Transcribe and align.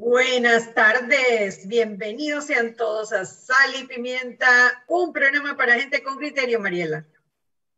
Buenas 0.00 0.72
tardes, 0.72 1.68
bienvenidos 1.68 2.46
sean 2.46 2.74
todos 2.74 3.12
a 3.12 3.26
Sal 3.26 3.74
y 3.78 3.86
Pimienta, 3.86 4.82
un 4.86 5.12
programa 5.12 5.58
para 5.58 5.74
gente 5.74 6.02
con 6.02 6.16
criterio, 6.16 6.58
Mariela. 6.58 7.06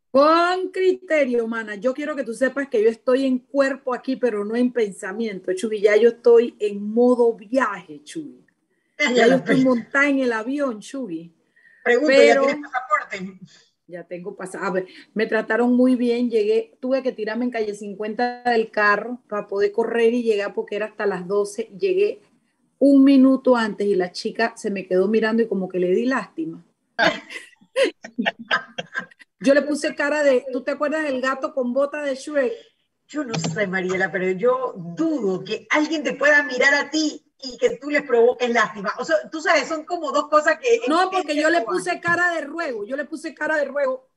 Con 0.09 0.71
criterio, 0.71 1.45
mana. 1.49 1.75
Yo 1.75 1.93
quiero 1.93 2.15
que 2.15 2.23
tú 2.23 2.33
sepas 2.33 2.69
que 2.69 2.81
yo 2.81 2.89
estoy 2.89 3.25
en 3.25 3.39
cuerpo 3.39 3.93
aquí, 3.93 4.15
pero 4.15 4.45
no 4.45 4.55
en 4.55 4.71
pensamiento, 4.71 5.51
Chubi. 5.53 5.81
Ya 5.81 5.97
yo 5.97 6.11
estoy 6.11 6.55
en 6.59 6.81
modo 6.93 7.33
viaje, 7.33 8.01
Chubi. 8.05 8.47
Ya 9.17 9.27
yo 9.27 9.35
estoy 9.35 9.65
montada 9.65 10.07
en 10.07 10.19
el 10.19 10.31
avión, 10.31 10.79
Chubi. 10.79 11.29
Pregunto, 11.83 12.13
¿ya 12.13 12.39
tienes 12.39 12.71
pasaporte? 12.71 13.37
Ya 13.87 14.03
tengo 14.05 14.35
pasaporte. 14.35 14.87
Me 15.13 15.27
trataron 15.27 15.75
muy 15.75 15.95
bien. 15.95 16.29
Llegué, 16.29 16.77
tuve 16.79 17.03
que 17.03 17.11
tirarme 17.11 17.45
en 17.45 17.51
calle 17.51 17.73
50 17.73 18.43
del 18.43 18.71
carro 18.71 19.19
para 19.27 19.47
poder 19.47 19.71
correr 19.71 20.13
y 20.13 20.23
llegar 20.23 20.53
porque 20.53 20.75
era 20.75 20.87
hasta 20.87 21.05
las 21.05 21.27
12. 21.27 21.69
Llegué 21.77 22.21
un 22.79 23.03
minuto 23.03 23.55
antes 23.55 23.87
y 23.87 23.95
la 23.95 24.11
chica 24.11 24.53
se 24.55 24.71
me 24.71 24.87
quedó 24.87 25.07
mirando 25.07 25.43
y 25.43 25.47
como 25.47 25.67
que 25.67 25.79
le 25.79 25.91
di 25.91 26.05
lástima. 26.05 26.63
yo 29.39 29.53
le 29.53 29.61
puse 29.61 29.95
cara 29.95 30.23
de, 30.23 30.45
¿tú 30.51 30.63
te 30.63 30.71
acuerdas 30.71 31.03
del 31.03 31.21
gato 31.21 31.53
con 31.53 31.73
bota 31.73 32.01
de 32.01 32.15
Shrek? 32.15 32.53
Yo 33.07 33.23
no 33.23 33.35
sé, 33.35 33.67
Mariela, 33.67 34.11
pero 34.11 34.31
yo 34.31 34.73
dudo 34.75 35.43
que 35.43 35.67
alguien 35.69 36.03
te 36.03 36.13
pueda 36.13 36.43
mirar 36.43 36.73
a 36.73 36.89
ti 36.89 37.21
y 37.43 37.57
que 37.57 37.77
tú 37.77 37.89
les 37.89 38.03
provoques 38.03 38.49
lástima. 38.49 38.93
O 38.97 39.05
sea, 39.05 39.15
tú 39.29 39.41
sabes, 39.41 39.67
son 39.67 39.83
como 39.83 40.11
dos 40.11 40.29
cosas 40.29 40.57
que... 40.59 40.79
No, 40.87 41.11
porque 41.11 41.35
yo 41.35 41.49
le 41.49 41.61
puse 41.61 41.99
cara 41.99 42.33
de 42.33 42.41
ruego, 42.41 42.85
yo 42.85 42.95
le 42.95 43.05
puse 43.05 43.33
cara 43.33 43.57
de 43.57 43.65
ruego. 43.65 44.09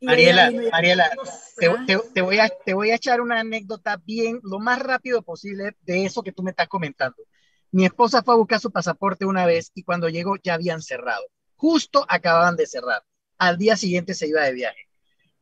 Mariela, 0.00 0.50
Mariela, 0.72 1.10
te, 1.56 2.20
voy 2.20 2.38
a, 2.38 2.48
te 2.48 2.74
voy 2.74 2.90
a 2.90 2.96
echar 2.96 3.20
una 3.20 3.40
anécdota 3.40 3.96
bien, 4.04 4.40
lo 4.42 4.58
más 4.58 4.78
rápido 4.78 5.22
posible 5.22 5.76
de 5.82 6.04
eso 6.04 6.22
que 6.22 6.32
tú 6.32 6.42
me 6.42 6.50
estás 6.50 6.68
comentando. 6.68 7.22
Mi 7.72 7.84
esposa 7.84 8.22
fue 8.22 8.34
a 8.34 8.38
buscar 8.38 8.60
su 8.60 8.70
pasaporte 8.70 9.26
una 9.26 9.46
vez 9.46 9.70
y 9.74 9.82
cuando 9.82 10.08
llegó 10.08 10.36
ya 10.42 10.54
habían 10.54 10.82
cerrado. 10.82 11.24
Justo 11.56 12.06
acababan 12.08 12.56
de 12.56 12.66
cerrar. 12.66 13.02
Al 13.38 13.58
día 13.58 13.76
siguiente 13.76 14.14
se 14.14 14.28
iba 14.28 14.42
de 14.42 14.52
viaje. 14.52 14.88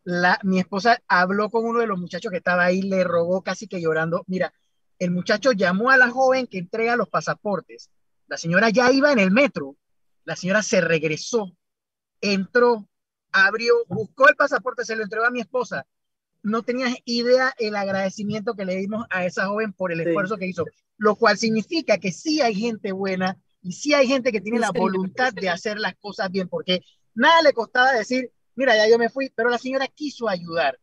La, 0.04 0.38
mi 0.42 0.60
esposa 0.60 1.00
habló 1.08 1.50
con 1.50 1.64
uno 1.64 1.81
de 1.81 1.86
los 1.86 1.98
muchachos 1.98 2.31
que 2.31 2.38
estaba 2.38 2.64
ahí, 2.64 2.82
le 2.82 3.04
rogó 3.04 3.42
casi 3.42 3.66
que 3.66 3.81
llorando, 3.81 4.25
mira, 4.26 4.52
el 4.99 5.10
muchacho 5.10 5.53
llamó 5.53 5.91
a 5.91 5.97
la 5.97 6.10
joven 6.10 6.47
que 6.47 6.59
entrega 6.59 6.97
los 6.97 7.09
pasaportes. 7.09 7.91
La 8.27 8.37
señora 8.37 8.71
ya 8.71 8.91
iba 8.93 9.12
en 9.12 9.19
el 9.19 9.31
metro. 9.31 9.77
La 10.25 10.37
señora 10.37 10.62
se 10.62 10.81
regresó, 10.81 11.55
entró, 12.21 12.88
abrió, 13.31 13.75
buscó 13.88 14.28
el 14.28 14.37
pasaporte, 14.37 14.84
se 14.84 14.97
lo 14.97 15.03
entregó 15.03 15.27
a 15.27 15.31
mi 15.31 15.41
esposa. 15.41 15.87
No 16.43 16.62
tenías 16.62 16.94
idea 17.05 17.53
el 17.59 17.77
agradecimiento 17.77 18.55
que 18.55 18.65
le 18.65 18.77
dimos 18.77 19.06
a 19.10 19.27
esa 19.27 19.47
joven 19.47 19.72
por 19.72 19.93
el 19.93 20.00
esfuerzo 20.00 20.37
que 20.37 20.47
hizo, 20.47 20.65
lo 20.97 21.16
cual 21.16 21.37
significa 21.37 21.99
que 21.99 22.12
sí 22.12 22.41
hay 22.41 22.55
gente 22.55 22.93
buena 22.93 23.38
y 23.61 23.72
sí 23.72 23.93
hay 23.94 24.06
gente 24.06 24.31
que 24.31 24.41
tiene 24.41 24.59
la 24.59 24.71
voluntad 24.71 25.32
de 25.32 25.49
hacer 25.49 25.78
las 25.78 25.94
cosas 25.97 26.31
bien, 26.31 26.49
porque 26.49 26.82
nada 27.15 27.43
le 27.43 27.53
costaba 27.53 27.93
decir, 27.93 28.31
mira, 28.55 28.76
ya 28.76 28.88
yo 28.88 28.99
me 28.99 29.09
fui, 29.09 29.31
pero 29.34 29.49
la 29.50 29.59
señora 29.59 29.88
quiso 29.88 30.28
ayudar, 30.28 30.78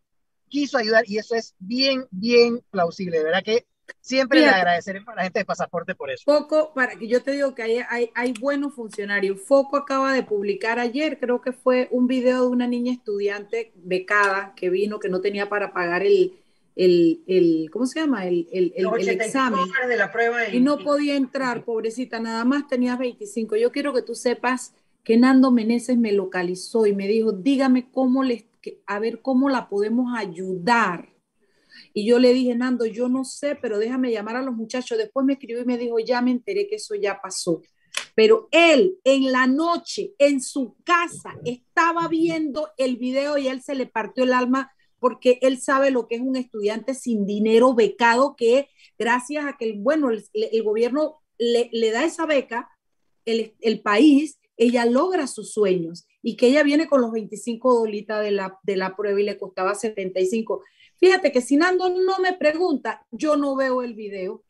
quiso 0.49 0.77
ayudar 0.77 1.03
y 1.07 1.17
eso 1.17 1.35
es 1.35 1.55
bien, 1.59 2.05
bien 2.09 2.61
plausible, 2.71 3.19
de 3.19 3.23
verdad 3.23 3.43
que 3.43 3.67
Siempre 3.99 4.41
le 4.41 4.47
agradeceré 4.47 5.03
a 5.05 5.15
la 5.15 5.23
gente 5.23 5.39
de 5.39 5.45
pasaporte 5.45 5.95
por 5.95 6.09
eso. 6.09 6.23
Foco, 6.25 6.71
para 6.73 6.95
que 6.95 7.07
yo 7.07 7.21
te 7.21 7.31
digo 7.31 7.53
que 7.53 7.63
hay, 7.63 7.79
hay, 7.89 8.11
hay, 8.15 8.33
buenos 8.39 8.73
funcionarios. 8.73 9.41
Foco 9.41 9.77
acaba 9.77 10.13
de 10.13 10.23
publicar 10.23 10.79
ayer, 10.79 11.19
creo 11.19 11.41
que 11.41 11.51
fue 11.51 11.87
un 11.91 12.07
video 12.07 12.41
de 12.41 12.47
una 12.47 12.67
niña 12.67 12.93
estudiante 12.93 13.71
becada 13.75 14.53
que 14.55 14.69
vino, 14.69 14.99
que 14.99 15.09
no 15.09 15.21
tenía 15.21 15.49
para 15.49 15.73
pagar 15.73 16.03
el, 16.03 16.33
el, 16.75 17.23
el 17.27 17.69
¿cómo 17.71 17.85
se 17.85 17.99
llama? 17.99 18.25
El, 18.25 18.47
el, 18.51 18.73
el 18.75 19.09
examen. 19.09 19.59
De 19.87 19.97
la 19.97 20.11
prueba 20.11 20.49
y 20.49 20.59
no 20.59 20.77
podía 20.77 21.15
entrar, 21.15 21.63
pobrecita, 21.63 22.19
nada 22.19 22.45
más 22.45 22.67
tenía 22.67 22.95
25. 22.95 23.55
Yo 23.57 23.71
quiero 23.71 23.93
que 23.93 24.01
tú 24.01 24.15
sepas 24.15 24.73
que 25.03 25.17
Nando 25.17 25.51
Meneses 25.51 25.97
me 25.97 26.11
localizó 26.11 26.85
y 26.85 26.93
me 26.93 27.07
dijo, 27.07 27.31
dígame 27.31 27.89
cómo 27.91 28.23
les, 28.23 28.45
a 28.85 28.99
ver 28.99 29.21
cómo 29.21 29.49
la 29.49 29.67
podemos 29.67 30.17
ayudar 30.17 31.09
y 31.93 32.05
yo 32.05 32.19
le 32.19 32.33
dije, 32.33 32.55
Nando, 32.55 32.85
yo 32.85 33.09
no 33.09 33.23
sé, 33.23 33.55
pero 33.55 33.77
déjame 33.77 34.11
llamar 34.11 34.37
a 34.37 34.41
los 34.41 34.55
muchachos. 34.55 34.97
Después 34.97 35.25
me 35.25 35.33
escribió 35.33 35.61
y 35.61 35.65
me 35.65 35.77
dijo, 35.77 35.99
ya 35.99 36.21
me 36.21 36.31
enteré 36.31 36.67
que 36.67 36.75
eso 36.75 36.95
ya 36.95 37.19
pasó. 37.21 37.61
Pero 38.15 38.47
él 38.51 38.97
en 39.03 39.31
la 39.31 39.47
noche, 39.47 40.13
en 40.17 40.41
su 40.41 40.75
casa, 40.83 41.35
estaba 41.45 42.07
viendo 42.07 42.69
el 42.77 42.97
video 42.97 43.37
y 43.37 43.47
él 43.47 43.61
se 43.61 43.75
le 43.75 43.85
partió 43.85 44.23
el 44.23 44.33
alma 44.33 44.71
porque 45.01 45.39
él 45.41 45.59
sabe 45.59 45.89
lo 45.89 46.07
que 46.07 46.15
es 46.15 46.21
un 46.21 46.35
estudiante 46.35 46.93
sin 46.93 47.25
dinero 47.25 47.73
becado, 47.73 48.35
que 48.35 48.69
gracias 48.99 49.45
a 49.45 49.57
que, 49.57 49.73
bueno, 49.73 50.11
el, 50.11 50.63
gobierno 50.63 51.21
le, 51.39 51.69
le, 51.73 51.89
da 51.89 52.05
esa 52.05 52.27
beca, 52.27 52.69
el, 53.25 53.55
el, 53.61 53.81
país, 53.81 54.39
ella 54.57 54.85
logra 54.85 55.25
sus 55.25 55.53
sueños 55.53 56.05
y 56.21 56.35
que 56.35 56.49
ella 56.49 56.61
viene 56.61 56.87
con 56.87 57.01
los 57.01 57.11
25 57.11 57.73
dolitas 57.79 58.21
de 58.21 58.29
la, 58.29 58.59
de 58.61 58.75
la 58.77 58.95
prueba 58.95 59.19
y 59.19 59.23
le 59.23 59.39
costaba 59.39 59.73
75. 59.73 60.63
Fíjate 61.01 61.31
que 61.31 61.41
si 61.41 61.57
Nando 61.57 61.89
no 61.89 62.19
me 62.19 62.33
pregunta, 62.33 63.05
yo 63.09 63.35
no 63.35 63.55
veo 63.55 63.81
el 63.81 63.95
video. 63.95 64.43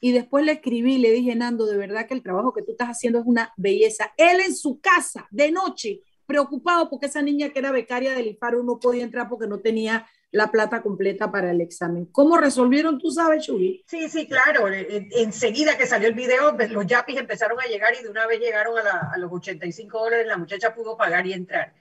Y 0.00 0.12
después 0.12 0.44
le 0.44 0.52
escribí, 0.52 0.96
le 0.98 1.10
dije, 1.10 1.34
Nando, 1.34 1.66
de 1.66 1.76
verdad 1.76 2.06
que 2.06 2.14
el 2.14 2.22
trabajo 2.22 2.52
que 2.52 2.62
tú 2.62 2.70
estás 2.70 2.88
haciendo 2.88 3.18
es 3.18 3.26
una 3.26 3.52
belleza. 3.56 4.12
Él 4.16 4.38
en 4.40 4.54
su 4.54 4.80
casa, 4.80 5.26
de 5.32 5.50
noche, 5.50 6.02
preocupado 6.24 6.88
porque 6.88 7.06
esa 7.06 7.20
niña 7.20 7.48
que 7.48 7.58
era 7.58 7.72
becaria 7.72 8.14
del 8.14 8.28
IFARO 8.28 8.62
no 8.62 8.78
podía 8.78 9.02
entrar 9.02 9.28
porque 9.28 9.48
no 9.48 9.58
tenía 9.58 10.06
la 10.30 10.52
plata 10.52 10.82
completa 10.82 11.32
para 11.32 11.50
el 11.50 11.60
examen. 11.60 12.06
¿Cómo 12.12 12.36
resolvieron, 12.36 12.98
tú 12.98 13.10
sabes, 13.10 13.46
Chubi? 13.46 13.82
Sí, 13.88 14.08
sí, 14.08 14.28
claro. 14.28 14.68
Enseguida 14.68 15.76
que 15.76 15.86
salió 15.86 16.06
el 16.06 16.14
video, 16.14 16.54
pues, 16.54 16.70
los 16.70 16.86
yapis 16.86 17.18
empezaron 17.18 17.58
a 17.60 17.66
llegar 17.66 17.92
y 17.98 18.04
de 18.04 18.10
una 18.10 18.26
vez 18.28 18.38
llegaron 18.38 18.78
a, 18.78 19.10
a 19.12 19.18
los 19.18 19.32
85 19.32 19.98
dólares, 19.98 20.28
la 20.28 20.36
muchacha 20.36 20.74
pudo 20.74 20.96
pagar 20.96 21.26
y 21.26 21.32
entrar. 21.32 21.74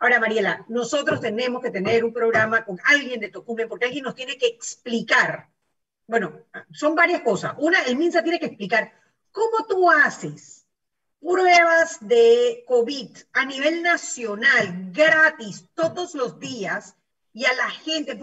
Ahora, 0.00 0.20
Mariela, 0.20 0.64
nosotros 0.68 1.20
tenemos 1.20 1.62
que 1.62 1.70
tener 1.70 2.04
un 2.04 2.12
programa 2.12 2.64
con 2.64 2.78
alguien 2.84 3.20
de 3.20 3.30
Tocumen 3.30 3.68
porque 3.68 3.86
alguien 3.86 4.04
nos 4.04 4.14
tiene 4.14 4.36
que 4.36 4.46
explicar. 4.46 5.48
Bueno, 6.06 6.40
son 6.72 6.94
varias 6.94 7.22
cosas. 7.22 7.54
Una, 7.58 7.82
el 7.82 7.96
MINSA 7.96 8.22
tiene 8.22 8.38
que 8.38 8.46
explicar 8.46 8.92
cómo 9.30 9.66
tú 9.66 9.90
haces 9.90 10.66
pruebas 11.20 11.98
de 12.00 12.64
COVID 12.66 13.16
a 13.32 13.46
nivel 13.46 13.82
nacional, 13.82 14.90
gratis, 14.92 15.66
todos 15.74 16.14
los 16.14 16.38
días, 16.38 16.96
y 17.32 17.46
a 17.46 17.54
la 17.54 17.70
gente, 17.70 18.20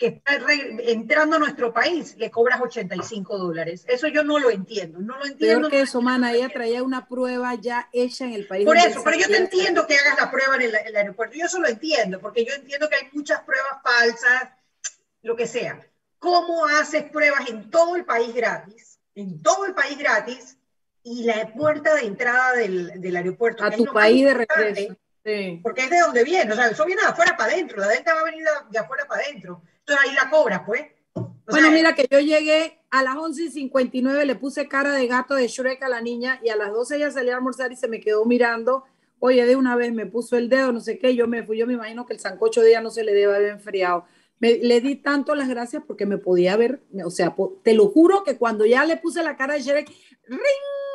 que 0.00 0.06
está 0.06 0.38
entrando 0.86 1.36
a 1.36 1.38
nuestro 1.38 1.74
país, 1.74 2.16
le 2.16 2.30
cobras 2.30 2.58
85 2.58 3.36
dólares. 3.36 3.84
Eso 3.86 4.08
yo 4.08 4.24
no 4.24 4.38
lo 4.38 4.48
entiendo, 4.48 4.98
no 4.98 5.18
lo 5.18 5.26
entiendo. 5.26 5.68
Peor 5.68 5.70
que 5.70 5.82
eso, 5.82 6.00
mana, 6.00 6.32
ella 6.32 6.48
traía 6.48 6.82
una 6.82 7.06
prueba 7.06 7.54
ya 7.56 7.90
hecha 7.92 8.24
en 8.24 8.32
el 8.32 8.46
país. 8.46 8.64
Por 8.64 8.78
eso, 8.78 9.04
pero 9.04 9.18
yo 9.18 9.26
te 9.26 9.36
entiendo 9.36 9.86
que 9.86 9.96
hagas 9.96 10.18
la 10.18 10.30
prueba 10.30 10.56
en 10.56 10.62
el, 10.62 10.96
aeropuerto, 10.96 11.36
yo 11.36 11.44
eso 11.44 11.60
lo 11.60 11.68
entiendo, 11.68 12.18
porque 12.18 12.46
yo 12.46 12.54
entiendo 12.54 12.88
que 12.88 12.96
hay 12.96 13.08
muchas 13.12 13.42
pruebas 13.42 13.72
falsas, 13.82 14.48
lo 15.20 15.36
que 15.36 15.46
sea. 15.46 15.86
¿Cómo 16.18 16.64
haces 16.64 17.04
pruebas 17.10 17.50
en 17.50 17.68
todo 17.68 17.94
el 17.94 18.06
país 18.06 18.34
gratis? 18.34 18.98
En 19.14 19.42
todo 19.42 19.66
el 19.66 19.74
país 19.74 19.98
gratis, 19.98 20.56
y 21.02 21.24
la 21.24 21.52
puerta 21.52 21.94
de 21.96 22.06
entrada 22.06 22.54
del, 22.54 23.02
del 23.02 23.16
aeropuerto. 23.16 23.64
A 23.64 23.70
tu 23.70 23.84
país 23.84 24.24
de 24.24 24.32
regreso. 24.32 24.96
Sí. 25.22 25.60
Porque 25.62 25.82
es 25.82 25.90
de 25.90 26.00
donde 26.00 26.24
viene, 26.24 26.50
o 26.50 26.56
sea, 26.56 26.68
eso 26.68 26.86
viene 26.86 27.02
de 27.02 27.08
afuera 27.08 27.36
para 27.36 27.52
adentro, 27.52 27.78
la 27.78 27.88
delta 27.88 28.14
va 28.14 28.20
a 28.20 28.24
venir 28.24 28.42
de 28.70 28.78
afuera 28.78 29.04
para 29.06 29.22
adentro 29.22 29.62
ahí 29.98 30.14
la 30.14 30.30
cobra, 30.30 30.64
pues. 30.64 30.82
bueno, 31.46 31.70
mira 31.70 31.94
que 31.94 32.06
yo 32.10 32.20
llegué 32.20 32.80
a 32.90 33.02
las 33.02 33.16
11 33.16 33.44
y 33.44 33.50
59, 33.50 34.26
le 34.26 34.34
puse 34.34 34.68
cara 34.68 34.92
de 34.92 35.06
gato 35.06 35.34
de 35.34 35.48
Shrek 35.48 35.82
a 35.82 35.88
la 35.88 36.00
niña 36.00 36.40
y 36.42 36.48
a 36.48 36.56
las 36.56 36.72
12 36.72 36.96
ella 36.96 37.10
salió 37.10 37.32
a 37.32 37.36
almorzar 37.36 37.72
y 37.72 37.76
se 37.76 37.88
me 37.88 38.00
quedó 38.00 38.24
mirando. 38.24 38.84
Oye, 39.18 39.44
de 39.44 39.56
una 39.56 39.76
vez 39.76 39.92
me 39.92 40.06
puso 40.06 40.36
el 40.36 40.48
dedo, 40.48 40.72
no 40.72 40.80
sé 40.80 40.98
qué, 40.98 41.14
yo 41.14 41.28
me 41.28 41.42
fui, 41.42 41.58
yo 41.58 41.66
me 41.66 41.74
imagino 41.74 42.06
que 42.06 42.14
el 42.14 42.20
sancocho 42.20 42.62
de 42.62 42.70
ella 42.70 42.80
no 42.80 42.90
se 42.90 43.04
le 43.04 43.12
debe 43.12 43.34
haber 43.34 43.50
enfriado. 43.50 44.04
Me, 44.38 44.54
le 44.54 44.80
di 44.80 44.96
tanto 44.96 45.34
las 45.34 45.48
gracias 45.48 45.82
porque 45.86 46.06
me 46.06 46.16
podía 46.16 46.56
ver, 46.56 46.82
o 47.04 47.10
sea, 47.10 47.36
te 47.62 47.74
lo 47.74 47.88
juro 47.88 48.24
que 48.24 48.38
cuando 48.38 48.64
ya 48.64 48.86
le 48.86 48.96
puse 48.96 49.22
la 49.22 49.36
cara 49.36 49.54
de 49.54 49.60
Shrek, 49.60 49.88
ring, 50.26 50.40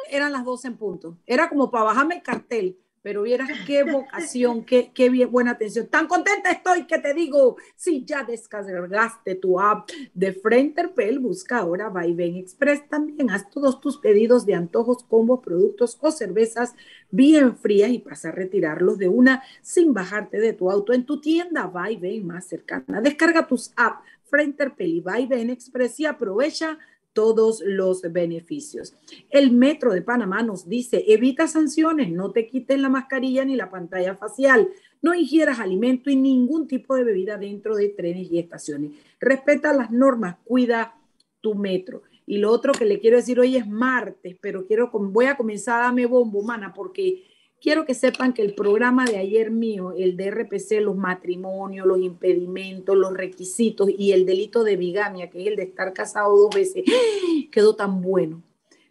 eran 0.10 0.32
las 0.32 0.44
12 0.44 0.68
en 0.68 0.78
punto. 0.78 1.18
Era 1.26 1.50
como 1.50 1.70
para 1.70 1.86
bajarme 1.86 2.16
el 2.16 2.24
cartel 2.24 2.80
pero 3.06 3.22
vieras 3.22 3.52
qué 3.68 3.84
vocación, 3.84 4.66
qué, 4.66 4.92
qué 4.92 5.12
bien, 5.12 5.32
buena 5.32 5.52
atención. 5.52 5.86
Tan 5.86 6.08
contenta 6.08 6.50
estoy 6.50 6.88
que 6.88 6.98
te 6.98 7.14
digo, 7.14 7.56
si 7.76 8.04
ya 8.04 8.24
descargaste 8.24 9.36
tu 9.36 9.60
app 9.60 9.88
de 10.16 10.34
Frenterpel, 10.34 11.20
busca 11.20 11.60
ahora 11.60 11.90
Vaivén 11.90 12.36
Express 12.36 12.90
también. 12.90 13.30
Haz 13.30 13.52
todos 13.52 13.80
tus 13.80 14.00
pedidos 14.00 14.48
de 14.48 14.56
antojos, 14.56 15.04
combos, 15.04 15.42
productos 15.42 16.00
o 16.02 16.10
cervezas 16.10 16.74
bien 17.12 17.56
frías 17.56 17.92
y 17.92 18.00
pasa 18.00 18.30
a 18.30 18.32
retirarlos 18.32 18.98
de 18.98 19.08
una 19.08 19.44
sin 19.62 19.94
bajarte 19.94 20.40
de 20.40 20.54
tu 20.54 20.72
auto 20.72 20.92
en 20.92 21.06
tu 21.06 21.22
tienda 21.22 21.68
Vaivén 21.68 22.26
más 22.26 22.48
cercana. 22.48 23.02
Descarga 23.02 23.46
tus 23.46 23.72
apps 23.76 24.00
Frenterpel 24.24 24.96
y 24.96 25.02
Vaivén 25.02 25.52
Express 25.52 26.00
y 26.00 26.08
aprovecha 26.08 26.80
todos 27.16 27.64
los 27.66 28.02
beneficios. 28.12 28.94
El 29.30 29.52
Metro 29.52 29.94
de 29.94 30.02
Panamá 30.02 30.44
nos 30.44 30.68
dice, 30.68 31.06
evita 31.08 31.48
sanciones, 31.48 32.12
no 32.12 32.32
te 32.32 32.46
quiten 32.46 32.82
la 32.82 32.90
mascarilla 32.90 33.46
ni 33.46 33.56
la 33.56 33.72
pantalla 33.72 34.16
facial, 34.16 34.68
no 35.02 35.16
ingieras 35.16 35.60
alimento 35.60 36.10
y 36.10 36.18
ningún 36.18 36.68
tipo 36.68 36.94
de 36.94 37.06
bebida 37.06 37.38
dentro 37.38 37.76
de 37.78 37.88
trenes 37.88 38.30
y 38.30 38.38
estaciones. 38.38 38.92
Respeta 39.22 39.74
las 39.74 39.92
normas, 39.92 40.36
cuida 40.44 40.98
tu 41.40 41.56
metro. 41.56 42.04
Y 42.28 42.40
lo 42.40 42.52
otro 42.52 42.74
que 42.74 42.86
le 42.86 43.00
quiero 43.00 43.16
decir 43.16 43.40
hoy 43.40 43.56
es 43.56 43.66
martes, 43.66 44.36
pero 44.42 44.66
quiero, 44.68 44.90
voy 44.92 45.28
a 45.28 45.38
comenzar 45.38 45.80
a 45.80 45.86
darme 45.86 46.06
bombo, 46.08 46.42
mana, 46.42 46.74
porque 46.74 47.24
quiero 47.66 47.84
que 47.84 47.96
sepan 47.96 48.32
que 48.34 48.44
el 48.44 48.54
programa 48.54 49.06
de 49.06 49.18
ayer 49.18 49.50
mío, 49.50 49.92
el 49.98 50.16
de 50.18 50.30
RPC, 50.30 50.82
los 50.82 50.96
matrimonios, 50.96 51.88
los 51.88 52.00
impedimentos, 52.00 52.96
los 52.96 53.12
requisitos 53.12 53.90
y 53.90 54.12
el 54.12 54.28
delito 54.28 54.64
de 54.64 54.78
bigamia, 54.78 55.32
que 55.32 55.42
es 55.42 55.48
el 55.48 55.56
de 55.56 55.64
estar 55.64 55.92
casado 55.92 56.38
dos 56.38 56.54
veces, 56.54 56.84
quedó 57.52 57.76
tan 57.76 58.04
bueno. 58.04 58.44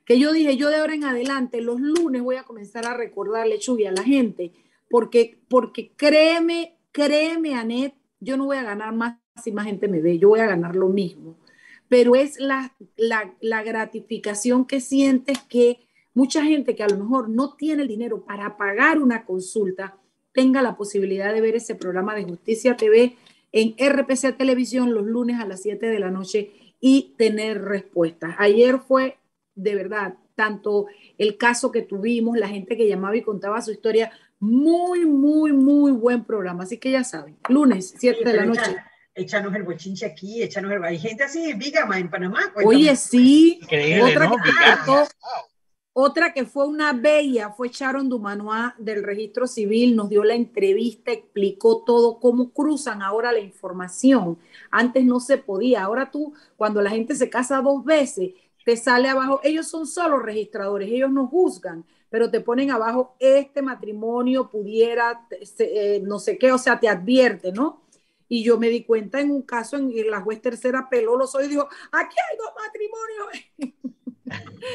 Que 0.05 0.19
yo 0.19 0.32
dije, 0.32 0.56
yo 0.56 0.71
de 0.71 0.79
ahora 0.79 0.93
en 0.93 1.05
adelante, 1.05 1.61
los 1.61 1.81
lunes 1.81 2.21
voy 2.23 2.35
a 2.35 2.43
comenzar 2.43 2.85
a 2.85 2.94
recordarle, 2.97 3.61
Chuy, 3.61 3.87
a 3.87 3.93
la 3.93 4.03
gente, 4.03 4.50
porque, 4.91 5.38
porque 5.47 5.93
créeme, 5.94 6.76
créeme, 6.91 7.55
Anet, 7.55 7.94
yo 8.19 8.37
no 8.37 8.47
voy 8.47 8.56
a 8.56 8.65
ganar 8.65 8.93
más 8.93 9.19
si 9.41 9.53
más 9.53 9.67
gente 9.67 9.87
me 9.87 10.00
ve, 10.00 10.19
yo 10.19 10.31
voy 10.31 10.41
a 10.41 10.47
ganar 10.47 10.75
lo 10.75 10.88
mismo 10.88 11.37
pero 11.88 12.17
es 12.17 12.41
la, 12.41 12.75
la, 12.97 13.62
gratificación 13.62 14.65
que 14.65 14.81
sientes 14.81 15.38
que 15.49 15.87
mucha 16.14 16.43
gente 16.44 16.75
que 16.75 16.82
a 16.82 16.88
lo 16.88 16.96
mejor 16.96 17.28
no 17.28 17.55
tiene 17.55 17.82
el 17.82 17.88
dinero 17.88 18.25
para 18.25 18.56
pagar 18.56 18.99
una 18.99 19.25
consulta 19.25 19.96
tenga 20.32 20.62
la 20.62 20.76
posibilidad 20.76 21.32
de 21.32 21.40
ver 21.40 21.56
ese 21.56 21.75
programa 21.75 22.14
de 22.14 22.25
Justicia 22.25 22.76
TV 22.76 23.16
en 23.52 23.75
RPC 23.78 24.37
Televisión 24.37 24.93
los 24.93 25.05
lunes 25.05 25.40
a 25.40 25.46
las 25.46 25.62
7 25.62 25.87
de 25.87 26.00
la 26.00 26.11
noche 26.11 26.50
y 26.81 27.14
tener 27.16 27.62
respuestas. 27.62 28.34
Ayer 28.38 28.78
fue 28.78 29.19
de 29.55 29.75
verdad 29.76 30.14
tanto 30.34 30.87
el 31.19 31.37
caso 31.37 31.70
que 31.70 31.82
tuvimos, 31.82 32.37
la 32.37 32.49
gente 32.49 32.76
que 32.76 32.88
llamaba 32.88 33.16
y 33.16 33.22
contaba 33.22 33.62
su 33.62 33.70
historia, 33.70 34.11
muy, 34.40 35.06
muy, 35.06 35.52
muy 35.52 35.93
buen 35.93 36.25
programa. 36.25 36.64
Así 36.64 36.78
que 36.78 36.90
ya 36.90 37.05
saben, 37.05 37.37
lunes, 37.49 37.94
7 37.96 38.25
de 38.25 38.37
la 38.37 38.44
noche 38.44 38.76
échanos 39.14 39.55
el 39.55 39.62
bochinche 39.62 40.06
aquí, 40.06 40.43
échanos 40.43 40.72
el... 40.72 40.82
Hay 40.84 40.99
gente 40.99 41.25
así, 41.25 41.52
Vígama, 41.55 41.99
en 41.99 42.11
Panamá. 42.11 42.52
Oye, 42.64 42.94
sí. 42.96 43.61
otra, 43.62 44.28
que, 44.28 45.06
otra 45.96 46.32
que 46.35 46.44
fue 46.44 46.67
una 46.67 46.93
bella 46.93 47.50
fue 47.50 47.69
Sharon 47.69 48.08
Dumanois 48.08 48.73
del 48.79 49.05
registro 49.05 49.46
civil, 49.46 49.94
nos 49.94 50.08
dio 50.08 50.25
la 50.25 50.35
entrevista, 50.35 51.12
explicó 51.12 51.85
todo, 51.85 52.19
cómo 52.19 52.50
cruzan 52.52 53.00
ahora 53.00 53.31
la 53.31 53.38
información. 53.38 54.37
Antes 54.73 55.05
no 55.05 55.20
se 55.20 55.38
podía, 55.38 55.85
ahora 55.85 56.11
tú, 56.11 56.35
cuando 56.56 56.82
la 56.82 56.91
gente 56.91 57.14
se 57.14 57.31
casa 57.31 57.62
dos 57.62 57.85
veces, 57.85 58.32
te 58.64 58.76
sale 58.76 59.08
abajo, 59.08 59.41
ellos 59.44 59.69
son 59.69 59.87
solo 59.87 60.19
registradores, 60.19 60.91
ellos 60.91 61.12
no 61.12 61.29
juzgan, 61.29 61.85
pero 62.11 62.29
te 62.29 62.40
ponen 62.40 62.73
abajo, 62.73 63.14
este 63.20 63.62
matrimonio 63.62 64.50
pudiera, 64.50 65.26
eh, 65.58 66.00
no 66.05 66.19
sé 66.19 66.38
qué, 66.38 66.50
o 66.50 66.58
sea, 66.58 66.81
te 66.81 66.88
advierte, 66.88 67.52
¿no? 67.52 67.82
Y 68.29 68.43
yo 68.43 68.58
me 68.58 68.69
di 68.69 68.85
cuenta 68.85 69.20
en 69.20 69.31
un 69.31 69.43
caso 69.43 69.76
en 69.76 69.93
que 69.93 70.02
la 70.05 70.20
juez 70.20 70.40
tercera 70.43 70.88
peló 70.90 71.17
los 71.17 71.35
ojos 71.37 71.47
y 71.47 71.50
dijo, 71.50 71.69
aquí 71.93 72.17
hay 72.19 72.37
dos 72.37 72.50
matrimonios. 72.56 73.93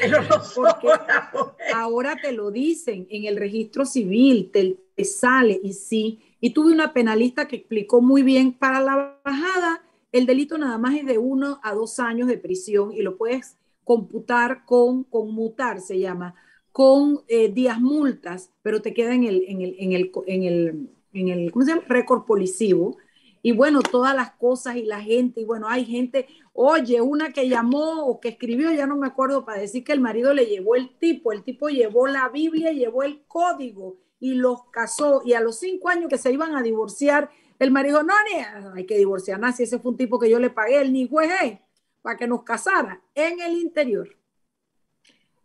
ahora 1.74 2.16
te 2.20 2.32
lo 2.32 2.50
dicen 2.50 3.06
en 3.10 3.24
el 3.24 3.36
registro 3.36 3.84
civil, 3.84 4.50
te, 4.52 4.78
te, 4.94 5.04
sale 5.04 5.60
y 5.62 5.72
sí. 5.72 6.20
Y 6.40 6.50
tuve 6.50 6.72
una 6.72 6.92
penalista 6.92 7.48
que 7.48 7.56
explicó 7.56 8.00
muy 8.00 8.22
bien, 8.22 8.52
para 8.52 8.80
la 8.80 9.18
bajada, 9.24 9.82
el 10.12 10.26
delito 10.26 10.58
nada 10.58 10.78
más 10.78 10.96
es 10.96 11.06
de 11.06 11.18
uno 11.18 11.60
a 11.62 11.74
dos 11.74 11.98
años 11.98 12.28
de 12.28 12.38
prisión 12.38 12.92
y 12.92 13.02
lo 13.02 13.16
puedes 13.16 13.56
computar 13.84 14.64
con, 14.64 15.04
conmutar, 15.04 15.80
se 15.80 15.98
llama, 15.98 16.34
con 16.72 17.20
eh, 17.28 17.50
días 17.52 17.80
multas, 17.80 18.50
pero 18.62 18.80
te 18.82 18.94
queda 18.94 19.14
en 19.14 19.24
el, 19.24 19.44
en 19.48 19.60
el, 19.62 19.76
en 19.78 19.92
el, 19.92 20.10
en 20.26 20.42
el, 20.44 20.90
en 21.12 21.28
el 21.28 21.52
¿cómo 21.52 21.64
se 21.64 21.72
llama? 21.72 21.84
récord 21.88 22.24
policivo 22.24 22.96
y 23.42 23.52
bueno, 23.52 23.80
todas 23.80 24.14
las 24.14 24.32
cosas 24.32 24.76
y 24.76 24.82
la 24.82 25.00
gente, 25.00 25.40
y 25.40 25.44
bueno, 25.44 25.68
hay 25.68 25.84
gente, 25.84 26.26
oye, 26.52 27.00
una 27.00 27.32
que 27.32 27.48
llamó 27.48 28.04
o 28.04 28.20
que 28.20 28.28
escribió, 28.30 28.72
ya 28.72 28.86
no 28.86 28.96
me 28.96 29.06
acuerdo, 29.06 29.44
para 29.44 29.60
decir 29.60 29.84
que 29.84 29.92
el 29.92 30.00
marido 30.00 30.34
le 30.34 30.46
llevó 30.46 30.76
el 30.76 30.96
tipo, 30.98 31.32
el 31.32 31.42
tipo 31.42 31.68
llevó 31.68 32.06
la 32.06 32.28
Biblia, 32.28 32.72
llevó 32.72 33.02
el 33.02 33.24
código 33.26 33.96
y 34.18 34.34
los 34.34 34.64
casó, 34.70 35.22
y 35.24 35.32
a 35.32 35.40
los 35.40 35.58
cinco 35.58 35.88
años 35.88 36.08
que 36.08 36.18
se 36.18 36.32
iban 36.32 36.54
a 36.54 36.62
divorciar, 36.62 37.30
el 37.58 37.70
marido, 37.70 38.02
no, 38.02 38.14
ni 38.30 38.40
hay 38.74 38.86
que 38.86 38.98
divorciar, 38.98 39.40
nada, 39.40 39.52
si 39.52 39.62
ese 39.62 39.78
fue 39.78 39.92
un 39.92 39.96
tipo 39.96 40.18
que 40.18 40.30
yo 40.30 40.38
le 40.38 40.50
pagué, 40.50 40.80
el 40.80 40.92
ni 40.92 41.08
juez, 41.08 41.58
para 42.02 42.16
que 42.16 42.26
nos 42.26 42.42
casara 42.42 43.02
en 43.14 43.40
el 43.40 43.58
interior. 43.58 44.08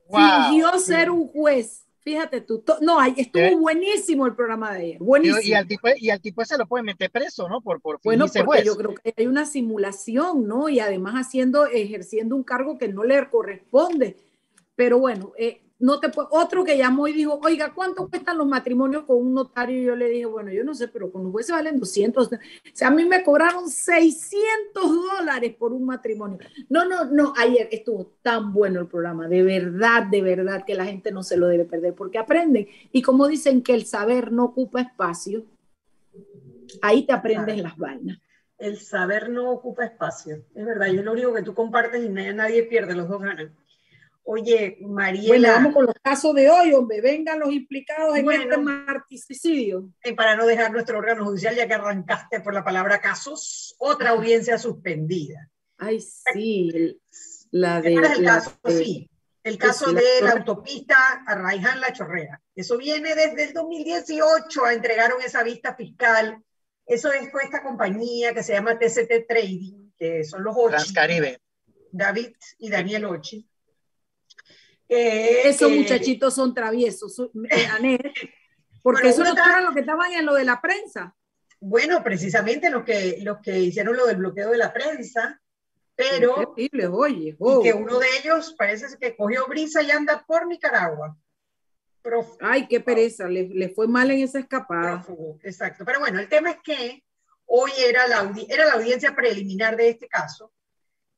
Fingió 0.09 0.77
ser 0.79 1.09
un 1.09 1.27
juez 1.27 1.84
Fíjate 2.05 2.41
tú, 2.41 2.63
no, 2.81 3.03
estuvo 3.03 3.57
buenísimo 3.57 4.27
el 4.27 4.35
programa 4.35 4.71
de 4.73 4.79
ayer, 4.79 4.99
buenísimo. 4.99 5.41
Y 5.41 5.53
al 5.53 5.67
tipo, 5.67 5.87
y 5.97 6.11
al 6.11 6.21
tipo 6.21 6.45
se 6.45 6.55
lo 6.55 6.67
puede 6.67 6.83
meter 6.83 7.09
preso, 7.09 7.49
¿no? 7.49 7.61
Por, 7.61 7.81
por 7.81 7.99
bueno, 8.03 8.27
porque 8.27 8.63
yo 8.63 8.77
creo 8.77 8.93
que 8.93 9.11
hay 9.17 9.25
una 9.25 9.47
simulación, 9.47 10.47
¿no? 10.47 10.69
Y 10.69 10.79
además 10.79 11.15
haciendo, 11.15 11.65
ejerciendo 11.65 12.35
un 12.35 12.43
cargo 12.43 12.77
que 12.77 12.89
no 12.89 13.03
le 13.03 13.27
corresponde. 13.31 14.17
Pero 14.75 14.99
bueno, 14.99 15.33
eh, 15.35 15.63
no 15.85 15.99
te 15.99 16.09
otro 16.31 16.63
que 16.63 16.77
llamó 16.77 17.07
y 17.07 17.13
dijo, 17.13 17.39
oiga, 17.43 17.71
¿cuánto 17.71 18.09
cuestan 18.09 18.39
los 18.39 18.47
matrimonios 18.47 19.03
con 19.03 19.17
un 19.17 19.35
notario? 19.35 19.79
Y 19.79 19.85
yo 19.85 19.95
le 19.95 20.09
dije, 20.09 20.25
bueno, 20.25 20.51
yo 20.51 20.63
no 20.63 20.73
sé, 20.73 20.87
pero 20.87 21.11
con 21.11 21.23
los 21.23 21.31
jueces 21.31 21.51
valen 21.51 21.79
200. 21.79 22.27
O 22.27 22.29
sea, 22.73 22.87
a 22.87 22.91
mí 22.91 23.05
me 23.05 23.23
cobraron 23.23 23.69
600 23.69 24.83
dólares 24.83 25.55
por 25.55 25.73
un 25.73 25.85
matrimonio. 25.85 26.39
No, 26.69 26.85
no, 26.85 27.05
no, 27.05 27.33
ayer 27.37 27.69
estuvo 27.71 28.13
tan 28.23 28.51
bueno 28.51 28.79
el 28.79 28.87
programa, 28.87 29.27
de 29.27 29.43
verdad, 29.43 30.03
de 30.03 30.23
verdad, 30.23 30.65
que 30.65 30.73
la 30.73 30.85
gente 30.85 31.11
no 31.11 31.21
se 31.21 31.37
lo 31.37 31.47
debe 31.47 31.65
perder 31.65 31.93
porque 31.93 32.17
aprenden. 32.17 32.67
Y 32.91 33.03
como 33.03 33.27
dicen 33.27 33.61
que 33.61 33.75
el 33.75 33.85
saber 33.85 34.31
no 34.31 34.45
ocupa 34.45 34.81
espacio, 34.81 35.45
ahí 36.81 37.05
te 37.05 37.13
aprendes 37.13 37.61
las 37.61 37.77
vainas. 37.77 38.17
El 38.57 38.79
saber 38.79 39.29
no 39.29 39.51
ocupa 39.51 39.85
espacio, 39.85 40.37
es 40.55 40.65
verdad, 40.65 40.87
y 40.87 40.97
es 40.97 41.03
lo 41.03 41.11
único 41.11 41.33
que 41.33 41.43
tú 41.43 41.53
compartes 41.53 42.03
y 42.03 42.09
nadie 42.09 42.63
pierde, 42.63 42.95
los 42.95 43.07
dos 43.07 43.21
ganan. 43.21 43.53
Oye, 44.27 44.77
Mariela. 44.81 45.27
Bueno, 45.27 45.47
vamos 45.49 45.73
con 45.73 45.85
los 45.85 45.95
casos 46.01 46.33
de 46.33 46.49
hoy, 46.49 46.73
hombre. 46.73 46.99
Vengan 46.99 47.39
los 47.39 47.51
implicados 47.51 48.17
en 48.17 48.31
este 48.31 48.57
marticidio. 48.57 49.87
Eh, 50.01 50.15
para 50.15 50.35
no 50.35 50.47
dejar 50.47 50.71
nuestro 50.71 50.97
órgano 50.97 51.25
judicial, 51.25 51.55
ya 51.55 51.67
que 51.67 51.75
arrancaste 51.75 52.39
por 52.39 52.55
la 52.55 52.63
palabra 52.63 52.99
casos, 52.99 53.75
otra 53.77 54.09
audiencia 54.09 54.57
suspendida. 54.57 55.47
Ay, 55.77 56.01
sí. 56.01 56.99
La 57.51 57.81
de. 57.81 57.93
El 57.93 58.25
caso, 58.25 58.57
sí. 58.67 59.07
El 59.43 59.59
caso 59.59 59.93
de 59.93 60.01
la, 60.23 60.31
autopista 60.31 60.95
Arraiján 61.27 61.79
La 61.79 61.93
Chorrera. 61.93 62.41
Eso 62.55 62.79
viene 62.79 63.13
desde 63.13 63.43
el 63.43 63.53
2018. 63.53 64.69
Entregaron 64.69 65.21
esa 65.21 65.43
vista 65.43 65.75
fiscal. 65.75 66.43
Eso 66.83 67.11
es 67.11 67.29
con 67.29 67.41
esta 67.41 67.61
compañía 67.61 68.33
que 68.33 68.41
se 68.41 68.53
llama 68.53 68.79
TCT 68.79 69.27
Trading, 69.27 69.91
que 69.95 70.23
son 70.23 70.43
los 70.43 70.55
ocho. 70.57 70.69
Transcaribe. 70.69 71.39
David 71.91 72.33
y 72.57 72.69
Daniel 72.71 73.05
Ochi 73.05 73.47
esos 74.87 75.71
muchachitos 75.71 76.33
son 76.33 76.53
traviesos, 76.53 77.19
eh, 77.49 77.99
porque 78.83 79.09
eso 79.09 79.23
no 79.23 79.29
estaba 79.29 79.61
lo 79.61 79.73
que 79.73 79.79
estaban 79.81 80.13
en 80.13 80.25
lo 80.25 80.35
de 80.35 80.45
la 80.45 80.61
prensa. 80.61 81.15
Bueno, 81.59 82.03
precisamente 82.03 82.69
los 82.69 82.83
que, 82.83 83.19
los 83.21 83.39
que 83.39 83.59
hicieron 83.59 83.97
lo 83.97 84.05
del 84.05 84.17
bloqueo 84.17 84.51
de 84.51 84.57
la 84.57 84.71
prensa, 84.71 85.41
pero 85.95 86.55
oye, 86.91 87.35
y 87.39 87.63
que 87.63 87.73
uno 87.73 87.99
de 87.99 88.07
ellos 88.21 88.53
parece 88.57 88.85
que 88.99 89.15
cogió 89.15 89.47
brisa 89.47 89.81
y 89.81 89.91
anda 89.91 90.23
por 90.27 90.45
Nicaragua. 90.45 91.17
Ay, 92.39 92.67
qué 92.67 92.79
pereza, 92.81 93.27
le, 93.27 93.47
le, 93.47 93.69
fue 93.69 93.87
mal 93.87 94.11
en 94.11 94.19
esa 94.19 94.39
escapada. 94.39 95.03
exacto, 95.41 95.83
pero 95.83 95.99
bueno, 95.99 96.19
el 96.19 96.29
tema 96.29 96.51
es 96.51 96.57
que 96.63 97.03
hoy 97.45 97.71
era 97.79 98.07
la, 98.07 98.31
era 98.47 98.65
la 98.65 98.73
audiencia 98.73 99.15
preliminar 99.15 99.75
de 99.75 99.89
este 99.89 100.07
caso 100.07 100.51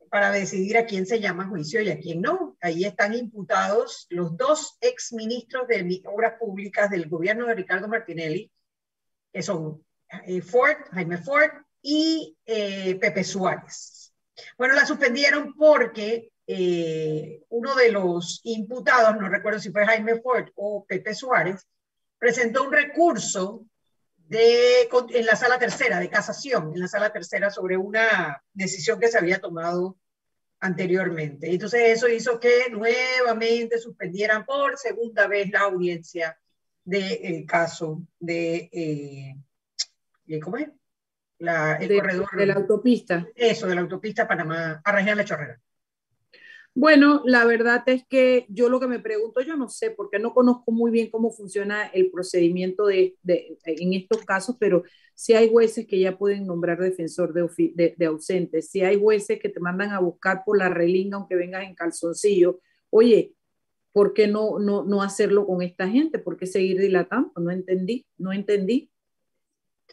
para 0.10 0.32
decidir 0.32 0.78
a 0.78 0.86
quién 0.86 1.06
se 1.06 1.20
llama 1.20 1.48
juicio 1.48 1.82
y 1.82 1.90
a 1.90 2.00
quién 2.00 2.22
no. 2.22 2.58
Ahí 2.62 2.86
están 2.86 3.14
imputados 3.14 4.08
los 4.10 4.36
dos 4.38 4.78
ex 4.82 5.14
ministros 5.14 5.68
de 5.68 6.02
Obras 6.06 6.34
Públicas 6.40 6.90
del 6.90 7.08
gobierno 7.08 7.46
de 7.46 7.56
Ricardo 7.56 7.88
Martinelli, 7.88 8.52
que 9.32 9.42
son 9.42 9.84
eh, 10.26 10.42
Ford, 10.42 10.78
Jaime 10.92 11.18
Ford 11.18 11.52
y 11.82 12.38
eh, 12.46 12.96
Pepe 12.96 13.24
Suárez. 13.24 14.14
Bueno, 14.58 14.76
la 14.76 14.86
suspendieron 14.86 15.56
porque 15.56 16.32
eh, 16.46 17.44
uno 17.50 17.76
de 17.76 17.92
los 17.92 18.42
imputados, 18.44 19.20
no 19.20 19.28
recuerdo 19.28 19.60
si 19.60 19.72
fue 19.72 19.86
Jaime 19.86 20.22
Ford 20.22 20.50
o 20.56 20.86
Pepe 20.86 21.14
Suárez, 21.14 21.68
presentó 22.18 22.64
un 22.64 22.72
recurso 22.72 23.66
de, 24.28 24.90
en 25.10 25.26
la 25.26 25.36
sala 25.36 25.58
tercera 25.58 26.00
de 26.00 26.10
casación, 26.10 26.72
en 26.74 26.82
la 26.82 26.88
sala 26.88 27.12
tercera 27.12 27.50
sobre 27.50 27.78
una 27.78 28.44
decisión 28.54 29.00
que 29.00 29.08
se 29.08 29.18
había 29.18 29.40
tomado 29.40 29.98
anteriormente. 30.60 31.52
Entonces 31.52 31.98
eso 31.98 32.08
hizo 32.08 32.40
que 32.40 32.70
nuevamente 32.72 33.78
suspendieran 33.80 34.46
por 34.46 34.78
segunda 34.78 35.28
vez 35.28 35.50
la 35.50 35.62
audiencia 35.62 36.38
del 36.84 37.46
caso 37.46 38.02
de, 38.20 38.70
eh, 38.72 40.40
¿cómo 40.40 40.58
es? 40.58 40.70
La, 41.40 41.76
el 41.76 42.00
corredor. 42.00 42.30
De 42.36 42.46
la 42.46 42.56
autopista. 42.56 43.28
Eso, 43.36 43.68
de 43.68 43.76
la 43.76 43.82
autopista 43.82 44.28
Panamá, 44.28 44.82
a 44.84 45.02
La 45.02 45.26
Chorrera. 45.26 45.62
Bueno, 46.80 47.24
la 47.26 47.44
verdad 47.44 47.82
es 47.88 48.06
que 48.08 48.46
yo 48.50 48.70
lo 48.70 48.80
que 48.80 48.86
me 48.86 49.00
pregunto, 49.00 49.42
yo 49.42 49.56
no 49.58 49.68
sé, 49.68 49.90
porque 49.90 50.20
no 50.20 50.36
conozco 50.36 50.72
muy 50.72 50.92
bien 50.92 51.10
cómo 51.10 51.32
funciona 51.32 51.88
el 51.88 52.12
procedimiento 52.12 52.86
de, 52.86 53.16
de 53.24 53.58
en 53.66 53.94
estos 53.94 54.24
casos, 54.26 54.58
pero 54.60 54.84
si 55.16 55.34
hay 55.34 55.50
jueces 55.50 55.88
que 55.88 56.00
ya 56.00 56.16
pueden 56.20 56.46
nombrar 56.46 56.78
defensor 56.80 57.34
de, 57.34 57.96
de, 57.98 58.06
ausentes, 58.06 58.70
si 58.70 58.82
hay 58.82 59.00
jueces 59.02 59.40
que 59.40 59.50
te 59.50 59.60
mandan 59.60 59.90
a 59.90 60.00
buscar 60.00 60.44
por 60.46 60.56
la 60.60 60.70
relinga 60.70 61.18
aunque 61.18 61.36
vengas 61.36 61.64
en 61.64 61.74
calzoncillo, 61.74 62.60
oye, 62.92 63.34
¿por 63.92 64.14
qué 64.14 64.28
no, 64.28 64.60
no, 64.60 64.84
no 64.86 65.02
hacerlo 65.02 65.48
con 65.48 65.64
esta 65.64 65.90
gente? 65.90 66.20
¿Por 66.20 66.38
qué 66.38 66.46
seguir 66.46 66.80
dilatando? 66.80 67.32
No 67.38 67.50
entendí, 67.50 68.06
no 68.20 68.34
entendí. 68.34 68.92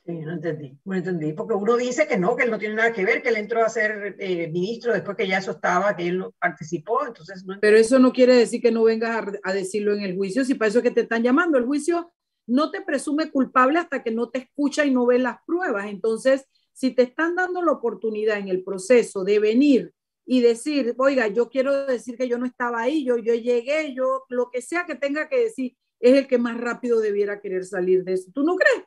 Sí, 0.06 0.12
no 0.18 0.32
entendí, 0.32 0.78
no 0.84 0.94
entendí, 0.94 1.32
porque 1.32 1.54
uno 1.54 1.78
dice 1.78 2.06
que 2.06 2.18
no, 2.18 2.36
que 2.36 2.42
él 2.42 2.50
no 2.50 2.58
tiene 2.58 2.74
nada 2.74 2.92
que 2.92 3.06
ver, 3.06 3.22
que 3.22 3.30
él 3.30 3.36
entró 3.36 3.64
a 3.64 3.70
ser 3.70 4.16
eh, 4.18 4.48
ministro 4.48 4.92
después 4.92 5.16
que 5.16 5.26
ya 5.26 5.38
eso 5.38 5.52
estaba, 5.52 5.96
que 5.96 6.06
él 6.06 6.22
participó, 6.38 7.06
entonces 7.06 7.42
no 7.46 7.58
Pero 7.58 7.78
eso 7.78 7.98
no 7.98 8.12
quiere 8.12 8.34
decir 8.34 8.60
que 8.60 8.70
no 8.70 8.84
vengas 8.84 9.26
a, 9.26 9.32
a, 9.50 9.54
decirlo 9.54 9.94
en 9.94 10.02
el 10.02 10.14
juicio, 10.14 10.44
si 10.44 10.54
para 10.54 10.68
eso 10.68 10.80
es 10.80 10.82
que 10.82 10.90
te 10.90 11.00
están 11.00 11.22
llamando, 11.22 11.56
el 11.56 11.64
juicio 11.64 12.12
no 12.46 12.70
te 12.70 12.82
presume 12.82 13.30
culpable 13.30 13.78
hasta 13.78 14.02
que 14.02 14.10
no 14.10 14.28
te 14.28 14.40
escucha 14.40 14.84
y 14.84 14.90
no 14.90 15.06
ve 15.06 15.18
las 15.18 15.38
pruebas, 15.46 15.86
entonces 15.86 16.44
si 16.74 16.90
te 16.90 17.02
están 17.04 17.34
dando 17.34 17.62
la 17.62 17.72
oportunidad 17.72 18.38
en 18.38 18.48
el 18.48 18.62
proceso 18.62 19.24
de 19.24 19.38
venir 19.38 19.94
y 20.26 20.42
decir, 20.42 20.94
oiga, 20.98 21.28
yo 21.28 21.48
quiero 21.48 21.86
decir 21.86 22.18
que 22.18 22.28
yo 22.28 22.36
no 22.36 22.44
estaba 22.44 22.82
ahí, 22.82 23.04
yo, 23.04 23.16
yo 23.16 23.34
llegué, 23.34 23.94
yo 23.94 24.24
lo 24.28 24.50
que 24.50 24.60
sea 24.60 24.84
que 24.84 24.96
tenga 24.96 25.28
que 25.30 25.44
decir, 25.44 25.76
es 26.00 26.14
el 26.14 26.26
que 26.26 26.36
más 26.36 26.58
rápido 26.60 27.00
debiera 27.00 27.40
querer 27.40 27.64
salir 27.64 28.04
de 28.04 28.14
eso. 28.14 28.30
¿Tú 28.34 28.42
no 28.42 28.56
crees? 28.56 28.84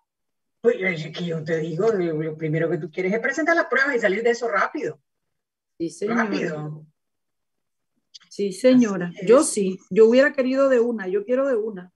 Pues 0.68 1.06
es 1.06 1.18
que 1.18 1.24
yo 1.24 1.42
te 1.46 1.60
digo, 1.60 1.94
lo 1.94 2.36
primero 2.36 2.70
que 2.70 2.78
tú 2.78 2.92
quieres 2.92 3.14
es 3.14 3.22
presentar 3.22 3.56
las 3.56 3.68
pruebas 3.68 3.96
y 3.96 4.00
salir 4.00 4.22
de 4.22 4.32
eso 4.32 4.50
rápido. 4.50 5.00
Sí, 5.78 5.90
señora. 5.90 6.26
Rápido. 6.26 6.86
Sí, 8.28 8.52
señora. 8.52 9.14
Yo 9.26 9.44
sí. 9.44 9.80
Yo 9.90 10.10
hubiera 10.10 10.34
querido 10.34 10.68
de 10.68 10.82
una. 10.82 11.08
Yo 11.08 11.24
quiero 11.24 11.48
de 11.48 11.56
una. 11.56 11.94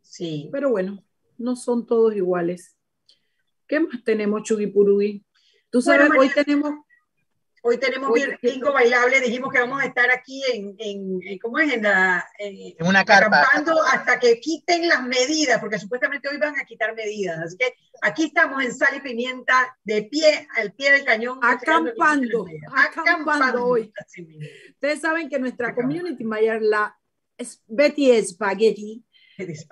Sí. 0.00 0.48
Pero 0.50 0.70
bueno, 0.70 1.04
no 1.36 1.56
son 1.56 1.84
todos 1.84 2.16
iguales. 2.16 2.74
¿Qué 3.66 3.80
más 3.80 4.02
tenemos, 4.02 4.42
Chugipurugui? 4.44 5.22
Tú 5.68 5.82
sabes, 5.82 6.08
hoy 6.18 6.30
tenemos 6.34 6.72
Hoy 7.62 7.78
tenemos 7.78 8.10
bingo 8.40 8.72
bailable, 8.72 9.20
dijimos 9.20 9.52
que 9.52 9.60
vamos 9.60 9.82
a 9.82 9.86
estar 9.86 10.10
aquí 10.10 10.42
en, 10.52 10.74
en, 10.78 11.38
¿cómo 11.38 11.58
es? 11.58 11.72
En, 11.74 11.82
la, 11.82 12.26
en, 12.38 12.74
una 12.86 13.04
carpa. 13.04 13.42
Acampando 13.42 13.82
hasta 13.82 14.18
que 14.18 14.40
quiten 14.40 14.88
las 14.88 15.02
medidas, 15.02 15.60
porque 15.60 15.78
supuestamente 15.78 16.28
hoy 16.28 16.38
van 16.38 16.58
a 16.58 16.64
quitar 16.64 16.94
medidas. 16.94 17.38
Así 17.38 17.56
que 17.58 17.74
aquí 18.00 18.24
estamos 18.24 18.64
en 18.64 18.74
Sal 18.74 18.96
y 18.96 19.00
Pimienta, 19.00 19.76
de 19.84 20.04
pie, 20.04 20.48
al 20.56 20.72
pie 20.72 20.92
del 20.92 21.04
cañón. 21.04 21.38
Acampando, 21.42 22.46
acampando 22.74 23.66
hoy. 23.66 23.92
Ustedes 24.72 25.00
saben 25.00 25.28
que 25.28 25.38
nuestra 25.38 25.74
community 25.74 26.24
mayor, 26.24 26.62
la 26.62 26.96
Betty 27.66 28.22
Spaghetti, 28.22 29.04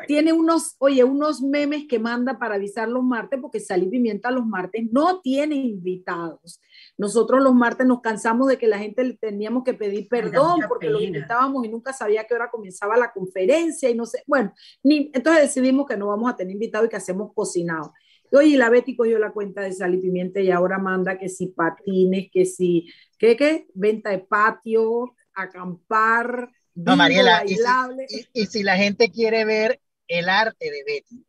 tiene 0.07 0.33
unos, 0.33 0.76
oye, 0.78 1.04
unos 1.04 1.42
memes 1.42 1.87
que 1.88 1.99
manda 1.99 2.38
para 2.38 2.54
avisar 2.54 2.88
los 2.88 3.02
martes, 3.02 3.38
porque 3.40 3.61
Sal 3.61 3.83
y 3.83 3.88
Pimienta 3.88 4.30
los 4.30 4.47
martes 4.47 4.85
no 4.90 5.21
tiene 5.21 5.57
invitados. 5.57 6.61
Nosotros 6.99 7.43
los 7.43 7.55
martes 7.55 7.87
nos 7.87 8.00
cansamos 8.00 8.49
de 8.49 8.59
que 8.59 8.67
la 8.67 8.78
gente 8.78 9.05
le 9.05 9.17
teníamos 9.17 9.64
que 9.64 9.73
pedir 9.73 10.09
perdón 10.09 10.61
porque 10.69 10.90
lo 10.90 11.00
invitábamos 11.00 11.64
y 11.64 11.69
nunca 11.69 11.93
sabía 11.93 12.25
qué 12.25 12.35
hora 12.35 12.50
comenzaba 12.50 12.97
la 12.97 13.12
conferencia 13.12 13.88
y 13.88 13.95
no 13.95 14.05
sé. 14.05 14.23
Bueno, 14.26 14.52
ni, 14.83 15.11
entonces 15.14 15.43
decidimos 15.43 15.87
que 15.87 15.97
no 15.97 16.09
vamos 16.09 16.31
a 16.31 16.37
tener 16.37 16.52
invitado 16.52 16.85
y 16.85 16.88
que 16.88 16.97
hacemos 16.97 17.33
cocinado. 17.33 17.95
Y 18.31 18.37
oye, 18.37 18.59
la 18.59 18.69
Betty 18.69 18.97
cogió 18.97 19.19
la 19.19 19.33
cuenta 19.33 19.62
de 19.62 19.73
Sal 19.73 19.95
y 19.95 19.99
Pimienta 19.99 20.40
y 20.40 20.50
ahora 20.50 20.78
manda 20.78 21.17
que 21.17 21.28
si 21.28 21.47
patines, 21.47 22.28
que 22.33 22.45
si, 22.45 22.93
¿qué, 23.17 23.37
qué? 23.37 23.69
Venta 23.75 24.11
de 24.11 24.19
patio, 24.19 25.14
acampar, 25.33 26.50
no, 26.85 26.97
Mariela, 26.97 27.43
y 27.45 28.47
si, 28.47 28.62
la 28.62 28.76
gente 28.76 29.11
quiere 29.11 29.45
ver 29.45 29.81
el 30.07 30.28
arte 30.28 30.71
de 30.71 30.85
Betty, 30.87 31.26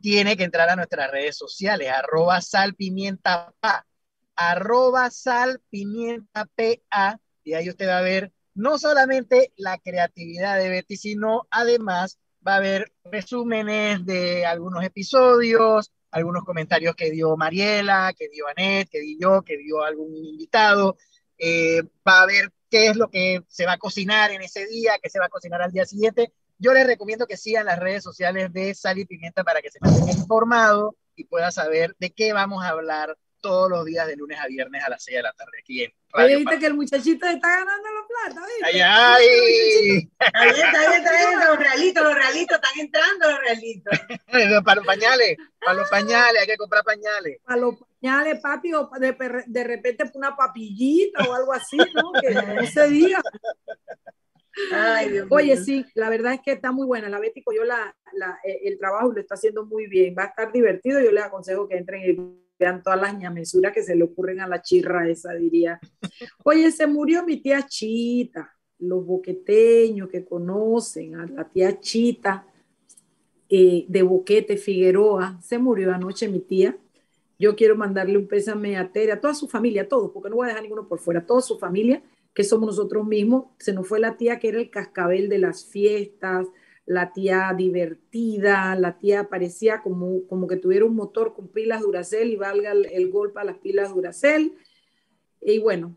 tiene 0.00 0.36
que 0.36 0.44
entrar 0.44 0.68
a 0.68 0.76
nuestras 0.76 1.10
redes 1.10 1.36
sociales, 1.36 1.88
arroba 1.90 2.40
salpimientapa, 2.40 3.86
arroba 4.36 5.10
salpimientapa, 5.10 7.20
y 7.42 7.54
ahí 7.54 7.68
usted 7.68 7.88
va 7.88 7.98
a 7.98 8.02
ver 8.02 8.32
no 8.54 8.78
solamente 8.78 9.52
la 9.56 9.78
creatividad 9.78 10.58
de 10.58 10.68
Betty, 10.68 10.96
sino 10.96 11.46
además 11.50 12.18
va 12.46 12.56
a 12.56 12.60
ver 12.60 12.92
resúmenes 13.04 14.04
de 14.04 14.46
algunos 14.46 14.84
episodios, 14.84 15.92
algunos 16.10 16.44
comentarios 16.44 16.94
que 16.94 17.10
dio 17.10 17.36
Mariela, 17.36 18.14
que 18.16 18.28
dio 18.28 18.46
Anet, 18.48 18.88
que 18.88 19.00
di 19.00 19.18
yo, 19.20 19.42
que 19.42 19.58
dio 19.58 19.82
algún 19.82 20.14
invitado. 20.14 20.96
Eh, 21.36 21.82
va 22.06 22.22
a 22.22 22.26
ver 22.26 22.52
qué 22.70 22.88
es 22.88 22.96
lo 22.96 23.10
que 23.10 23.42
se 23.48 23.66
va 23.66 23.72
a 23.72 23.78
cocinar 23.78 24.30
en 24.30 24.42
ese 24.42 24.66
día, 24.66 24.92
qué 25.02 25.10
se 25.10 25.18
va 25.18 25.26
a 25.26 25.30
cocinar 25.30 25.60
al 25.62 25.72
día 25.72 25.84
siguiente. 25.84 26.32
Yo 26.58 26.72
les 26.72 26.86
recomiendo 26.86 27.26
que 27.26 27.36
sigan 27.36 27.66
las 27.66 27.80
redes 27.80 28.04
sociales 28.04 28.52
de 28.52 28.74
Sal 28.74 28.98
y 28.98 29.04
Pimienta 29.04 29.42
para 29.42 29.60
que 29.60 29.70
se 29.70 29.80
mantengan 29.80 30.16
informados 30.16 30.94
y 31.16 31.24
puedan 31.24 31.50
saber 31.50 31.96
de 31.98 32.10
qué 32.10 32.32
vamos 32.32 32.64
a 32.64 32.68
hablar 32.68 33.16
todos 33.44 33.68
los 33.68 33.84
días 33.84 34.06
de 34.06 34.16
lunes 34.16 34.38
a 34.40 34.46
viernes 34.46 34.82
a 34.82 34.88
las 34.88 35.04
6 35.04 35.18
de 35.18 35.22
la 35.22 35.32
tarde 35.34 35.58
aquí 35.60 35.84
en 35.84 35.92
Radio 36.14 36.38
viste 36.38 36.58
que 36.58 36.66
el 36.66 36.74
muchachito 36.74 37.26
está 37.26 37.48
ganando 37.48 37.88
los 37.90 38.06
plata, 38.06 38.46
¿viste? 38.46 38.64
¡Ay, 38.64 38.80
ay! 38.80 40.08
Ahí 40.32 40.48
está, 40.48 40.80
ahí 40.80 40.96
está, 40.96 41.48
los 41.48 41.58
realitos, 41.58 42.04
los 42.04 42.14
realitos, 42.14 42.56
están 42.56 42.80
entrando 42.80 43.30
los 43.32 43.40
realitos. 43.40 43.98
para 44.64 44.76
los 44.76 44.86
pañales, 44.86 45.36
para 45.60 45.74
los 45.74 45.90
pañales, 45.90 46.40
hay 46.40 46.46
que 46.46 46.56
comprar 46.56 46.84
pañales. 46.84 47.38
Para 47.44 47.60
los 47.60 47.74
pañales, 48.00 48.40
papi, 48.40 48.72
o 48.74 48.88
de, 48.98 49.44
de 49.46 49.64
repente 49.64 50.04
una 50.14 50.34
papillita 50.36 51.24
o 51.28 51.34
algo 51.34 51.52
así, 51.52 51.76
¿no? 51.76 52.12
Que 52.18 52.30
no 52.62 52.66
se 52.66 52.88
diga. 52.88 53.20
Ay, 54.72 55.10
Dios 55.10 55.26
Oye, 55.30 55.56
sí, 55.56 55.84
la 55.94 56.08
verdad 56.10 56.34
es 56.34 56.40
que 56.42 56.52
está 56.52 56.70
muy 56.70 56.86
buena. 56.86 57.08
La 57.08 57.18
Betty 57.18 57.42
yo 57.54 57.64
la, 57.64 57.94
la, 58.12 58.38
eh, 58.44 58.60
el 58.64 58.78
trabajo 58.78 59.12
lo 59.12 59.20
está 59.20 59.34
haciendo 59.34 59.66
muy 59.66 59.88
bien. 59.88 60.14
Va 60.16 60.22
a 60.22 60.26
estar 60.26 60.52
divertido. 60.52 61.00
Yo 61.00 61.10
les 61.10 61.24
aconsejo 61.24 61.68
que 61.68 61.76
entren 61.76 62.02
y 62.02 62.43
vean 62.58 62.82
todas 62.82 63.00
las 63.00 63.18
ñamesuras 63.18 63.72
que 63.72 63.82
se 63.82 63.96
le 63.96 64.04
ocurren 64.04 64.40
a 64.40 64.48
la 64.48 64.62
chirra 64.62 65.08
esa, 65.08 65.32
diría. 65.34 65.80
Oye, 66.44 66.70
se 66.70 66.86
murió 66.86 67.24
mi 67.24 67.38
tía 67.38 67.66
Chita, 67.66 68.54
los 68.78 69.04
boqueteños 69.04 70.08
que 70.08 70.24
conocen 70.24 71.16
a 71.16 71.26
la 71.26 71.48
tía 71.48 71.78
Chita 71.80 72.46
eh, 73.48 73.84
de 73.88 74.02
Boquete, 74.02 74.56
Figueroa. 74.56 75.40
Se 75.42 75.58
murió 75.58 75.92
anoche 75.92 76.28
mi 76.28 76.40
tía. 76.40 76.76
Yo 77.38 77.56
quiero 77.56 77.76
mandarle 77.76 78.16
un 78.16 78.28
pésame 78.28 78.76
a 78.76 78.90
Tere, 78.90 79.12
a 79.12 79.20
toda 79.20 79.34
su 79.34 79.48
familia, 79.48 79.82
a 79.82 79.88
todos, 79.88 80.10
porque 80.12 80.30
no 80.30 80.36
voy 80.36 80.46
a 80.46 80.48
dejar 80.48 80.62
ninguno 80.62 80.86
por 80.86 81.00
fuera, 81.00 81.20
a 81.20 81.26
toda 81.26 81.40
su 81.40 81.58
familia 81.58 82.02
que 82.32 82.44
somos 82.44 82.66
nosotros 82.66 83.06
mismos. 83.06 83.46
Se 83.58 83.72
nos 83.72 83.86
fue 83.86 84.00
la 84.00 84.16
tía 84.16 84.38
que 84.38 84.48
era 84.48 84.58
el 84.58 84.70
cascabel 84.70 85.28
de 85.28 85.38
las 85.38 85.64
fiestas, 85.64 86.46
la 86.86 87.12
tía 87.12 87.52
divertida, 87.56 88.74
la 88.76 88.98
tía 88.98 89.28
parecía 89.28 89.82
como, 89.82 90.26
como 90.26 90.46
que 90.46 90.56
tuviera 90.56 90.84
un 90.84 90.94
motor 90.94 91.34
con 91.34 91.48
pilas 91.48 91.80
Duracell 91.80 92.30
y 92.30 92.36
valga 92.36 92.72
el, 92.72 93.10
golpe 93.10 93.40
a 93.40 93.44
las 93.44 93.58
pilas 93.58 93.94
Duracell. 93.94 94.52
Y 95.40 95.58
bueno, 95.58 95.96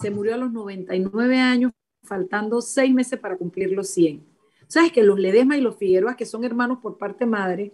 se 0.00 0.10
murió 0.10 0.34
a 0.34 0.38
los 0.38 0.52
99 0.52 1.38
años, 1.38 1.72
faltando 2.02 2.60
seis 2.60 2.92
meses 2.92 3.18
para 3.18 3.36
cumplir 3.36 3.72
los 3.72 3.88
100. 3.90 4.24
¿Sabes 4.66 4.92
que 4.92 5.04
los 5.04 5.18
Ledesma 5.18 5.56
y 5.56 5.60
los 5.60 5.76
Figueroa, 5.76 6.16
que 6.16 6.26
son 6.26 6.44
hermanos 6.44 6.78
por 6.82 6.98
parte 6.98 7.26
madre, 7.26 7.72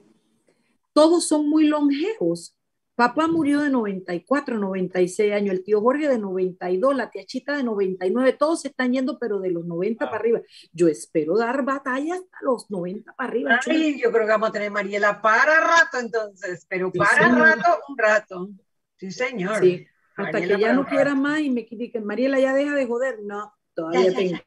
todos 0.92 1.26
son 1.26 1.48
muy 1.48 1.66
longevos? 1.66 2.54
Papá 3.00 3.28
murió 3.28 3.62
de 3.62 3.70
94, 3.70 4.58
96 4.58 5.32
años, 5.32 5.54
el 5.54 5.64
tío 5.64 5.80
Jorge 5.80 6.06
de 6.06 6.18
92, 6.18 6.94
la 6.94 7.10
tía 7.10 7.24
Chita 7.24 7.56
de 7.56 7.64
99, 7.64 8.34
todos 8.34 8.60
se 8.60 8.68
están 8.68 8.92
yendo, 8.92 9.18
pero 9.18 9.40
de 9.40 9.50
los 9.50 9.64
90 9.64 10.04
para 10.04 10.18
arriba. 10.18 10.42
Yo 10.74 10.86
espero 10.86 11.38
dar 11.38 11.64
batalla 11.64 12.16
hasta 12.16 12.36
los 12.42 12.70
90 12.70 13.14
para 13.14 13.30
arriba. 13.30 13.58
Ay, 13.66 13.98
yo 14.02 14.12
creo 14.12 14.26
que 14.26 14.32
vamos 14.32 14.50
a 14.50 14.52
tener 14.52 14.70
Mariela 14.70 15.22
para 15.22 15.60
rato 15.60 15.98
entonces, 15.98 16.66
pero 16.68 16.92
para 16.92 17.26
rato, 17.28 17.78
un 17.88 17.96
rato. 17.96 18.50
Sí, 18.98 19.10
señor. 19.10 19.62
Sí, 19.62 19.86
hasta 20.16 20.38
que 20.38 20.60
ya 20.60 20.74
no 20.74 20.84
quiera 20.84 21.14
más 21.14 21.40
y 21.40 21.48
me 21.48 21.64
que 21.64 22.00
Mariela 22.04 22.38
ya 22.38 22.52
deja 22.52 22.74
de 22.74 22.84
joder. 22.84 23.20
No, 23.22 23.50
todavía 23.72 24.14
tengo. 24.14 24.38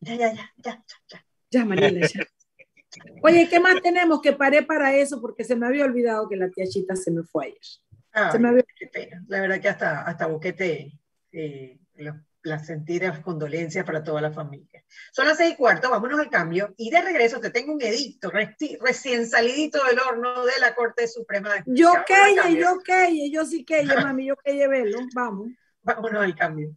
Ya, 0.00 0.14
ya, 0.14 0.32
ya, 0.32 0.54
ya, 0.56 0.84
ya. 1.06 1.26
Ya, 1.50 1.64
Mariela, 1.66 2.06
ya. 2.06 2.24
Oye, 3.22 3.48
¿qué 3.48 3.60
más 3.60 3.80
tenemos? 3.82 4.20
Que 4.20 4.32
paré 4.32 4.62
para 4.62 4.94
eso 4.94 5.20
porque 5.20 5.44
se 5.44 5.56
me 5.56 5.66
había 5.66 5.84
olvidado 5.84 6.28
que 6.28 6.36
la 6.36 6.50
tía 6.50 6.66
Chita 6.66 6.96
se 6.96 7.10
me 7.10 7.22
fue 7.22 7.46
ayer. 7.46 8.32
se 8.32 8.38
me 8.38 8.48
había... 8.48 8.64
La 9.28 9.40
verdad 9.40 9.60
que 9.60 9.68
hasta, 9.68 10.02
hasta 10.02 10.26
Boquete, 10.26 10.92
eh, 11.32 11.78
las 12.42 12.66
sentidas 12.66 13.20
condolencias 13.20 13.84
para 13.84 14.04
toda 14.04 14.20
la 14.20 14.30
familia. 14.30 14.84
Son 15.12 15.26
las 15.26 15.38
seis 15.38 15.54
y 15.54 15.56
cuarto, 15.56 15.90
vámonos 15.90 16.20
al 16.20 16.30
cambio. 16.30 16.74
Y 16.76 16.90
de 16.90 17.00
regreso 17.00 17.40
te 17.40 17.50
tengo 17.50 17.72
un 17.72 17.82
edicto 17.82 18.30
recién 18.30 19.26
salidito 19.26 19.82
del 19.84 19.98
horno 19.98 20.44
de 20.44 20.58
la 20.60 20.74
Corte 20.74 21.08
Suprema. 21.08 21.50
Yo 21.66 21.92
que, 22.06 22.56
yo 22.58 22.78
que, 22.84 23.30
yo 23.30 23.44
sí 23.44 23.64
que, 23.64 23.82
mami, 23.84 24.26
yo 24.26 24.36
que 24.36 24.68
verlo. 24.68 24.98
Vamos. 25.14 25.48
Vámonos 25.82 26.22
al 26.22 26.34
cambio. 26.36 26.74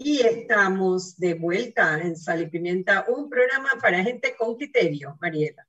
Y 0.00 0.20
estamos 0.20 1.18
de 1.18 1.34
vuelta 1.34 2.00
en 2.00 2.16
Sal 2.16 2.42
y 2.42 2.46
Pimienta, 2.46 3.04
un 3.08 3.28
programa 3.28 3.70
para 3.82 4.04
gente 4.04 4.36
con 4.38 4.54
criterio, 4.54 5.18
Mariela. 5.20 5.66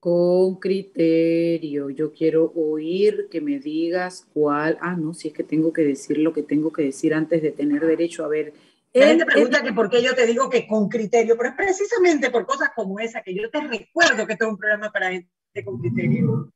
Con 0.00 0.56
criterio. 0.56 1.90
Yo 1.90 2.10
quiero 2.10 2.50
oír 2.56 3.28
que 3.30 3.42
me 3.42 3.58
digas 3.58 4.26
cuál. 4.32 4.78
Ah, 4.80 4.96
no, 4.96 5.12
si 5.12 5.28
es 5.28 5.34
que 5.34 5.44
tengo 5.44 5.70
que 5.70 5.82
decir 5.82 6.16
lo 6.16 6.32
que 6.32 6.42
tengo 6.42 6.72
que 6.72 6.84
decir 6.84 7.12
antes 7.12 7.42
de 7.42 7.52
tener 7.52 7.84
derecho 7.84 8.24
a 8.24 8.28
ver. 8.28 8.54
La 8.94 9.08
gente 9.08 9.26
pregunta 9.26 9.62
que 9.62 9.74
por 9.74 9.90
qué 9.90 10.02
yo 10.02 10.14
te 10.14 10.24
digo 10.24 10.48
que 10.48 10.66
con 10.66 10.88
criterio, 10.88 11.36
pero 11.36 11.50
es 11.50 11.54
precisamente 11.54 12.30
por 12.30 12.46
cosas 12.46 12.70
como 12.74 12.98
esa 12.98 13.22
que 13.22 13.34
yo 13.34 13.50
te 13.50 13.60
recuerdo 13.60 14.26
que 14.26 14.36
tengo 14.36 14.52
un 14.52 14.58
programa 14.58 14.90
para 14.90 15.10
gente 15.10 15.28
con 15.62 15.78
criterio. 15.78 16.50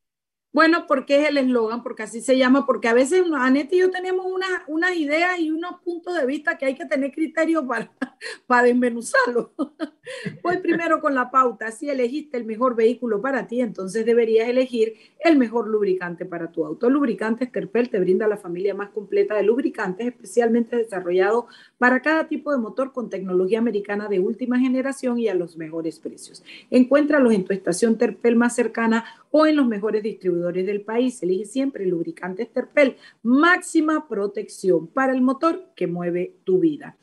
Bueno, 0.52 0.86
porque 0.86 1.22
es 1.22 1.28
el 1.30 1.38
eslogan, 1.38 1.82
porque 1.82 2.02
así 2.02 2.20
se 2.20 2.36
llama, 2.36 2.66
porque 2.66 2.88
a 2.88 2.92
veces 2.92 3.24
Anette 3.34 3.72
y 3.72 3.78
yo 3.78 3.90
tenemos 3.90 4.26
unas 4.26 4.50
una 4.66 4.94
ideas 4.94 5.38
y 5.38 5.50
unos 5.50 5.80
puntos 5.80 6.14
de 6.14 6.26
vista 6.26 6.58
que 6.58 6.66
hay 6.66 6.74
que 6.74 6.84
tener 6.84 7.10
criterio 7.10 7.66
para, 7.66 7.90
para 8.46 8.64
desmenuzarlo. 8.64 9.52
Voy 10.42 10.58
primero 10.58 11.00
con 11.00 11.14
la 11.14 11.30
pauta. 11.30 11.70
Si 11.70 11.88
elegiste 11.88 12.36
el 12.36 12.44
mejor 12.44 12.76
vehículo 12.76 13.22
para 13.22 13.46
ti, 13.46 13.60
entonces 13.60 14.04
deberías 14.04 14.46
elegir 14.46 14.94
el 15.20 15.38
mejor 15.38 15.68
lubricante 15.68 16.26
para 16.26 16.52
tu 16.52 16.66
auto. 16.66 16.86
El 16.86 16.94
lubricante 16.94 17.46
Sterpel 17.46 17.88
te 17.88 17.98
brinda 17.98 18.28
la 18.28 18.36
familia 18.36 18.74
más 18.74 18.90
completa 18.90 19.34
de 19.34 19.44
lubricantes, 19.44 20.08
especialmente 20.08 20.76
desarrollado 20.76 21.46
para 21.78 22.02
cada 22.02 22.28
tipo 22.28 22.52
de 22.52 22.58
motor 22.58 22.92
con 22.92 23.08
tecnología 23.08 23.58
americana 23.58 24.08
de 24.08 24.20
última 24.20 24.58
generación 24.58 25.18
y 25.18 25.28
a 25.28 25.34
los 25.34 25.56
mejores 25.56 25.98
precios. 25.98 26.44
Encuéntralos 26.70 27.32
en 27.32 27.44
tu 27.44 27.54
estación 27.54 27.96
Terpel 27.96 28.36
más 28.36 28.54
cercana 28.54 29.04
o 29.30 29.46
en 29.46 29.56
los 29.56 29.66
mejores 29.66 30.02
distribuidores 30.02 30.41
del 30.50 30.82
país. 30.82 31.22
Elige 31.22 31.44
siempre 31.44 31.84
el 31.84 31.90
lubricante 31.90 32.44
Sterpel, 32.44 32.96
máxima 33.22 34.08
protección 34.08 34.88
para 34.88 35.12
el 35.12 35.20
motor 35.20 35.72
que 35.76 35.86
mueve 35.86 36.36
tu 36.44 36.58
vida. 36.58 36.96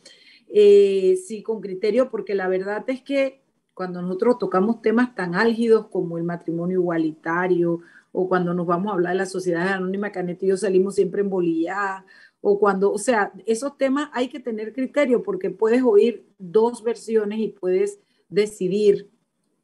Eh, 0.49 1.17
sí, 1.25 1.41
con 1.41 1.61
criterio, 1.61 2.09
porque 2.09 2.35
la 2.35 2.47
verdad 2.47 2.83
es 2.87 3.01
que 3.01 3.41
cuando 3.73 4.01
nosotros 4.01 4.39
tocamos 4.39 4.81
temas 4.81 5.15
tan 5.15 5.35
álgidos 5.35 5.87
como 5.87 6.17
el 6.17 6.23
matrimonio 6.23 6.79
igualitario, 6.79 7.79
o 8.11 8.27
cuando 8.27 8.53
nos 8.53 8.65
vamos 8.65 8.91
a 8.91 8.95
hablar 8.95 9.13
de 9.13 9.19
la 9.19 9.25
sociedad 9.25 9.69
anónima, 9.69 10.11
Canet 10.11 10.43
y 10.43 10.47
yo 10.47 10.57
salimos 10.57 10.95
siempre 10.95 11.21
en 11.21 11.29
bolilla, 11.29 12.03
o 12.41 12.59
cuando, 12.59 12.91
o 12.91 12.97
sea, 12.97 13.31
esos 13.45 13.77
temas 13.77 14.09
hay 14.13 14.27
que 14.27 14.39
tener 14.39 14.73
criterio 14.73 15.23
porque 15.23 15.49
puedes 15.49 15.83
oír 15.83 16.25
dos 16.37 16.83
versiones 16.83 17.39
y 17.39 17.49
puedes 17.49 17.99
decidir 18.27 19.09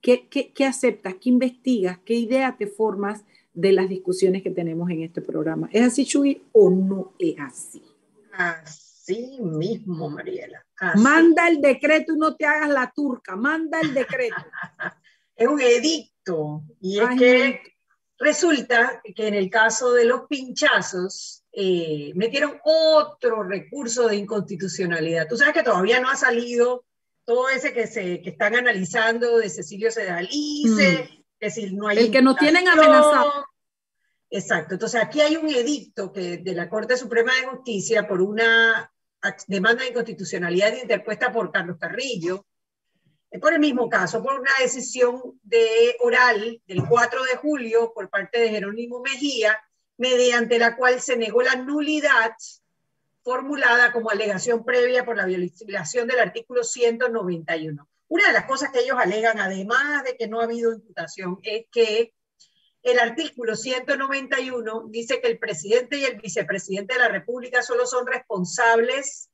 ¿Qué, 0.05 0.65
aceptas? 0.67 1.15
¿Qué 1.15 1.29
investigas? 1.29 1.97
¿Qué 2.05 2.13
idea 2.13 2.55
te 2.57 2.67
formas 2.67 3.25
de 3.55 3.71
las 3.71 3.89
discusiones 3.89 4.43
que 4.43 4.51
tenemos 4.51 4.89
en 4.89 5.01
este 5.01 5.21
programa? 5.21 5.69
¿Es 5.71 5.81
así, 5.81 6.05
Chuy, 6.05 6.43
o 6.51 6.69
no 6.69 7.13
es 7.17 7.35
así? 7.39 7.83
Así 8.33 9.39
mismo, 9.41 10.09
Mariela. 10.09 10.65
Manda 10.95 11.47
el 11.47 11.61
decreto 11.61 12.13
y 12.13 12.17
no 12.17 12.35
te 12.35 12.45
hagas 12.45 12.69
la 12.69 12.91
turca. 12.93 13.35
Manda 13.35 13.79
el 13.79 13.93
decreto. 13.93 14.35
es 15.35 15.47
un 15.47 15.61
edicto. 15.61 16.63
Y 16.81 16.99
es 16.99 17.09
que 17.17 17.61
resulta 18.17 19.01
que 19.15 19.27
en 19.27 19.33
el 19.33 19.49
caso 19.49 19.93
de 19.93 20.05
los 20.05 20.21
pinchazos, 20.27 21.43
eh, 21.51 22.11
metieron 22.15 22.59
otro 22.65 23.43
recurso 23.43 24.07
de 24.07 24.17
inconstitucionalidad. 24.17 25.27
Tú 25.27 25.37
sabes 25.37 25.53
que 25.53 25.63
todavía 25.63 25.99
no 26.01 26.09
ha 26.09 26.15
salido 26.15 26.85
todo 27.23 27.49
ese 27.49 27.73
que, 27.73 27.87
se, 27.87 28.21
que 28.21 28.31
están 28.31 28.55
analizando 28.55 29.37
de 29.37 29.49
Cecilio 29.49 29.89
Sedalice, 29.89 31.09
mm. 31.11 31.24
Es 31.45 31.55
decir, 31.55 31.73
no 31.73 31.87
hay... 31.87 31.97
El 31.99 32.11
que 32.11 32.21
nos 32.21 32.37
tienen 32.37 32.67
amenazado. 32.67 33.45
Exacto, 34.29 34.73
entonces 34.73 35.01
aquí 35.01 35.21
hay 35.21 35.35
un 35.35 35.49
edicto 35.49 36.11
que, 36.11 36.37
de 36.37 36.53
la 36.53 36.67
Corte 36.67 36.97
Suprema 36.97 37.33
de 37.35 37.47
Justicia 37.47 38.07
por 38.07 38.21
una 38.21 38.91
demanda 39.47 39.83
de 39.83 39.89
inconstitucionalidad 39.89 40.75
interpuesta 40.75 41.31
por 41.31 41.51
Carlos 41.51 41.77
Carrillo, 41.79 42.45
por 43.39 43.53
el 43.53 43.59
mismo 43.59 43.89
caso, 43.89 44.23
por 44.23 44.39
una 44.39 44.51
decisión 44.59 45.39
de 45.43 45.95
oral 45.99 46.61
del 46.65 46.83
4 46.87 47.23
de 47.23 47.35
julio 47.35 47.91
por 47.93 48.09
parte 48.09 48.39
de 48.39 48.49
Jerónimo 48.49 49.01
Mejía, 49.01 49.59
mediante 49.97 50.57
la 50.57 50.75
cual 50.75 50.99
se 51.01 51.17
negó 51.17 51.41
la 51.41 51.55
nulidad 51.55 52.33
formulada 53.23 53.91
como 53.91 54.09
alegación 54.09 54.63
previa 54.63 55.05
por 55.05 55.17
la 55.17 55.25
violación 55.25 56.07
del 56.07 56.19
artículo 56.19 56.63
191. 56.63 57.87
Una 58.07 58.27
de 58.27 58.33
las 58.33 58.45
cosas 58.45 58.71
que 58.71 58.79
ellos 58.79 58.97
alegan, 58.99 59.39
además 59.39 60.03
de 60.03 60.15
que 60.15 60.27
no 60.27 60.39
ha 60.39 60.43
habido 60.43 60.73
imputación, 60.73 61.39
es 61.43 61.65
que 61.71 62.13
el 62.83 62.99
artículo 62.99 63.55
191 63.55 64.85
dice 64.89 65.19
que 65.19 65.27
el 65.27 65.39
presidente 65.39 65.97
y 65.97 66.05
el 66.05 66.21
vicepresidente 66.21 66.93
de 66.93 66.99
la 66.99 67.07
República 67.07 67.63
solo 67.63 67.87
son 67.87 68.05
responsables 68.05 69.31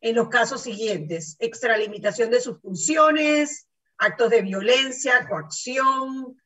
en 0.00 0.16
los 0.16 0.28
casos 0.28 0.62
siguientes, 0.62 1.36
extralimitación 1.38 2.30
de 2.30 2.40
sus 2.40 2.60
funciones, 2.60 3.68
actos 3.98 4.30
de 4.30 4.42
violencia, 4.42 5.26
coacción, 5.28 6.36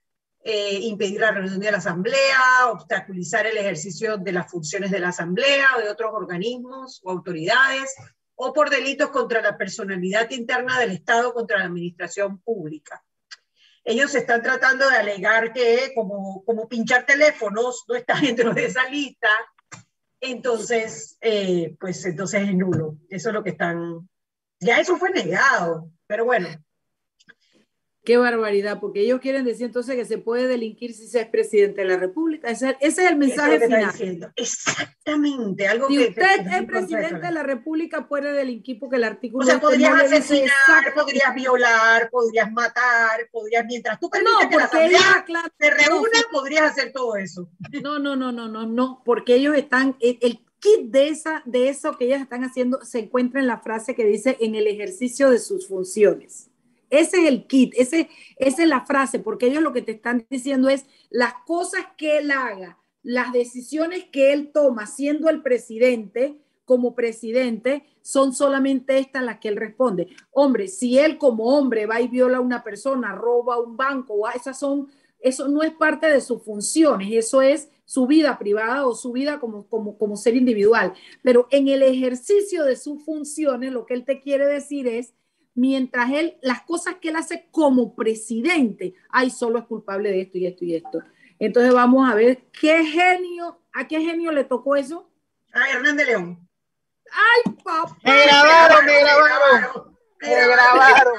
eh, 0.40 0.78
impedir 0.82 1.20
la 1.20 1.32
reunión 1.32 1.60
de 1.60 1.70
la 1.70 1.78
Asamblea, 1.78 2.70
obstaculizar 2.70 3.46
el 3.46 3.56
ejercicio 3.56 4.16
de 4.16 4.32
las 4.32 4.50
funciones 4.50 4.90
de 4.90 5.00
la 5.00 5.08
Asamblea 5.08 5.66
o 5.76 5.80
de 5.80 5.90
otros 5.90 6.12
organismos 6.12 7.00
o 7.04 7.10
autoridades, 7.10 7.94
o 8.40 8.52
por 8.52 8.70
delitos 8.70 9.10
contra 9.10 9.42
la 9.42 9.58
personalidad 9.58 10.30
interna 10.30 10.78
del 10.78 10.92
Estado, 10.92 11.34
contra 11.34 11.58
la 11.58 11.64
administración 11.64 12.38
pública. 12.40 13.04
Ellos 13.82 14.14
están 14.14 14.42
tratando 14.42 14.88
de 14.88 14.96
alegar 14.96 15.52
que 15.52 15.92
como, 15.92 16.44
como 16.44 16.68
pinchar 16.68 17.04
teléfonos 17.04 17.84
no 17.88 17.96
está 17.96 18.14
dentro 18.20 18.54
de 18.54 18.66
esa 18.66 18.88
lista, 18.88 19.28
entonces, 20.20 21.18
eh, 21.20 21.76
pues 21.80 22.04
entonces 22.04 22.42
es 22.42 22.54
nulo. 22.54 22.98
Eso 23.08 23.30
es 23.30 23.34
lo 23.34 23.42
que 23.42 23.50
están... 23.50 24.08
Ya 24.60 24.78
eso 24.78 24.96
fue 24.96 25.10
negado, 25.10 25.90
pero 26.06 26.24
bueno, 26.24 26.48
Qué 28.08 28.16
barbaridad, 28.16 28.80
porque 28.80 29.02
ellos 29.02 29.20
quieren 29.20 29.44
decir 29.44 29.66
entonces 29.66 29.94
que 29.94 30.06
se 30.06 30.16
puede 30.16 30.48
delinquir 30.48 30.94
si 30.94 31.06
se 31.06 31.20
es 31.20 31.28
presidente 31.28 31.82
de 31.82 31.88
la 31.88 31.98
República. 31.98 32.48
Ese, 32.48 32.74
es 32.80 32.96
el 32.96 33.16
mensaje 33.16 33.60
final. 33.60 34.32
Exactamente. 34.34 35.68
Algo 35.68 35.88
si 35.88 36.06
usted 36.06 36.40
es 36.40 36.64
presidente 36.64 37.26
de 37.26 37.32
la 37.32 37.42
República, 37.42 38.08
puede 38.08 38.32
delinquir 38.32 38.78
porque 38.78 38.96
el 38.96 39.04
artículo. 39.04 39.44
O 39.44 39.46
sea, 39.46 39.60
podrías 39.60 40.04
asesinar, 40.04 40.94
podrías 40.94 41.34
violar, 41.34 42.08
podrías 42.08 42.50
matar, 42.50 43.28
podrías, 43.30 43.66
mientras 43.66 44.00
tú 44.00 44.08
permites 44.08 44.42
no, 44.42 44.48
que 44.48 44.56
la 44.56 44.64
Asamblea 44.64 45.24
claro, 45.26 45.48
se 45.60 45.70
reúna, 45.70 46.18
podrías 46.32 46.70
hacer 46.70 46.92
todo 46.92 47.14
eso. 47.16 47.50
No, 47.82 47.98
no, 47.98 48.16
no, 48.16 48.32
no, 48.32 48.48
no, 48.48 48.64
no, 48.64 49.02
porque 49.04 49.34
ellos 49.34 49.54
están. 49.54 49.98
El, 50.00 50.16
el 50.22 50.40
kit 50.60 50.86
de, 50.86 51.08
esa, 51.08 51.42
de 51.44 51.68
eso 51.68 51.98
que 51.98 52.06
ellas 52.06 52.22
están 52.22 52.42
haciendo 52.42 52.82
se 52.86 53.00
encuentra 53.00 53.38
en 53.38 53.46
la 53.46 53.58
frase 53.58 53.94
que 53.94 54.06
dice 54.06 54.38
en 54.40 54.54
el 54.54 54.66
ejercicio 54.66 55.28
de 55.28 55.40
sus 55.40 55.68
funciones. 55.68 56.47
Ese 56.90 57.18
es 57.18 57.28
el 57.28 57.46
kit, 57.46 57.74
ese, 57.76 58.08
esa 58.36 58.62
es 58.62 58.68
la 58.68 58.84
frase, 58.86 59.18
porque 59.18 59.46
ellos 59.46 59.62
lo 59.62 59.72
que 59.72 59.82
te 59.82 59.92
están 59.92 60.26
diciendo 60.30 60.68
es 60.68 60.86
las 61.10 61.34
cosas 61.46 61.86
que 61.96 62.18
él 62.18 62.30
haga, 62.30 62.78
las 63.02 63.32
decisiones 63.32 64.04
que 64.12 64.32
él 64.32 64.50
toma 64.52 64.86
siendo 64.86 65.28
el 65.28 65.42
presidente, 65.42 66.40
como 66.64 66.94
presidente, 66.94 67.84
son 68.02 68.34
solamente 68.34 68.98
estas 68.98 69.22
las 69.24 69.38
que 69.38 69.48
él 69.48 69.56
responde. 69.56 70.08
Hombre, 70.30 70.68
si 70.68 70.98
él 70.98 71.16
como 71.16 71.44
hombre 71.56 71.86
va 71.86 72.00
y 72.00 72.08
viola 72.08 72.38
a 72.38 72.42
una 72.42 72.62
persona, 72.62 73.14
roba 73.14 73.58
un 73.58 73.76
banco, 73.76 74.28
esas 74.28 74.58
son, 74.58 74.88
eso 75.18 75.48
no 75.48 75.62
es 75.62 75.72
parte 75.72 76.10
de 76.10 76.20
sus 76.20 76.42
funciones, 76.42 77.08
eso 77.12 77.40
es 77.40 77.70
su 77.86 78.06
vida 78.06 78.38
privada 78.38 78.86
o 78.86 78.94
su 78.94 79.12
vida 79.12 79.40
como 79.40 80.16
ser 80.16 80.36
individual. 80.36 80.92
Pero 81.22 81.48
en 81.50 81.68
el 81.68 81.82
ejercicio 81.82 82.64
de 82.64 82.76
sus 82.76 83.02
funciones, 83.02 83.72
lo 83.72 83.86
que 83.86 83.94
él 83.94 84.04
te 84.04 84.20
quiere 84.20 84.46
decir 84.46 84.86
es 84.86 85.14
mientras 85.58 86.12
él, 86.12 86.38
las 86.40 86.62
cosas 86.62 86.96
que 87.00 87.08
él 87.08 87.16
hace 87.16 87.48
como 87.50 87.96
presidente, 87.96 88.94
ay, 89.10 89.30
solo 89.30 89.58
es 89.58 89.64
culpable 89.64 90.10
de 90.10 90.22
esto 90.22 90.38
y 90.38 90.46
esto 90.46 90.64
y 90.64 90.76
esto. 90.76 91.02
Entonces 91.40 91.74
vamos 91.74 92.08
a 92.08 92.14
ver 92.14 92.44
qué 92.60 92.84
genio, 92.84 93.60
¿a 93.72 93.88
qué 93.88 94.00
genio 94.00 94.30
le 94.30 94.44
tocó 94.44 94.76
eso? 94.76 95.10
A 95.52 95.68
Hernán 95.68 95.96
de 95.96 96.06
León. 96.06 96.48
Ay, 97.10 97.52
papá. 97.64 97.96
Me 98.04 98.24
grabaron, 98.24 98.86
me 98.86 99.00
grabaron. 99.00 99.98
Me 100.20 100.46
grabaron. 100.46 101.14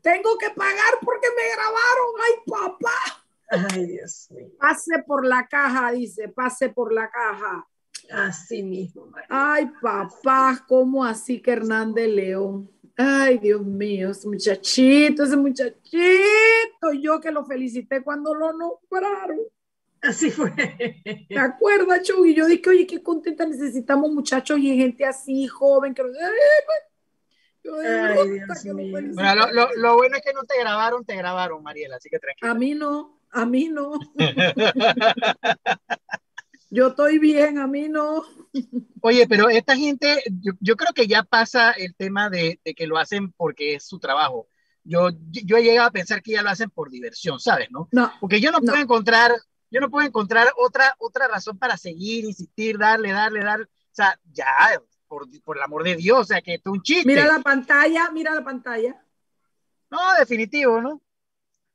Tengo 0.00 0.38
que 0.38 0.50
pagar 0.50 0.98
porque 1.02 1.28
me 1.36 1.50
grabaron. 1.54 2.08
Ay, 2.24 2.34
papá. 2.46 3.74
Ay, 3.74 3.86
Dios 3.86 4.28
mío. 4.30 4.48
Pase 4.58 5.02
por 5.06 5.26
la 5.26 5.46
caja, 5.46 5.92
dice, 5.92 6.28
pase 6.28 6.70
por 6.70 6.92
la 6.92 7.10
caja. 7.10 7.66
Así 8.10 8.62
mismo. 8.62 9.10
Ay, 9.28 9.70
papá, 9.82 10.64
¿cómo 10.68 11.04
así 11.04 11.40
que 11.40 11.52
Hernán 11.52 11.92
de 11.92 12.08
León? 12.08 12.70
Ay, 12.96 13.38
Dios 13.38 13.62
mío, 13.62 14.10
ese 14.10 14.26
muchachito, 14.26 15.24
ese 15.24 15.36
muchachito, 15.36 16.92
yo 16.98 17.20
que 17.20 17.30
lo 17.30 17.44
felicité 17.44 18.02
cuando 18.02 18.34
lo 18.34 18.52
nombraron. 18.52 19.40
Así 20.00 20.30
fue. 20.30 20.50
¿Te 21.28 21.38
acuerdas, 21.38 22.02
Chuy? 22.02 22.34
Yo 22.34 22.46
dije, 22.46 22.70
oye, 22.70 22.86
qué 22.86 23.02
contenta, 23.02 23.44
necesitamos 23.44 24.10
muchachos 24.10 24.58
y 24.58 24.76
gente 24.76 25.04
así, 25.04 25.46
joven, 25.46 25.94
que 25.94 26.02
lo... 26.02 26.08
Ay, 27.82 28.30
Dios 28.30 28.64
mío. 28.74 28.98
Bueno, 29.12 29.34
lo, 29.34 29.52
lo, 29.52 29.74
lo, 29.74 29.94
bueno 29.96 30.16
es 30.16 30.22
que 30.22 30.32
no 30.32 30.44
te 30.44 30.58
grabaron, 30.58 31.04
te 31.04 31.16
grabaron, 31.16 31.62
Mariela, 31.62 31.96
así 31.96 32.08
que 32.08 32.18
tranquila. 32.18 32.52
A 32.52 32.54
mí 32.54 32.74
no, 32.74 33.20
a 33.30 33.44
mí 33.44 33.68
no. 33.68 33.98
Yo 36.76 36.88
estoy 36.88 37.18
bien, 37.18 37.56
a 37.56 37.66
mí 37.66 37.88
no. 37.88 38.22
Oye, 39.00 39.26
pero 39.26 39.48
esta 39.48 39.74
gente, 39.74 40.22
yo, 40.60 40.76
creo 40.76 40.92
que 40.92 41.06
ya 41.06 41.22
pasa 41.22 41.72
el 41.72 41.94
tema 41.94 42.28
de, 42.28 42.60
que 42.76 42.86
lo 42.86 42.98
hacen 42.98 43.32
porque 43.32 43.76
es 43.76 43.84
su 43.84 43.98
trabajo. 43.98 44.46
Yo, 44.84 45.08
yo 45.30 45.56
he 45.56 45.62
llegado 45.62 45.88
a 45.88 45.90
pensar 45.90 46.22
que 46.22 46.32
ya 46.32 46.42
lo 46.42 46.50
hacen 46.50 46.68
por 46.68 46.90
diversión, 46.90 47.40
¿sabes? 47.40 47.70
No. 47.70 47.88
no 47.92 48.12
porque 48.20 48.42
yo 48.42 48.52
no, 48.52 48.60
puedo 48.60 48.76
encontrar, 48.76 49.32
yo 49.70 49.80
no 49.80 49.88
puedo 49.88 50.06
encontrar 50.06 50.48
otra, 50.58 50.94
otra 50.98 51.28
razón 51.28 51.58
para 51.58 51.78
seguir, 51.78 52.26
insistir, 52.26 52.76
darle, 52.76 53.10
darle, 53.10 53.40
darle. 53.42 53.64
O 53.64 53.94
sea, 53.94 54.20
ya, 54.30 54.44
por, 55.08 55.24
por 55.44 55.56
el 55.56 55.62
amor 55.62 55.82
de 55.82 55.96
Dios, 55.96 56.20
o 56.20 56.24
sea, 56.24 56.42
que 56.42 56.56
es 56.56 56.66
un 56.66 56.82
chiste. 56.82 57.06
Mira 57.06 57.26
la 57.26 57.40
pantalla, 57.40 58.10
mira 58.10 58.34
la 58.34 58.44
pantalla. 58.44 59.02
No, 59.90 59.98
definitivo, 60.18 60.82
¿no? 60.82 61.00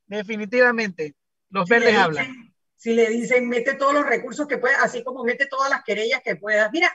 Definitivamente. 0.06 1.16
Los 1.50 1.68
verdes 1.68 1.96
hablan 1.96 2.51
si 2.82 2.94
le 2.94 3.08
dicen 3.10 3.48
mete 3.48 3.74
todos 3.74 3.94
los 3.94 4.04
recursos 4.04 4.48
que 4.48 4.58
puedas, 4.58 4.82
así 4.82 5.04
como 5.04 5.22
mete 5.22 5.46
todas 5.46 5.70
las 5.70 5.84
querellas 5.84 6.20
que 6.20 6.34
puedas. 6.34 6.68
Mira, 6.72 6.90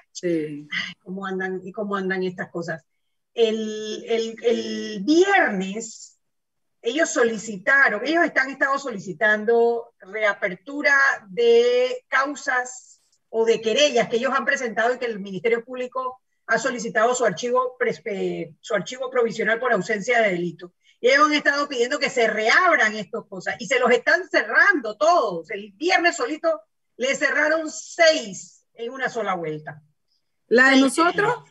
cómo 1.02 1.26
andan 1.26 1.62
y 1.64 1.72
cómo 1.72 1.96
andan 1.96 2.24
estas 2.24 2.52
cosas. 2.52 2.84
El, 3.34 4.04
el, 4.06 4.36
el, 4.44 5.04
viernes 5.06 6.20
ellos 6.82 7.10
solicitaron, 7.10 8.06
ellos 8.06 8.26
están 8.26 8.50
estado 8.50 8.78
solicitando 8.78 9.94
reapertura 10.02 10.94
de 11.30 12.04
causas 12.10 13.02
o 13.30 13.46
de 13.46 13.62
querellas 13.62 14.10
que 14.10 14.18
ellos 14.18 14.34
han 14.36 14.44
presentado 14.44 14.94
y 14.94 14.98
que 14.98 15.06
el 15.06 15.22
Ministerio 15.22 15.64
Público 15.64 16.20
ha 16.48 16.60
solicitado 16.60 17.16
su 17.16 17.24
archivo, 17.24 17.78
su 18.60 18.76
archivo 18.76 19.10
provisional 19.10 19.58
por 19.58 19.72
ausencia 19.72 20.22
de 20.22 20.32
delito. 20.32 20.74
Y 21.00 21.10
ellos 21.10 21.28
han 21.28 21.34
estado 21.34 21.68
pidiendo 21.68 22.00
que 22.00 22.10
se 22.10 22.28
reabran 22.28 22.96
estas 22.96 23.26
cosas 23.26 23.56
y 23.60 23.68
se 23.68 23.80
los 23.80 23.92
están 23.92 24.28
cerrando 24.30 24.98
todos. 24.98 25.50
El 25.52 25.72
viernes 25.74 26.16
solito 26.16 26.62
le 26.98 27.16
cerraron 27.16 27.70
seis 27.70 28.66
en 28.74 28.92
una 28.92 29.10
sola 29.10 29.36
vuelta. 29.36 29.82
¿La 30.48 30.72
de 30.72 30.82
nosotros? 30.82 31.44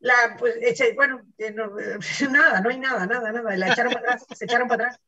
La, 0.00 0.36
pues, 0.38 0.54
bueno, 0.94 1.20
eh, 1.38 1.52
nada, 2.30 2.60
no 2.60 2.70
hay 2.70 2.78
nada, 2.78 3.04
nada, 3.06 3.32
nada. 3.32 3.56
La 3.56 3.72
echaron 3.72 3.92
para 3.92 4.14
atrás, 4.14 4.26
se 4.34 4.44
echaron 4.44 4.68
para 4.68 4.88
atrás. 4.88 5.00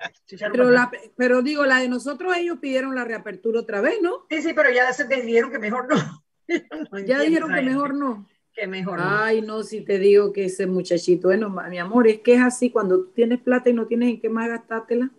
pero, 0.52 0.70
La, 0.70 0.90
pero 1.16 1.42
digo, 1.42 1.64
la 1.64 1.78
de 1.78 1.88
nosotros 1.88 2.36
ellos 2.36 2.58
pidieron 2.60 2.94
la 2.94 3.04
reapertura 3.04 3.60
otra 3.60 3.80
vez, 3.80 3.98
¿no? 4.02 4.26
Sí, 4.28 4.42
sí, 4.42 4.52
pero 4.52 4.70
ya 4.70 4.92
se 4.92 5.06
dijeron 5.06 5.50
que 5.50 5.58
mejor 5.58 5.88
no. 5.88 6.24
ya 7.06 7.20
dijeron 7.20 7.54
que 7.54 7.62
mejor 7.62 7.94
no 7.94 8.26
que 8.54 8.66
mejor. 8.66 8.98
Ay, 9.02 9.42
no, 9.42 9.62
si 9.62 9.82
te 9.82 9.98
digo 9.98 10.32
que 10.32 10.46
ese 10.46 10.66
muchachito, 10.66 11.28
bueno, 11.28 11.50
mi 11.68 11.78
amor, 11.78 12.08
es 12.08 12.20
que 12.20 12.34
es 12.34 12.42
así, 12.42 12.70
cuando 12.70 13.04
tú 13.04 13.12
tienes 13.12 13.40
plata 13.40 13.70
y 13.70 13.72
no 13.72 13.86
tienes 13.86 14.10
en 14.10 14.20
qué 14.20 14.28
más 14.28 14.48
gastártela. 14.48 15.10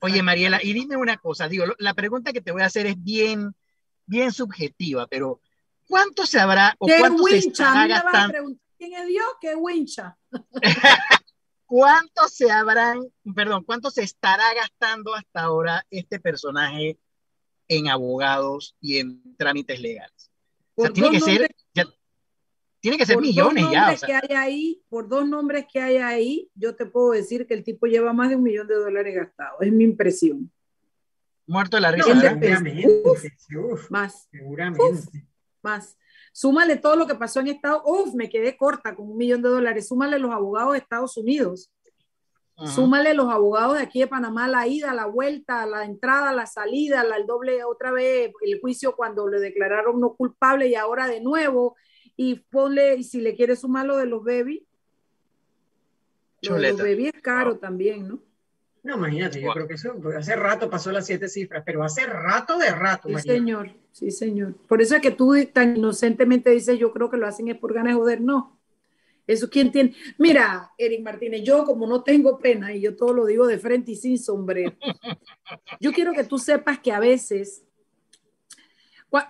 Oye, 0.00 0.22
Mariela, 0.22 0.60
y 0.62 0.72
dime 0.72 0.96
una 0.96 1.16
cosa, 1.16 1.48
digo, 1.48 1.64
la 1.78 1.94
pregunta 1.94 2.32
que 2.32 2.40
te 2.40 2.52
voy 2.52 2.62
a 2.62 2.66
hacer 2.66 2.86
es 2.86 3.02
bien, 3.02 3.54
bien 4.06 4.32
subjetiva, 4.32 5.06
pero 5.06 5.40
¿cuánto 5.88 6.26
se 6.26 6.38
habrá 6.38 6.74
o 6.78 6.86
cuánto 6.86 7.24
se 7.24 7.38
estará 7.38 7.86
gastando? 7.86 8.56
¿Quién 8.76 8.94
es 8.94 9.06
Dios? 9.06 9.26
¿Qué 9.40 9.54
wincha? 9.54 10.16
¿Cuánto 11.66 12.28
se 12.28 12.50
habrán, 12.50 13.00
perdón, 13.34 13.64
cuánto 13.64 13.90
se 13.90 14.02
estará 14.02 14.44
gastando 14.54 15.14
hasta 15.14 15.40
ahora 15.40 15.86
este 15.90 16.20
personaje 16.20 16.98
en 17.68 17.88
abogados 17.88 18.76
y 18.80 18.98
en 18.98 19.36
trámites 19.36 19.80
legales? 19.80 20.30
O 20.74 20.82
sea, 20.82 20.92
tiene 20.92 21.10
que 21.10 21.20
ser, 21.20 21.54
tiene 22.84 22.98
que 22.98 23.06
ser 23.06 23.18
millones 23.18 23.64
ya. 23.72 23.96
que 23.96 24.12
hay 24.12 24.36
ahí, 24.36 24.82
por 24.90 25.08
dos 25.08 25.26
nombres 25.26 25.64
que 25.72 25.80
hay 25.80 25.96
ahí, 25.96 26.50
yo 26.54 26.76
te 26.76 26.84
puedo 26.84 27.12
decir 27.12 27.46
que 27.46 27.54
el 27.54 27.64
tipo 27.64 27.86
lleva 27.86 28.12
más 28.12 28.28
de 28.28 28.36
un 28.36 28.42
millón 28.42 28.68
de 28.68 28.74
dólares 28.74 29.14
gastados. 29.14 29.56
Es 29.62 29.72
mi 29.72 29.84
impresión. 29.84 30.52
Muerto 31.46 31.78
de 31.78 31.80
la 31.80 31.92
risa. 31.92 32.36
más. 33.88 34.28
Seguramente. 34.30 35.08
más. 35.62 35.96
Súmale 36.30 36.76
todo 36.76 36.96
lo 36.96 37.06
que 37.06 37.14
pasó 37.14 37.40
en 37.40 37.48
Estados 37.48 37.84
Unidos. 37.86 38.08
Uf, 38.08 38.14
me 38.16 38.28
quedé 38.28 38.54
corta 38.54 38.94
con 38.94 39.12
un 39.12 39.16
millón 39.16 39.40
de 39.40 39.48
dólares. 39.48 39.88
Súmale 39.88 40.18
los 40.18 40.30
abogados 40.30 40.72
de 40.72 40.80
Estados 40.80 41.16
Unidos. 41.16 41.72
Súmale 42.66 43.14
los 43.14 43.30
abogados 43.30 43.78
de 43.78 43.82
aquí 43.82 44.00
de 44.00 44.08
Panamá, 44.08 44.46
la 44.46 44.66
ida, 44.66 44.92
la 44.92 45.06
vuelta, 45.06 45.64
la 45.64 45.86
entrada, 45.86 46.34
la 46.34 46.44
salida, 46.44 47.02
la, 47.02 47.16
el 47.16 47.24
doble, 47.24 47.64
otra 47.64 47.92
vez 47.92 48.30
el 48.42 48.60
juicio 48.60 48.94
cuando 48.94 49.26
le 49.26 49.40
declararon 49.40 49.98
no 49.98 50.14
culpable 50.14 50.68
y 50.68 50.74
ahora 50.74 51.08
de 51.08 51.22
nuevo, 51.22 51.76
y 52.16 52.36
ponle, 52.36 52.96
y 52.96 53.04
si 53.04 53.20
le 53.20 53.34
quieres 53.34 53.60
sumar 53.60 53.86
lo 53.86 53.96
de 53.96 54.06
los 54.06 54.24
baby, 54.24 54.66
lo 56.42 56.56
de 56.56 56.70
los 56.70 56.78
baby 56.78 57.06
es 57.06 57.22
caro 57.22 57.56
también, 57.56 58.08
¿no? 58.08 58.20
No, 58.82 58.96
imagínate, 58.96 59.40
yo 59.40 59.50
creo 59.50 59.66
que 59.66 59.74
eso 59.74 59.94
hace 60.16 60.36
rato 60.36 60.68
pasó 60.68 60.92
las 60.92 61.06
siete 61.06 61.26
cifras, 61.26 61.62
pero 61.64 61.82
hace 61.82 62.04
rato 62.06 62.58
de 62.58 62.70
rato. 62.70 63.08
Sí, 63.08 63.18
señor, 63.18 63.70
sí, 63.92 64.10
señor. 64.10 64.54
Por 64.68 64.82
eso 64.82 64.94
es 64.94 65.00
que 65.00 65.10
tú 65.10 65.34
tan 65.52 65.78
inocentemente 65.78 66.50
dices, 66.50 66.78
yo 66.78 66.92
creo 66.92 67.10
que 67.10 67.16
lo 67.16 67.26
hacen 67.26 67.48
es 67.48 67.56
por 67.56 67.72
ganas 67.72 67.94
de 67.94 67.98
joder, 67.98 68.20
no. 68.20 68.58
Eso 69.26 69.48
quién 69.48 69.72
tiene. 69.72 69.94
Mira, 70.18 70.70
Eric 70.76 71.02
Martínez, 71.02 71.42
yo 71.42 71.64
como 71.64 71.86
no 71.86 72.02
tengo 72.02 72.38
pena 72.38 72.74
y 72.74 72.82
yo 72.82 72.94
todo 72.94 73.14
lo 73.14 73.24
digo 73.24 73.46
de 73.46 73.58
frente 73.58 73.92
y 73.92 73.96
sin 73.96 74.18
sombrero, 74.18 74.74
yo 75.80 75.90
quiero 75.92 76.12
que 76.12 76.24
tú 76.24 76.38
sepas 76.38 76.78
que 76.78 76.92
a 76.92 77.00
veces, 77.00 77.64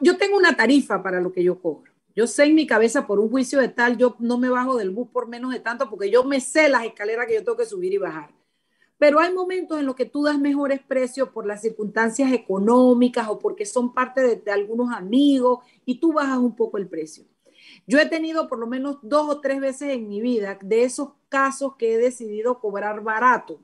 yo 0.01 0.16
tengo 0.16 0.37
una 0.37 0.57
tarifa 0.57 1.01
para 1.01 1.20
lo 1.20 1.31
que 1.31 1.44
yo 1.44 1.61
cobro. 1.61 1.93
Yo 2.14 2.27
sé 2.29 2.44
en 2.44 2.55
mi 2.55 2.66
cabeza 2.66 3.07
por 3.07 3.18
un 3.18 3.29
juicio 3.29 3.59
de 3.61 3.68
tal, 3.68 3.96
yo 3.96 4.16
no 4.20 4.38
me 4.38 4.48
bajo 4.48 4.77
del 4.77 4.90
bus 4.90 5.09
por 5.09 5.29
menos 5.29 5.53
de 5.53 5.61
tanto 5.61 5.90
porque 5.90 6.11
yo 6.11 6.22
me 6.22 6.40
sé 6.40 6.68
las 6.68 6.85
escaleras 6.85 7.27
que 7.27 7.35
yo 7.35 7.44
tengo 7.44 7.57
que 7.57 7.66
subir 7.66 7.92
y 7.92 7.98
bajar. 7.98 8.31
Pero 8.98 9.18
hay 9.18 9.33
momentos 9.35 9.81
en 9.81 9.87
los 9.87 9.96
que 9.96 10.07
tú 10.07 10.22
das 10.22 10.38
mejores 10.38 10.81
precios 10.81 11.31
por 11.31 11.44
las 11.44 11.62
circunstancias 11.62 12.33
económicas 12.33 13.29
o 13.29 13.38
porque 13.38 13.66
son 13.66 13.92
parte 13.92 14.37
de, 14.37 14.53
algunos 14.53 14.94
amigos 14.94 15.59
y 15.85 15.98
tú 15.98 16.12
bajas 16.12 16.38
un 16.38 16.55
poco 16.55 16.79
el 16.79 16.88
precio. 16.88 17.24
Yo 17.87 17.98
he 17.98 18.07
tenido 18.07 18.48
por 18.48 18.61
lo 18.61 18.68
menos 18.68 18.98
dos 19.03 19.29
o 19.29 19.40
tres 19.40 19.61
veces 19.61 19.90
en 19.90 20.09
mi 20.09 20.20
vida 20.20 20.57
de 20.62 20.85
esos 20.85 21.11
casos 21.29 21.74
que 21.77 21.94
he 21.94 21.98
decidido 21.98 22.61
cobrar 22.61 23.03
barato, 23.03 23.61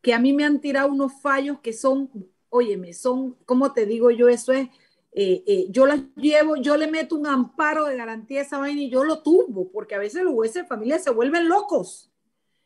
que 0.00 0.14
a 0.14 0.18
mí 0.18 0.32
me 0.32 0.44
han 0.44 0.60
tirado 0.60 0.88
unos 0.88 1.20
fallos 1.20 1.60
que 1.60 1.74
son, 1.74 2.10
óyeme, 2.48 2.94
son, 2.94 3.36
¿cómo 3.44 3.72
te 3.72 3.84
digo 3.84 4.10
yo? 4.10 4.28
Eso 4.30 4.52
es 4.52 4.70
eh, 5.12 5.42
eh, 5.46 5.66
yo 5.70 5.86
las 5.86 6.02
llevo, 6.16 6.56
yo 6.56 6.76
le 6.76 6.86
meto 6.86 7.16
un 7.16 7.26
amparo 7.26 7.86
de 7.86 7.96
garantía 7.96 8.40
a 8.40 8.44
esa 8.44 8.58
vaina 8.58 8.80
y 8.80 8.90
yo 8.90 9.04
lo 9.04 9.22
tumbo, 9.22 9.70
porque 9.72 9.94
a 9.94 9.98
veces 9.98 10.22
los 10.22 10.34
jueces 10.34 10.62
de 10.62 10.68
familia 10.68 10.98
se 10.98 11.10
vuelven 11.10 11.48
locos 11.48 12.10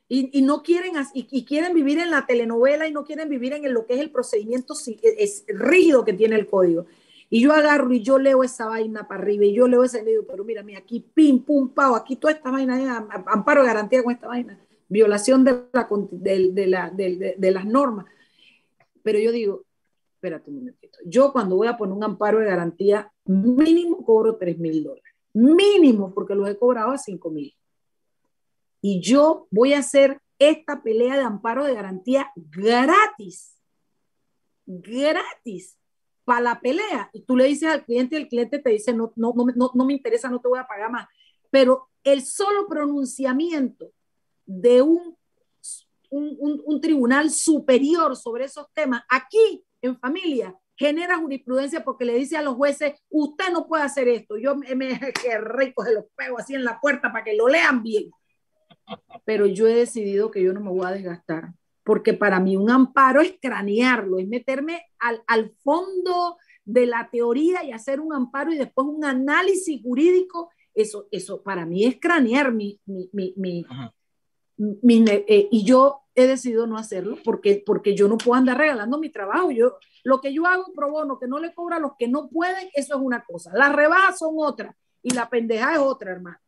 y, 0.07 0.43
no 0.43 0.63
quieren, 0.63 0.93
y, 1.15 1.45
quieren 1.45 1.75
vivir 1.75 1.99
en 1.99 2.11
la 2.11 2.27
telenovela 2.27 2.87
y 2.87 2.93
no 2.93 3.05
quieren 3.05 3.29
vivir 3.29 3.55
en 3.55 3.73
lo 3.73 3.87
que 3.87 3.95
es 3.95 4.01
el 4.01 4.11
procedimiento 4.11 4.75
es, 5.03 5.45
rígido 5.49 6.05
que 6.05 6.13
tiene 6.13 6.37
el 6.37 6.47
código. 6.47 6.87
Y 7.31 7.41
yo 7.41 7.53
agarro 7.53 7.93
y 7.93 8.03
yo 8.03 8.19
leo 8.19 8.45
esa 8.45 8.67
vaina 8.67 9.09
para 9.09 9.23
arriba 9.23 9.47
y 9.47 9.55
yo 9.55 9.67
leo 9.67 9.83
ese 9.83 10.03
medio, 10.03 10.27
pero 10.27 10.45
mira, 10.45 10.63
mira, 10.63 10.81
aquí 10.81 11.01
pim, 11.01 11.43
pum, 11.43 11.71
pao, 11.71 11.97
aquí 11.97 12.17
toda 12.17 12.35
esta 12.35 12.51
vaina, 12.51 13.09
amparo 13.27 13.63
de 13.63 13.67
garantía 13.67 14.03
con 14.05 14.13
esta 14.13 14.29
vaina, 14.29 14.61
violación 14.89 15.43
de, 15.43 15.65
la, 15.73 15.89
de, 16.53 16.67
la, 16.67 16.91
de 16.91 17.51
las 17.51 17.65
normas. 17.65 18.05
Pero 19.03 19.19
yo 19.19 19.33
digo, 19.33 19.65
espérate 20.25 20.49
un 20.49 20.57
momentito. 20.57 20.99
Yo 21.05 21.33
cuando 21.33 21.57
voy 21.57 21.67
a 21.67 21.77
poner 21.77 21.95
un 21.95 22.03
amparo 22.03 22.39
de 22.39 22.47
garantía, 22.47 23.13
mínimo 23.27 24.03
cobro 24.05 24.39
3 24.39 24.59
mil 24.59 24.83
dólares. 24.83 25.13
Mínimo, 25.35 26.15
porque 26.15 26.35
los 26.35 26.49
he 26.49 26.57
cobrado 26.57 26.93
a 26.93 26.99
5 26.99 27.31
mil. 27.31 27.55
Y 28.81 29.01
yo 29.01 29.47
voy 29.51 29.75
a 29.75 29.81
hacer 29.81 30.21
esta 30.39 30.83
pelea 30.83 31.17
de 31.17 31.23
amparo 31.23 31.65
de 31.65 31.75
garantía 31.75 32.33
gratis. 32.37 33.61
Gratis. 34.65 35.77
Para 36.25 36.41
la 36.41 36.61
pelea. 36.61 37.11
Y 37.13 37.23
tú 37.23 37.37
le 37.37 37.45
dices 37.45 37.69
al 37.69 37.85
cliente 37.85 38.17
y 38.17 38.23
el 38.23 38.29
cliente 38.29 38.59
te 38.59 38.71
dice, 38.71 38.95
no, 38.95 39.13
no, 39.17 39.35
no, 39.55 39.71
no 39.75 39.85
me 39.85 39.93
interesa, 39.93 40.31
no 40.31 40.41
te 40.41 40.49
voy 40.49 40.59
a 40.59 40.67
pagar 40.67 40.91
más. 40.91 41.07
Pero 41.51 41.91
el 42.03 42.23
solo 42.23 42.67
pronunciamiento 42.67 43.93
de 44.47 44.81
un 44.81 45.17
un, 46.11 46.37
un, 46.39 46.63
un, 46.65 46.81
tribunal 46.81 47.29
superior 47.31 48.15
sobre 48.17 48.45
esos 48.45 48.67
temas, 48.73 49.03
aquí 49.11 49.65
en 49.87 49.99
familia 49.99 50.55
genera 50.77 51.19
jurisprudencia 51.19 51.85
porque 51.85 52.05
le 52.05 52.15
dice 52.15 52.37
a 52.37 52.43
los 52.43 52.55
jueces, 52.55 52.95
usted 53.11 53.53
no 53.53 53.67
puede 53.67 53.85
hacer 53.85 54.09
esto. 54.09 54.37
Yo 54.37 54.57
me, 54.57 54.75
me 54.75 54.89
que 55.23 55.39
rico 55.39 55.85
de 55.85 55.95
los 55.95 56.05
pego 56.17 56.39
así 56.39 56.55
en 56.55 56.65
la 56.65 56.81
puerta 56.81 57.13
para 57.13 57.25
que 57.25 57.37
lo 57.37 57.49
lean 57.49 57.83
bien. 57.83 58.11
Pero 59.25 59.47
yo 59.47 59.67
he 59.67 59.75
decidido 59.75 60.31
que 60.31 60.43
yo 60.43 60.53
no 60.53 60.61
me 60.61 60.71
voy 60.71 60.87
a 60.87 60.93
desgastar, 60.93 61.55
porque 61.85 62.13
para 62.13 62.39
mí 62.39 62.57
un 62.57 62.71
amparo 62.71 63.23
es 63.23 63.35
cranearlo, 63.41 64.19
es 64.19 64.29
meterme 64.29 64.83
al, 64.99 65.23
al 65.27 65.55
fondo 65.63 66.37
de 66.65 66.87
la 66.87 67.09
teoría 67.11 67.65
y 67.65 67.73
hacer 67.73 68.01
un 68.01 68.13
amparo 68.13 68.53
y 68.53 68.59
después 68.59 68.87
un 68.87 69.05
análisis 69.05 69.81
jurídico. 69.83 70.51
Eso, 70.75 71.07
eso 71.11 71.43
para 71.43 71.65
mí 71.65 71.85
es 71.85 71.99
cranear 72.01 72.53
mi, 72.53 72.81
mi, 72.85 73.09
mi, 73.13 73.35
mi, 74.57 75.05
eh, 75.09 75.49
y 75.51 75.65
yo 75.65 76.04
he 76.15 76.27
decidido 76.27 76.67
no 76.67 76.77
hacerlo 76.77 77.17
porque, 77.25 77.63
porque 77.65 77.95
yo 77.95 78.09
no 78.09 78.19
puedo 78.19 78.35
andar 78.39 78.59
regalando 78.59 78.99
mi 78.99 79.11
trabajo. 79.11 79.51
Yo, 79.51 79.79
lo 80.05 80.21
que 80.21 80.33
yo 80.33 80.47
hago 80.47 80.73
pro 80.75 80.91
bono, 80.91 81.19
que 81.19 81.27
no 81.27 81.39
le 81.39 81.55
cobra 81.55 81.77
a 81.77 81.81
los 81.81 81.93
que 81.99 82.09
no 82.09 82.29
pueden, 82.29 82.69
eso 82.75 82.95
es 82.95 83.01
una 83.01 83.25
cosa. 83.25 83.51
Las 83.55 83.75
rebajas 83.75 84.19
son 84.19 84.35
otra 84.37 84.77
y 85.03 85.11
la 85.11 85.29
pendeja 85.29 85.75
es 85.75 85.79
otra, 85.79 86.13
hermano. 86.13 86.39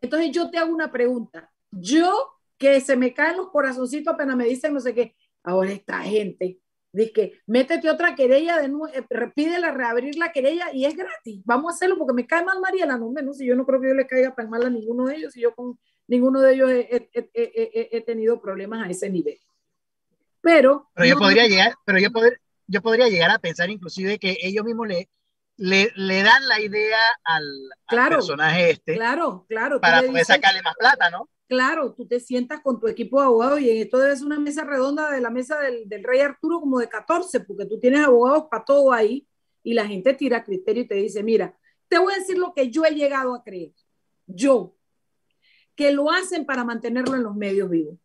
Entonces 0.00 0.30
yo 0.32 0.50
te 0.50 0.58
hago 0.58 0.72
una 0.72 0.90
pregunta. 0.90 1.50
Yo, 1.70 2.12
que 2.58 2.80
se 2.80 2.96
me 2.96 3.12
caen 3.12 3.36
los 3.36 3.50
corazoncitos 3.50 4.14
apenas 4.14 4.36
me 4.36 4.46
dicen 4.46 4.72
no 4.72 4.80
sé 4.80 4.94
qué, 4.94 5.14
ahora 5.42 5.72
esta 5.72 5.98
gente 6.00 6.60
Dice 6.96 7.12
que 7.12 7.32
métete 7.46 7.90
otra 7.90 8.14
querella, 8.14 8.58
de 8.58 8.68
nuevo, 8.68 8.88
eh, 8.88 9.04
pídele 9.34 9.70
reabrir 9.70 10.16
la 10.16 10.32
querella 10.32 10.72
y 10.72 10.86
es 10.86 10.96
gratis. 10.96 11.42
Vamos 11.44 11.70
a 11.70 11.74
hacerlo 11.74 11.98
porque 11.98 12.14
me 12.14 12.26
cae 12.26 12.42
mal 12.42 12.58
Mariela, 12.58 12.96
no 12.96 13.10
menos. 13.10 13.36
Si 13.36 13.44
yo 13.44 13.54
no 13.54 13.66
creo 13.66 13.82
que 13.82 13.88
yo 13.88 13.94
le 13.94 14.06
caiga 14.06 14.34
tan 14.34 14.48
mal 14.48 14.64
a 14.64 14.70
ninguno 14.70 15.04
de 15.04 15.16
ellos, 15.16 15.36
y 15.36 15.42
yo 15.42 15.54
con 15.54 15.78
ninguno 16.08 16.40
de 16.40 16.54
ellos 16.54 16.70
he, 16.70 17.08
he, 17.12 17.30
he, 17.34 17.88
he 17.92 18.00
tenido 18.02 18.40
problemas 18.40 18.86
a 18.86 18.90
ese 18.90 19.10
nivel. 19.10 19.38
Pero, 20.40 20.88
pero 20.94 21.08
yo 21.08 21.18
podría 21.18 21.48
llegar, 21.48 21.74
pero 21.84 21.98
yo, 21.98 22.12
poder, 22.12 22.40
yo 22.68 22.80
podría 22.80 23.08
llegar 23.08 23.32
a 23.32 23.38
pensar 23.38 23.68
inclusive 23.68 24.18
que 24.18 24.36
ellos 24.42 24.64
mismos 24.64 24.86
le, 24.86 25.08
le, 25.56 25.90
le 25.96 26.22
dan 26.22 26.46
la 26.46 26.60
idea 26.60 27.00
al, 27.24 27.42
claro, 27.86 28.14
al 28.14 28.20
personaje 28.20 28.70
este. 28.70 28.94
Claro, 28.94 29.44
claro. 29.48 29.80
Para 29.80 29.98
poder 29.98 30.12
dices, 30.12 30.28
sacarle 30.28 30.62
más 30.62 30.76
plata, 30.78 31.10
¿no? 31.10 31.28
Claro, 31.48 31.94
tú 31.94 32.06
te 32.06 32.20
sientas 32.20 32.60
con 32.60 32.78
tu 32.78 32.86
equipo 32.86 33.20
de 33.20 33.26
abogados 33.26 33.60
y 33.60 33.70
esto 33.80 34.06
es 34.06 34.22
una 34.22 34.38
mesa 34.38 34.62
redonda 34.64 35.10
de 35.10 35.20
la 35.20 35.30
mesa 35.30 35.58
del, 35.58 35.88
del, 35.88 36.04
rey 36.04 36.20
Arturo 36.20 36.60
como 36.60 36.78
de 36.78 36.88
14, 36.88 37.40
porque 37.40 37.66
tú 37.66 37.80
tienes 37.80 38.00
abogados 38.00 38.44
para 38.48 38.64
todo 38.64 38.92
ahí 38.92 39.26
y 39.64 39.74
la 39.74 39.86
gente 39.86 40.14
tira 40.14 40.44
criterio 40.44 40.84
y 40.84 40.86
te 40.86 40.94
dice, 40.94 41.24
mira, 41.24 41.56
te 41.88 41.98
voy 41.98 42.14
a 42.14 42.18
decir 42.18 42.38
lo 42.38 42.52
que 42.54 42.70
yo 42.70 42.84
he 42.84 42.94
llegado 42.94 43.34
a 43.34 43.42
creer. 43.42 43.72
Yo, 44.26 44.75
que 45.76 45.92
lo 45.92 46.10
hacen 46.10 46.44
para 46.44 46.64
mantenerlo 46.64 47.14
en 47.14 47.22
los 47.22 47.36
medios 47.36 47.70
vivos. 47.70 47.96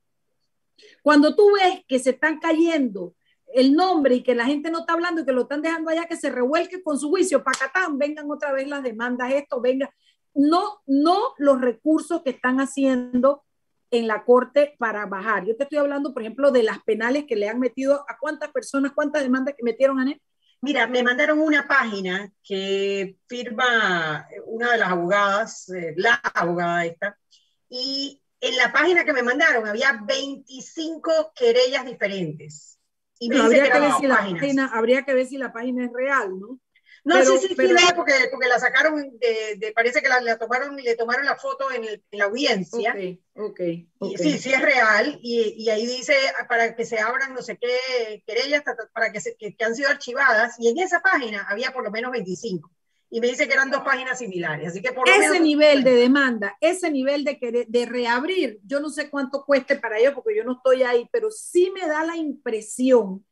Cuando 1.01 1.35
tú 1.35 1.53
ves 1.53 1.83
que 1.87 1.99
se 1.99 2.11
están 2.11 2.39
cayendo 2.39 3.15
el 3.53 3.73
nombre 3.73 4.15
y 4.15 4.23
que 4.23 4.35
la 4.35 4.45
gente 4.45 4.71
no 4.71 4.79
está 4.79 4.93
hablando 4.93 5.21
y 5.21 5.25
que 5.25 5.31
lo 5.31 5.43
están 5.43 5.61
dejando 5.61 5.89
allá 5.89 6.05
que 6.05 6.15
se 6.15 6.29
revuelque 6.29 6.81
con 6.83 6.99
su 6.99 7.09
juicio, 7.09 7.43
pacatán, 7.43 7.97
vengan 7.97 8.29
otra 8.29 8.51
vez 8.51 8.67
las 8.67 8.83
demandas, 8.83 9.31
esto, 9.33 9.59
venga, 9.61 9.93
no, 10.33 10.81
no 10.85 11.33
los 11.37 11.59
recursos 11.59 12.21
que 12.23 12.29
están 12.29 12.59
haciendo 12.59 13.43
en 13.89 14.07
la 14.07 14.23
corte 14.23 14.75
para 14.79 15.05
bajar. 15.05 15.45
Yo 15.45 15.55
te 15.57 15.63
estoy 15.63 15.79
hablando, 15.79 16.13
por 16.13 16.23
ejemplo, 16.23 16.51
de 16.51 16.63
las 16.63 16.81
penales 16.83 17.25
que 17.25 17.35
le 17.35 17.49
han 17.49 17.59
metido 17.59 18.05
a 18.07 18.17
cuántas 18.17 18.49
personas, 18.51 18.93
cuántas 18.95 19.21
demandas 19.21 19.55
que 19.57 19.63
metieron 19.63 19.99
a 19.99 20.03
él. 20.03 20.21
Mira, 20.61 20.87
me 20.87 21.03
mandaron 21.03 21.39
una 21.39 21.67
página 21.67 22.31
que 22.43 23.17
firma 23.27 24.27
una 24.45 24.71
de 24.71 24.77
las 24.77 24.89
abogadas, 24.89 25.69
eh, 25.69 25.93
la 25.97 26.13
abogada 26.33 26.85
esta, 26.85 27.17
y 27.71 28.21
en 28.41 28.57
la 28.57 28.73
página 28.73 29.05
que 29.05 29.13
me 29.13 29.23
mandaron 29.23 29.65
había 29.65 29.97
25 30.03 31.31
querellas 31.33 31.85
diferentes. 31.85 32.77
Y 33.17 33.29
me 33.29 33.39
habría, 33.39 33.71
que, 33.71 33.79
ver 33.79 33.91
si 33.99 34.07
la 34.07 34.17
página, 34.17 34.71
habría 34.73 35.03
que 35.03 35.13
ver 35.13 35.25
si 35.27 35.37
la 35.37 35.53
página 35.53 35.85
es 35.85 35.91
real, 35.93 36.37
¿no? 36.37 36.59
No, 37.03 37.15
pero, 37.15 37.37
sí, 37.37 37.47
sí, 37.47 37.55
pero, 37.55 37.77
sí, 37.77 37.85
porque, 37.95 38.13
porque 38.29 38.47
la 38.47 38.59
sacaron, 38.59 39.17
de, 39.17 39.55
de, 39.57 39.71
parece 39.71 40.01
que 40.01 40.09
la, 40.09 40.19
la, 40.21 40.37
tomaron 40.37 40.77
y 40.77 40.83
le 40.83 40.95
tomaron 40.95 41.25
la 41.25 41.35
foto 41.35 41.71
en, 41.71 41.83
el, 41.83 42.03
en 42.11 42.19
la 42.19 42.25
audiencia. 42.25 42.91
Okay, 42.91 43.21
okay, 43.33 43.89
okay. 43.97 44.13
Y, 44.13 44.17
sí, 44.17 44.37
sí 44.37 44.53
es 44.53 44.61
real. 44.61 45.17
Y, 45.21 45.55
y, 45.57 45.69
ahí 45.69 45.87
dice 45.87 46.13
para 46.49 46.75
que 46.75 46.85
se 46.85 46.99
abran 46.99 47.33
no 47.33 47.41
sé 47.41 47.57
qué 47.57 48.23
querellas, 48.27 48.63
para 48.93 49.11
que, 49.11 49.21
se, 49.21 49.35
que, 49.35 49.55
que, 49.55 49.63
han 49.63 49.75
sido 49.75 49.89
archivadas. 49.89 50.55
Y 50.59 50.67
en 50.67 50.79
esa 50.79 50.99
página 51.01 51.47
había 51.47 51.71
por 51.71 51.83
lo 51.83 51.89
menos 51.89 52.11
25. 52.11 52.69
Y 53.13 53.19
me 53.19 53.27
dice 53.27 53.45
que 53.47 53.53
eran 53.53 53.69
dos 53.69 53.81
páginas 53.81 54.17
similares. 54.17 54.69
Así 54.69 54.81
que 54.81 54.93
por 54.93 55.07
ese 55.07 55.19
menos... 55.19 55.41
nivel 55.41 55.83
de 55.83 55.91
demanda, 55.91 56.57
ese 56.61 56.89
nivel 56.89 57.23
de, 57.23 57.65
de 57.67 57.85
reabrir, 57.85 58.59
yo 58.63 58.79
no 58.79 58.89
sé 58.89 59.09
cuánto 59.09 59.43
cueste 59.45 59.75
para 59.75 59.99
ellos 59.99 60.13
porque 60.15 60.35
yo 60.35 60.43
no 60.43 60.53
estoy 60.53 60.83
ahí, 60.83 61.07
pero 61.11 61.29
sí 61.29 61.71
me 61.71 61.87
da 61.87 62.03
la 62.05 62.15
impresión 62.15 63.23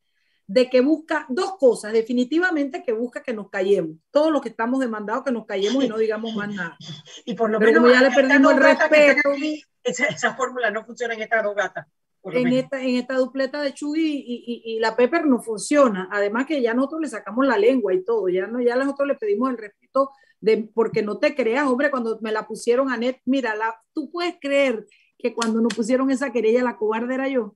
de 0.49 0.67
que 0.67 0.81
busca 0.81 1.27
dos 1.29 1.57
cosas, 1.59 1.93
definitivamente 1.93 2.83
que 2.83 2.91
busca 2.91 3.21
que 3.21 3.33
nos 3.33 3.51
callemos, 3.51 3.97
todos 4.09 4.31
los 4.31 4.41
que 4.41 4.49
estamos 4.49 4.79
demandados 4.79 5.23
que 5.23 5.31
nos 5.31 5.45
callemos 5.45 5.83
y 5.83 5.87
no 5.87 5.97
digamos 5.97 6.33
más 6.33 6.49
nada. 6.49 6.75
Y 7.25 7.35
por 7.35 7.51
lo 7.51 7.59
Pero 7.59 7.81
menos 7.81 7.83
como 7.83 7.93
ya 7.93 8.09
le 8.09 8.15
perdimos 8.15 8.53
el 8.53 8.59
respeto. 8.59 9.29
Aquí, 9.31 9.63
esa, 9.83 10.05
esa, 10.07 10.33
fórmula 10.33 10.71
no 10.71 10.83
funciona 10.83 11.13
en 11.13 11.21
estas 11.21 11.43
dos 11.43 11.55
gatas. 11.55 11.85
En 12.23 12.47
esta, 12.47 12.81
en 12.81 12.95
esta 12.95 13.15
dupleta 13.15 13.61
de 13.61 13.73
Chuy 13.73 14.01
y, 14.01 14.43
y, 14.45 14.75
y, 14.75 14.79
la 14.79 14.95
Pepper 14.95 15.25
no 15.25 15.41
funciona. 15.41 16.09
Además 16.11 16.45
que 16.45 16.61
ya 16.61 16.73
nosotros 16.73 17.01
le 17.01 17.07
sacamos 17.07 17.47
la 17.47 17.57
lengua 17.57 17.93
y 17.93 18.03
todo. 18.03 18.27
Ya, 18.27 18.45
no, 18.47 18.59
ya 18.61 18.75
nosotros 18.75 19.07
le 19.07 19.15
pedimos 19.15 19.49
el 19.49 19.57
respeto 19.57 20.11
de, 20.41 20.69
porque 20.73 21.01
no 21.01 21.17
te 21.17 21.35
creas, 21.35 21.67
hombre, 21.67 21.91
cuando 21.91 22.19
me 22.21 22.31
la 22.31 22.45
pusieron 22.45 22.91
a 22.91 22.97
Net, 22.97 23.17
mira, 23.25 23.55
la, 23.55 23.81
tú 23.93 24.11
puedes 24.11 24.35
creer 24.39 24.85
que 25.17 25.33
cuando 25.33 25.61
nos 25.61 25.73
pusieron 25.73 26.09
esa 26.11 26.31
querella, 26.31 26.63
la 26.63 26.77
cobarde 26.77 27.13
era 27.13 27.27
yo. 27.27 27.55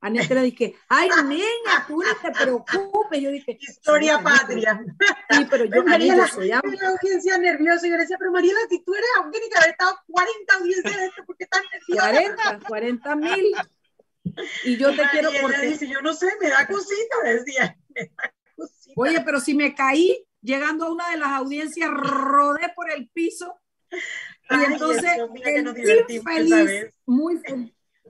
Anette 0.00 0.34
le 0.34 0.42
dije, 0.42 0.74
ay, 0.88 1.08
niña, 1.26 1.84
tú 1.86 2.00
no 2.00 2.14
te 2.22 2.30
preocupes. 2.30 3.20
Yo 3.20 3.30
dije, 3.30 3.58
historia 3.60 4.22
patria. 4.22 4.80
Sí, 5.30 5.46
pero 5.50 5.64
yo, 5.64 5.82
María, 5.84 6.16
yo 6.16 6.26
soy 6.28 6.48
la 6.48 6.60
audiencia 6.60 7.38
nerviosa. 7.38 7.86
Y 7.86 7.90
yo 7.90 7.96
le 7.96 8.02
decía, 8.02 8.16
pero 8.18 8.30
Mariela, 8.30 8.60
si 8.68 8.82
tú 8.84 8.94
eres, 8.94 9.08
tiene 9.32 9.48
que 9.48 9.58
haber 9.58 9.70
estado 9.70 9.98
40 10.08 10.54
audiencias 10.54 10.96
de 10.96 11.04
esto, 11.06 11.24
¿por 11.26 11.36
qué 11.36 11.44
estás 11.44 11.62
nerviosa? 11.72 12.36
40, 12.36 12.68
40 12.68 13.16
mil. 13.16 13.54
Y 14.64 14.76
yo 14.76 14.90
te 14.90 14.96
Mariela 14.96 15.10
quiero 15.10 15.30
porque. 15.42 15.66
Dice, 15.66 15.88
yo 15.88 16.00
no 16.02 16.14
sé, 16.14 16.28
me 16.40 16.48
da 16.48 16.66
cosita, 16.66 17.16
decía. 17.24 17.76
Me 17.94 18.02
da 18.02 18.32
cosita. 18.56 18.92
Oye, 18.96 19.20
pero 19.24 19.40
si 19.40 19.54
me 19.54 19.74
caí 19.74 20.24
llegando 20.40 20.86
a 20.86 20.92
una 20.92 21.10
de 21.10 21.18
las 21.18 21.28
audiencias, 21.28 21.90
rodé 21.90 22.72
por 22.74 22.90
el 22.90 23.08
piso. 23.10 23.60
Y 23.90 23.96
Ay, 24.48 24.64
entonces, 24.72 25.14
Dios, 25.14 25.30
mira 25.32 25.50
que 25.50 25.58
el 25.58 26.04
infeliz, 26.08 26.94
muy 27.06 27.40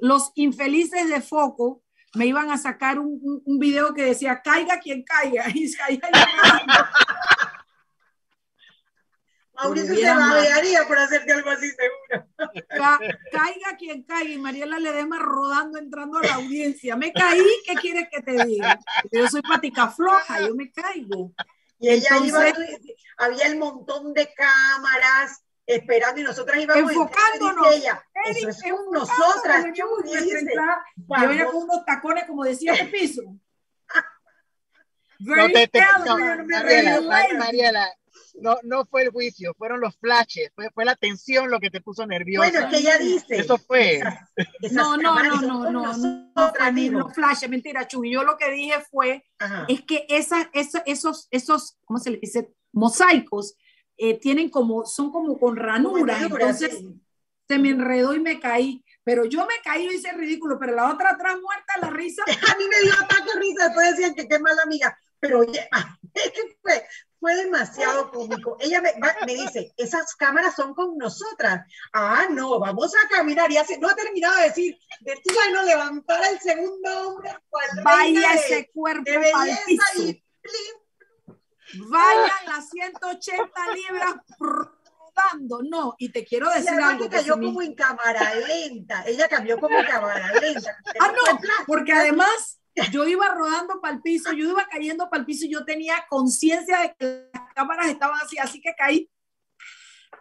los 0.01 0.31
infelices 0.35 1.09
de 1.09 1.21
foco 1.21 1.83
me 2.15 2.27
iban 2.27 2.51
a 2.51 2.59
sacar 2.59 2.99
un, 2.99 3.19
un, 3.23 3.43
un 3.45 3.59
video 3.59 3.93
que 3.93 4.05
decía 4.05 4.41
caiga 4.43 4.79
quien 4.79 5.03
caiga 5.03 5.47
y 5.55 5.71
caía 5.73 6.01
Mauricio 9.62 9.94
se 9.94 10.14
babearía 10.14 10.87
por 10.87 10.99
hacerte 10.99 11.33
algo 11.33 11.51
así 11.51 11.71
seguro. 11.71 12.29
Ca 12.68 12.99
caiga 13.33 13.77
quien 13.77 14.03
caiga 14.05 14.31
y 14.31 14.38
Mariela 14.38 14.79
Ledema 14.79 15.18
rodando 15.18 15.79
entrando 15.79 16.18
a 16.18 16.23
la 16.23 16.35
audiencia. 16.35 16.97
Me 16.97 17.12
caí, 17.12 17.44
¿qué 17.66 17.75
quieres 17.75 18.09
que 18.11 18.23
te 18.23 18.44
diga? 18.44 18.79
Yo 19.11 19.29
soy 19.29 19.42
patica 19.42 19.88
floja, 19.88 20.47
yo 20.47 20.55
me 20.55 20.71
caigo. 20.71 21.33
Y 21.81 21.90
ella 21.90 22.09
Entonces, 22.12 22.55
iba, 22.55 22.79
había 23.18 23.47
el 23.47 23.59
montón 23.59 24.14
de 24.14 24.33
cámaras, 24.35 25.42
esperando 25.66 26.21
y 26.21 26.25
nosotras 26.25 26.61
íbamos 26.61 26.90
enfocándonos. 26.90 27.75
Ella, 27.75 28.05
eso 28.27 28.49
es 28.49 28.59
nosotras. 28.90 29.66
Yo 29.75 29.87
venía 31.29 31.47
con 31.47 31.62
unos 31.64 31.85
tacones 31.85 32.25
como 32.27 32.44
decía 32.44 32.73
de 32.73 32.85
piso. 32.87 33.23
no, 35.18 35.47
te, 35.49 35.68
te, 35.68 35.81
no, 36.05 36.16
Mariela, 36.47 37.01
Mariela, 37.38 37.88
no, 38.40 38.59
no 38.62 38.85
fue 38.87 39.03
el 39.03 39.11
juicio, 39.11 39.55
fueron 39.55 39.81
los 39.81 39.96
flashes, 39.96 40.51
fue, 40.55 40.70
fue 40.70 40.85
la 40.85 40.96
tensión 40.96 41.51
lo 41.51 41.61
que 41.61 41.70
te 41.70 41.81
puso 41.81 42.07
nerviosa. 42.07 42.51
Bueno, 42.51 42.66
es 42.66 42.72
que 42.72 42.81
ella 42.81 42.98
dice. 42.98 43.37
Eso 43.37 43.59
fue. 43.59 43.96
Esas, 43.96 44.31
esas 44.61 44.72
no, 44.72 44.96
no, 44.96 45.22
no, 45.22 45.40
no, 45.40 45.70
no, 45.70 45.96
no, 45.96 46.72
no, 46.72 46.98
los 46.98 47.14
flashes, 47.14 47.48
mentira, 47.48 47.87
Chuy. 47.87 48.12
Yo 48.12 48.24
lo 48.24 48.37
que 48.37 48.51
dije 48.51 48.74
fue, 48.90 49.24
Ajá. 49.38 49.66
es 49.68 49.83
que 49.83 50.07
esa, 50.09 50.51
esa, 50.53 50.83
esos, 50.87 51.29
esos, 51.31 51.79
¿cómo 51.85 51.98
se 51.98 52.11
le 52.11 52.18
dice? 52.18 52.53
Mosaicos 52.72 53.57
eh, 53.96 54.18
tienen 54.18 54.48
como, 54.48 54.87
son 54.87 55.11
como 55.11 55.38
con 55.38 55.57
ranuras, 55.57 56.22
entonces 56.22 56.79
sí. 56.79 57.01
se 57.48 57.59
me 57.59 57.70
enredó 57.70 58.14
y 58.14 58.20
me 58.20 58.38
caí. 58.38 58.85
Pero 59.03 59.24
yo 59.24 59.46
me 59.46 59.55
caí 59.64 59.87
y 59.87 59.94
hice 59.94 60.12
ridículo, 60.12 60.59
pero 60.59 60.74
la 60.74 60.92
otra 60.92 61.11
atrás 61.11 61.37
muerta, 61.42 61.74
la 61.81 61.90
risa. 61.90 62.22
A 62.27 62.59
mí 62.59 62.64
me 62.68 62.81
dio 62.83 62.92
ataque 62.92 63.33
de 63.35 63.40
risa, 63.40 63.64
después 63.64 63.90
decían 63.90 64.14
que 64.14 64.29
qué 64.29 64.38
mala 64.38 64.62
amiga. 64.62 64.96
Pero 65.18 65.40
oye, 65.40 65.68
es 66.14 66.31
que 66.31 66.59
fue, 66.62 66.85
fue 67.21 67.35
demasiado 67.37 68.11
cómico. 68.11 68.57
Ella 68.61 68.81
me, 68.81 68.93
me, 69.27 69.35
dice, 69.35 69.73
esas 69.77 70.15
cámaras 70.15 70.55
son 70.55 70.75
con 70.75 70.97
nosotras. 70.97 71.65
Ah, 71.93 72.27
no, 72.31 72.59
vamos 72.59 72.93
a 72.95 73.09
caminar. 73.09 73.51
Y 73.51 73.57
hace, 73.57 73.79
no 73.79 73.89
ha 73.89 73.95
terminado 73.95 74.37
de 74.37 74.45
decir, 74.45 74.77
de 75.01 75.15
tu 75.17 75.35
no 75.53 75.63
levantar 75.63 76.23
el 76.33 76.39
segundo 76.41 77.09
hombre. 77.09 77.37
Vaya 77.83 78.35
ese 78.35 78.55
de, 78.55 78.71
cuerpo 78.73 79.11
de 79.11 79.19
belleza 79.19 79.85
y 79.97 80.25
plim, 80.41 81.89
vayan 81.91 82.47
las 82.47 82.69
180 82.71 83.75
libras 83.75 84.15
rodando. 84.39 85.63
No, 85.69 85.95
y 85.99 86.11
te 86.11 86.25
quiero 86.25 86.49
decir 86.51 86.79
y 86.79 86.83
algo. 86.83 87.05
que 87.05 87.17
cayó 87.17 87.35
como 87.35 87.63
en 87.63 87.75
cámara 87.75 88.35
lenta. 88.35 89.03
Ella 89.07 89.29
cambió 89.29 89.59
como 89.59 89.79
en 89.79 89.87
cámara 89.87 90.33
lenta. 90.41 90.77
Ah, 91.01 91.13
no, 91.13 91.39
porque 91.67 91.93
además 91.93 92.61
yo 92.91 93.07
iba 93.07 93.29
rodando 93.29 93.81
para 93.81 93.95
el 93.95 94.03
piso, 94.03 94.33
yo 94.33 94.51
iba 94.51 94.67
cayendo 94.69 95.09
para 95.09 95.21
el 95.21 95.27
piso 95.27 95.47
y 95.47 95.51
yo 95.51 95.64
tenía 95.64 96.05
conciencia 96.09 96.81
de 96.81 96.95
que 96.99 97.31
las 97.33 97.55
cámaras 97.55 97.88
estaban 97.88 98.21
así, 98.21 98.38
así 98.38 98.61
que 98.61 98.75
caí. 98.77 99.11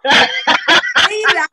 Mira, 1.10 1.48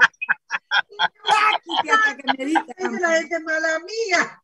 hasta 1.95 2.17
que 2.17 2.33
me 2.39 2.45
dice, 2.45 2.65
es 2.77 2.93
la 3.01 3.11
gente 3.19 3.41
mala 3.41 3.69
amiga. 3.77 4.41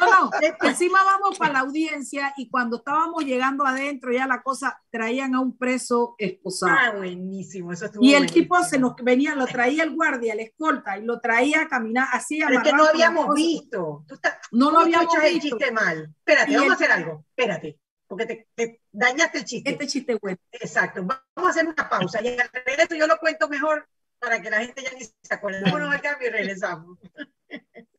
no, 0.00 0.30
no, 0.30 0.30
encima 0.62 1.02
vamos 1.04 1.38
para 1.38 1.52
la 1.54 1.58
audiencia 1.60 2.32
y 2.36 2.48
cuando 2.50 2.78
estábamos 2.78 3.24
llegando 3.24 3.64
adentro 3.66 4.12
ya 4.12 4.26
la 4.26 4.42
cosa, 4.42 4.80
traían 4.90 5.34
a 5.34 5.40
un 5.40 5.56
preso 5.56 6.14
esposado. 6.18 6.72
Ah, 6.78 6.92
buenísimo, 6.96 7.72
eso 7.72 7.86
estuvo 7.86 8.02
Y 8.04 8.14
el 8.14 8.20
buenísimo. 8.24 8.42
tipo 8.42 8.64
se 8.64 8.78
nos 8.78 8.94
venía, 8.96 9.34
lo 9.34 9.46
traía 9.46 9.84
el 9.84 9.94
guardia, 9.94 10.32
el 10.34 10.40
escolta, 10.40 10.98
y 10.98 11.04
lo 11.04 11.20
traía 11.20 11.62
a 11.62 11.68
caminar 11.68 12.08
así. 12.12 12.40
Pero 12.44 12.58
es 12.58 12.64
que 12.64 12.72
no 12.72 12.84
habíamos 12.84 13.34
visto. 13.34 14.04
Tú 14.08 14.14
estás, 14.14 14.38
no 14.52 14.70
lo 14.70 14.80
habíamos 14.80 15.12
visto. 15.14 15.26
el 15.26 15.34
visto. 15.34 15.56
chiste 15.58 15.72
mal. 15.72 16.14
Espérate, 16.18 16.52
Y 16.52 16.54
vamos 16.56 16.66
el- 16.66 16.72
a 16.72 16.74
hacer 16.74 16.92
algo. 16.92 17.24
Espérate, 17.36 17.78
porque 18.08 18.26
te, 18.26 18.48
te 18.54 18.80
dañaste 18.90 19.38
el 19.38 19.44
chiste. 19.44 19.70
Este 19.70 19.86
chiste 19.86 20.18
bueno. 20.20 20.38
Exacto. 20.50 21.02
Vamos 21.02 21.22
a 21.36 21.50
hacer 21.50 21.66
una 21.68 21.88
pausa 21.88 22.22
y 22.22 22.28
al 22.28 22.50
regreso 22.52 22.96
yo 22.96 23.06
lo 23.06 23.18
cuento 23.18 23.48
mejor 23.48 23.86
para 24.18 24.42
que 24.42 24.50
la 24.50 24.60
gente 24.60 24.82
ya 24.82 24.90
ni 24.98 25.04
se 25.04 25.34
acuerde. 25.34 25.60
Vámonos 25.62 25.94
al 25.94 26.00
cambio 26.00 26.28
y 26.28 26.32
regresamos. 26.32 26.98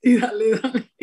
Y 0.01 0.17
dale, 0.17 0.51
dale. 0.51 0.93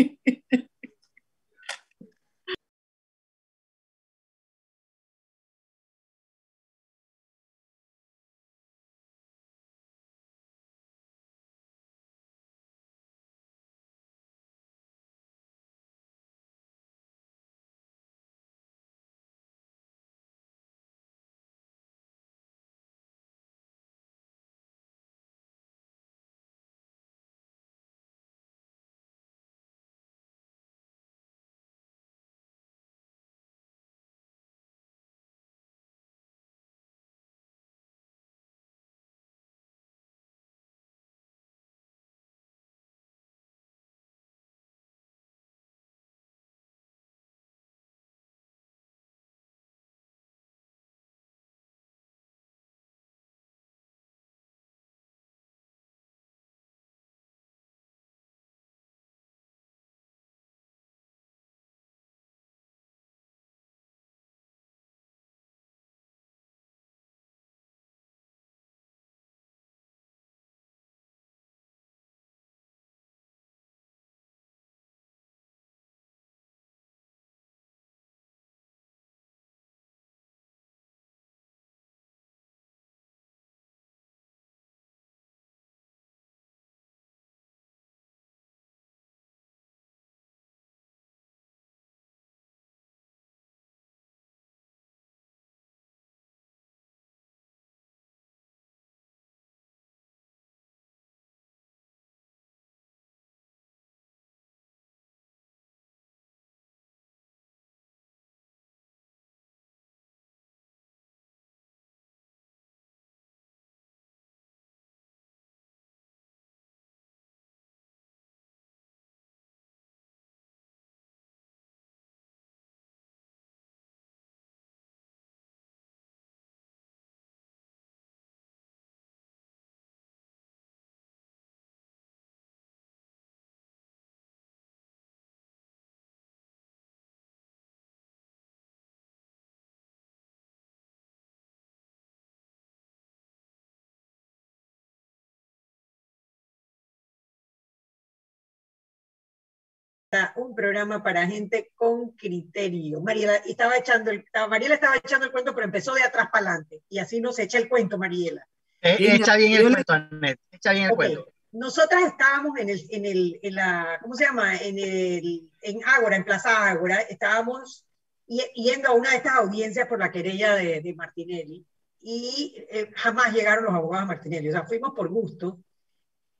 Un 150.37 150.55
programa 150.55 151.03
para 151.03 151.27
gente 151.27 151.71
con 151.75 152.11
criterio. 152.13 153.01
Mariela 153.01 153.37
estaba 153.37 153.77
echando 153.77 154.11
el, 154.11 154.25
Mariela 154.49 154.75
estaba 154.75 154.97
echando 154.97 155.27
el 155.27 155.33
cuento, 155.33 155.55
pero 155.55 155.67
empezó 155.67 155.95
de 155.95 156.03
atrás 156.03 156.29
para 156.33 156.51
adelante. 156.51 156.83
Y 156.89 156.99
así 156.99 157.21
nos 157.21 157.39
echa 157.39 157.59
el 157.59 157.69
cuento, 157.69 157.99
Mariela. 157.99 158.47
Eh, 158.83 158.97
echa 158.99 159.37
bien 159.37 159.53
el 159.53 159.73
cuento, 159.73 159.93
Anet. 159.93 160.39
Echa 160.51 160.73
bien 160.73 160.87
el 160.87 160.97
cuento. 160.97 161.33
Nosotras 161.53 162.03
estábamos 162.05 162.59
en 162.59 162.69
el, 162.69 162.87
en 162.91 163.07
el, 163.07 163.41
en 163.43 163.55
la, 163.55 163.99
¿cómo 164.03 164.15
se 164.15 164.25
llama? 164.25 164.57
En 164.57 164.79
el, 164.79 165.49
en 165.63 165.81
Ágora, 165.87 166.17
en 166.17 166.25
Plaza 166.25 166.69
Ágora, 166.69 167.01
estábamos 167.01 167.85
yendo 168.27 168.89
a 168.89 168.93
una 168.93 169.11
de 169.11 169.17
estas 169.17 169.37
audiencias 169.37 169.89
por 169.89 169.99
la 169.99 170.11
querella 170.11 170.55
de, 170.55 170.81
de 170.81 170.95
Martinelli 170.95 171.65
y 172.09 172.55
eh, 172.71 172.91
jamás 172.95 173.33
llegaron 173.33 173.65
los 173.65 173.75
abogados 173.75 174.07
Martinelli, 174.07 174.49
o 174.49 174.53
sea, 174.53 174.65
fuimos 174.65 174.93
por 174.95 175.09
gusto. 175.09 175.59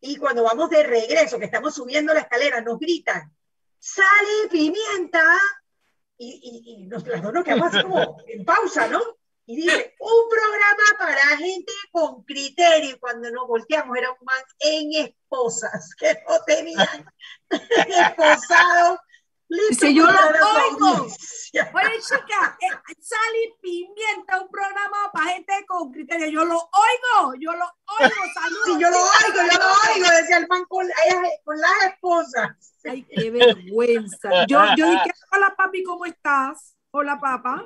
Y 0.01 0.17
cuando 0.17 0.45
vamos 0.45 0.71
de 0.71 0.85
regreso, 0.85 1.41
que 1.41 1.47
estamos 1.47 1.75
subiendo 1.75 2.15
la 2.15 2.21
escalera, 2.21 2.61
nos 2.61 2.79
gritan, 2.79 3.35
sale 3.79 4.49
pimienta, 4.51 5.39
y, 6.19 6.83
y, 6.83 6.87
nos, 6.87 7.07
las 7.07 7.21
quedamos 7.45 7.75
así 7.75 7.83
como 7.83 8.19
en 8.27 8.45
pausa, 8.45 8.89
¿no? 8.89 9.01
Y 9.49 9.57
dice, 9.57 9.95
un 10.01 10.29
programa 10.29 10.99
para 10.99 11.37
gente 11.37 11.73
con 11.93 12.25
criterio. 12.25 12.91
Y 12.91 12.99
cuando 12.99 13.31
nos 13.31 13.47
volteamos 13.47 13.97
era 13.97 14.11
un 14.11 14.19
man 14.23 14.43
en 14.59 15.07
esposas, 15.07 15.95
que 15.95 16.15
no 16.29 16.43
tenían 16.45 17.07
esposado 17.51 18.99
Dice, 19.49 19.95
yo 19.95 20.05
lo 20.05 20.11
oigo. 20.11 21.05
Oye, 21.05 22.01
chica, 22.01 22.59
eh, 22.61 22.95
Sally 23.01 23.55
Pimienta, 23.63 24.41
un 24.43 24.49
programa 24.49 25.11
para 25.13 25.31
gente 25.31 25.53
con 25.67 25.93
criterio. 25.93 26.29
Yo 26.29 26.45
lo 26.45 26.57
oigo, 26.57 27.35
yo 27.39 27.53
lo 27.53 27.65
oigo. 28.01 28.15
Saludos. 28.35 28.65
Sí, 28.65 28.73
yo 28.81 28.91
lo 28.91 28.97
oigo, 28.97 29.53
yo 29.53 29.59
lo 29.59 29.95
oigo, 29.95 30.11
decía 30.21 30.39
el 30.39 30.49
man 30.49 30.65
con, 30.69 30.87
con 31.45 31.61
las 31.61 31.93
esposas. 31.93 32.75
Ay, 32.85 33.05
qué 33.05 33.31
vergüenza. 33.31 34.31
Yo, 34.49 34.61
yo 34.77 34.91
dije, 34.91 35.13
hola 35.33 35.55
papi, 35.57 35.83
¿cómo 35.85 36.05
estás? 36.05 36.77
Hola, 36.91 37.19
papá. 37.21 37.63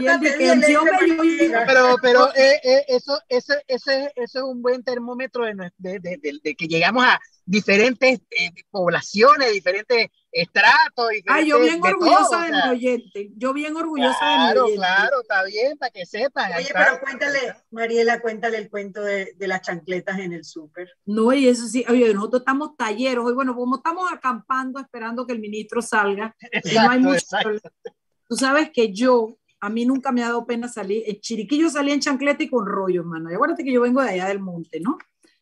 Y 0.00 0.06
él 0.06 0.20
dice, 0.20 1.52
pero, 1.64 1.96
pero 2.02 2.34
eh, 2.34 2.60
eh, 2.64 2.84
eso, 2.88 3.20
ese, 3.28 3.62
ese, 3.68 4.12
eso 4.16 4.38
es 4.38 4.44
un 4.44 4.60
buen 4.62 4.82
termómetro 4.82 5.44
de, 5.44 5.54
de, 5.76 6.00
de, 6.00 6.40
de 6.42 6.56
que 6.56 6.66
llegamos 6.66 7.04
a 7.04 7.20
diferentes 7.44 8.20
eh, 8.30 8.50
poblaciones, 8.70 9.52
diferentes 9.52 10.08
estratos. 10.32 11.08
ah, 11.28 11.40
yo 11.40 11.60
bien 11.60 11.80
orgullosa 11.82 12.44
de 12.44 12.52
mi 12.52 12.68
oyente. 12.70 13.30
Yo 13.36 13.52
bien 13.52 13.76
orgullosa 13.76 14.26
de 14.26 14.38
mi 14.38 14.58
oyente. 14.60 14.76
Claro, 14.76 15.20
está 15.22 15.44
bien, 15.44 15.78
para 15.78 15.90
que 15.90 16.06
sepan. 16.06 16.52
Oye, 16.56 16.68
pero 16.72 17.00
cuéntale, 17.00 17.54
Mariela, 17.70 18.20
cuéntale 18.20 18.58
el 18.58 18.70
cuento 18.70 19.02
de, 19.02 19.34
de 19.36 19.48
las 19.48 19.62
chancletas 19.62 20.18
en 20.18 20.32
el 20.32 20.44
súper. 20.44 20.90
No, 21.06 21.32
y 21.32 21.48
eso 21.48 21.66
sí, 21.66 21.84
oye, 21.88 22.12
nosotros 22.12 22.42
estamos 22.42 22.76
talleros. 22.76 23.30
Y 23.30 23.34
bueno, 23.34 23.54
como 23.54 23.76
estamos 23.76 24.10
acampando 24.12 24.80
esperando 24.80 25.26
que 25.26 25.32
el 25.32 25.40
ministro 25.40 25.82
salga, 25.82 26.34
no 26.74 26.90
hay 26.90 27.00
mucho 27.00 27.26
Tú 28.28 28.36
sabes 28.36 28.70
que 28.70 28.92
yo, 28.92 29.38
a 29.58 29.70
mí 29.70 29.86
nunca 29.86 30.12
me 30.12 30.22
ha 30.22 30.26
dado 30.26 30.46
pena 30.46 30.68
salir. 30.68 31.02
En 31.06 31.18
Chiriquillo 31.18 31.70
salí 31.70 31.92
en 31.92 32.00
chancleta 32.00 32.42
y 32.42 32.50
con 32.50 32.66
rollo, 32.66 33.00
hermano. 33.00 33.30
Y 33.30 33.34
acuérdate 33.34 33.64
que 33.64 33.72
yo 33.72 33.80
vengo 33.80 34.02
de 34.02 34.10
allá 34.10 34.26
del 34.26 34.40
monte, 34.40 34.80
¿no? 34.80 34.98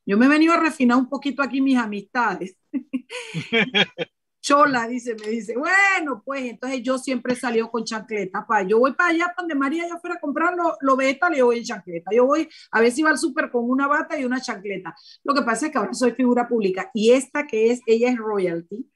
Yo 0.06 0.16
me 0.16 0.26
he 0.26 0.28
venido 0.28 0.52
a 0.54 0.60
refinar 0.60 0.96
un 0.96 1.08
poquito 1.08 1.42
aquí 1.42 1.60
mis 1.60 1.76
amistades. 1.76 2.56
Chola, 4.46 4.86
dice, 4.86 5.16
me 5.16 5.26
dice, 5.26 5.56
bueno, 5.56 6.22
pues 6.24 6.44
entonces 6.44 6.80
yo 6.80 6.98
siempre 6.98 7.34
he 7.34 7.68
con 7.68 7.82
chancleta. 7.82 8.46
Pa. 8.46 8.62
Yo 8.62 8.78
voy 8.78 8.92
para 8.92 9.10
allá, 9.10 9.34
donde 9.36 9.56
María 9.56 9.88
ya 9.88 9.98
fuera 9.98 10.14
a 10.14 10.20
comprar 10.20 10.54
los 10.54 10.76
lo 10.82 10.94
vegetales, 10.94 11.40
yo 11.40 11.46
voy 11.46 11.58
en 11.58 11.64
chancleta. 11.64 12.12
Yo 12.14 12.26
voy 12.26 12.48
a 12.70 12.80
ver 12.80 12.92
si 12.92 13.02
va 13.02 13.10
al 13.10 13.18
súper 13.18 13.50
con 13.50 13.68
una 13.68 13.88
bata 13.88 14.16
y 14.16 14.24
una 14.24 14.40
chancleta. 14.40 14.94
Lo 15.24 15.34
que 15.34 15.42
pasa 15.42 15.66
es 15.66 15.72
que 15.72 15.78
ahora 15.78 15.94
soy 15.94 16.12
figura 16.12 16.46
pública 16.46 16.92
y 16.94 17.10
esta 17.10 17.44
que 17.44 17.72
es, 17.72 17.80
ella 17.86 18.08
es 18.08 18.18
royalty. 18.18 18.88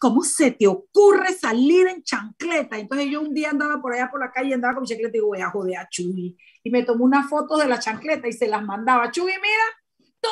¿Cómo 0.00 0.22
se 0.22 0.52
te 0.52 0.66
ocurre 0.66 1.34
salir 1.34 1.86
en 1.86 2.02
chancleta? 2.02 2.78
Entonces 2.78 3.10
yo 3.10 3.20
un 3.20 3.34
día 3.34 3.50
andaba 3.50 3.82
por 3.82 3.92
allá 3.92 4.08
por 4.10 4.20
la 4.20 4.32
calle, 4.32 4.54
andaba 4.54 4.76
con 4.76 4.86
chancleta 4.86 5.10
y 5.10 5.18
digo, 5.18 5.26
voy 5.26 5.42
a 5.42 5.50
joder 5.50 5.76
a 5.76 5.88
Chuy. 5.90 6.34
Y 6.64 6.70
me 6.70 6.82
tomó 6.84 7.04
una 7.04 7.28
foto 7.28 7.58
de 7.58 7.68
la 7.68 7.78
chancleta 7.78 8.26
y 8.26 8.32
se 8.32 8.48
las 8.48 8.64
mandaba. 8.64 9.10
Chuy, 9.10 9.32
mira, 9.32 9.64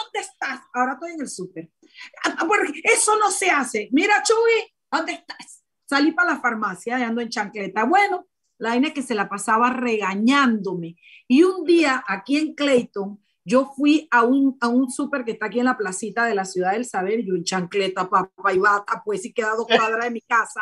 ¿dónde 0.02 0.20
estás? 0.20 0.60
Ahora 0.72 0.94
estoy 0.94 1.12
en 1.12 1.20
el 1.20 1.28
súper. 1.28 1.70
Ah, 2.24 2.44
porque 2.46 2.80
eso 2.84 3.18
no 3.18 3.30
se 3.30 3.50
hace. 3.50 3.88
Mira, 3.92 4.22
Chuy, 4.22 4.74
¿dónde 4.90 5.12
estás? 5.12 5.64
Salí 5.88 6.12
para 6.12 6.34
la 6.34 6.40
farmacia, 6.40 6.96
ando 6.96 7.20
en 7.20 7.28
chancleta. 7.28 7.84
Bueno, 7.84 8.26
la 8.58 8.70
vaina 8.70 8.88
es 8.88 8.94
que 8.94 9.02
se 9.02 9.14
la 9.14 9.28
pasaba 9.28 9.70
regañándome. 9.70 10.96
Y 11.28 11.42
un 11.42 11.64
día, 11.64 12.02
aquí 12.06 12.36
en 12.36 12.54
Clayton, 12.54 13.20
yo 13.44 13.72
fui 13.76 14.08
a 14.10 14.24
un, 14.24 14.56
a 14.60 14.68
un 14.68 14.90
súper 14.90 15.24
que 15.24 15.32
está 15.32 15.46
aquí 15.46 15.60
en 15.60 15.66
la 15.66 15.76
placita 15.76 16.24
de 16.24 16.34
la 16.34 16.44
ciudad 16.44 16.72
del 16.72 16.84
saber, 16.84 17.24
yo 17.24 17.34
en 17.34 17.44
chancleta, 17.44 18.10
papá 18.10 18.52
y 18.52 18.58
bata, 18.58 19.02
pues 19.04 19.22
sí 19.22 19.32
queda 19.32 19.54
dos 19.54 19.66
cuadras 19.68 20.04
de 20.04 20.10
mi 20.10 20.20
casa. 20.20 20.60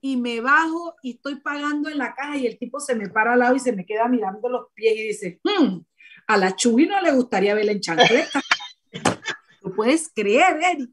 Y 0.00 0.16
me 0.16 0.40
bajo 0.40 0.94
y 1.02 1.12
estoy 1.12 1.36
pagando 1.36 1.88
en 1.88 1.98
la 1.98 2.14
caja 2.14 2.36
y 2.36 2.46
el 2.46 2.58
tipo 2.58 2.80
se 2.80 2.94
me 2.94 3.08
para 3.08 3.32
al 3.32 3.38
lado 3.38 3.56
y 3.56 3.60
se 3.60 3.72
me 3.72 3.86
queda 3.86 4.08
mirando 4.08 4.48
los 4.48 4.66
pies 4.74 4.94
y 4.96 5.02
dice, 5.02 5.40
hmm, 5.42 5.78
a 6.26 6.36
la 6.36 6.54
Chubi 6.54 6.86
no 6.86 7.00
le 7.00 7.12
gustaría 7.12 7.54
verla 7.54 7.72
en 7.72 7.80
chancleta. 7.80 8.42
¿Lo 9.62 9.74
puedes 9.74 10.10
creer, 10.14 10.58
Eric? 10.62 10.90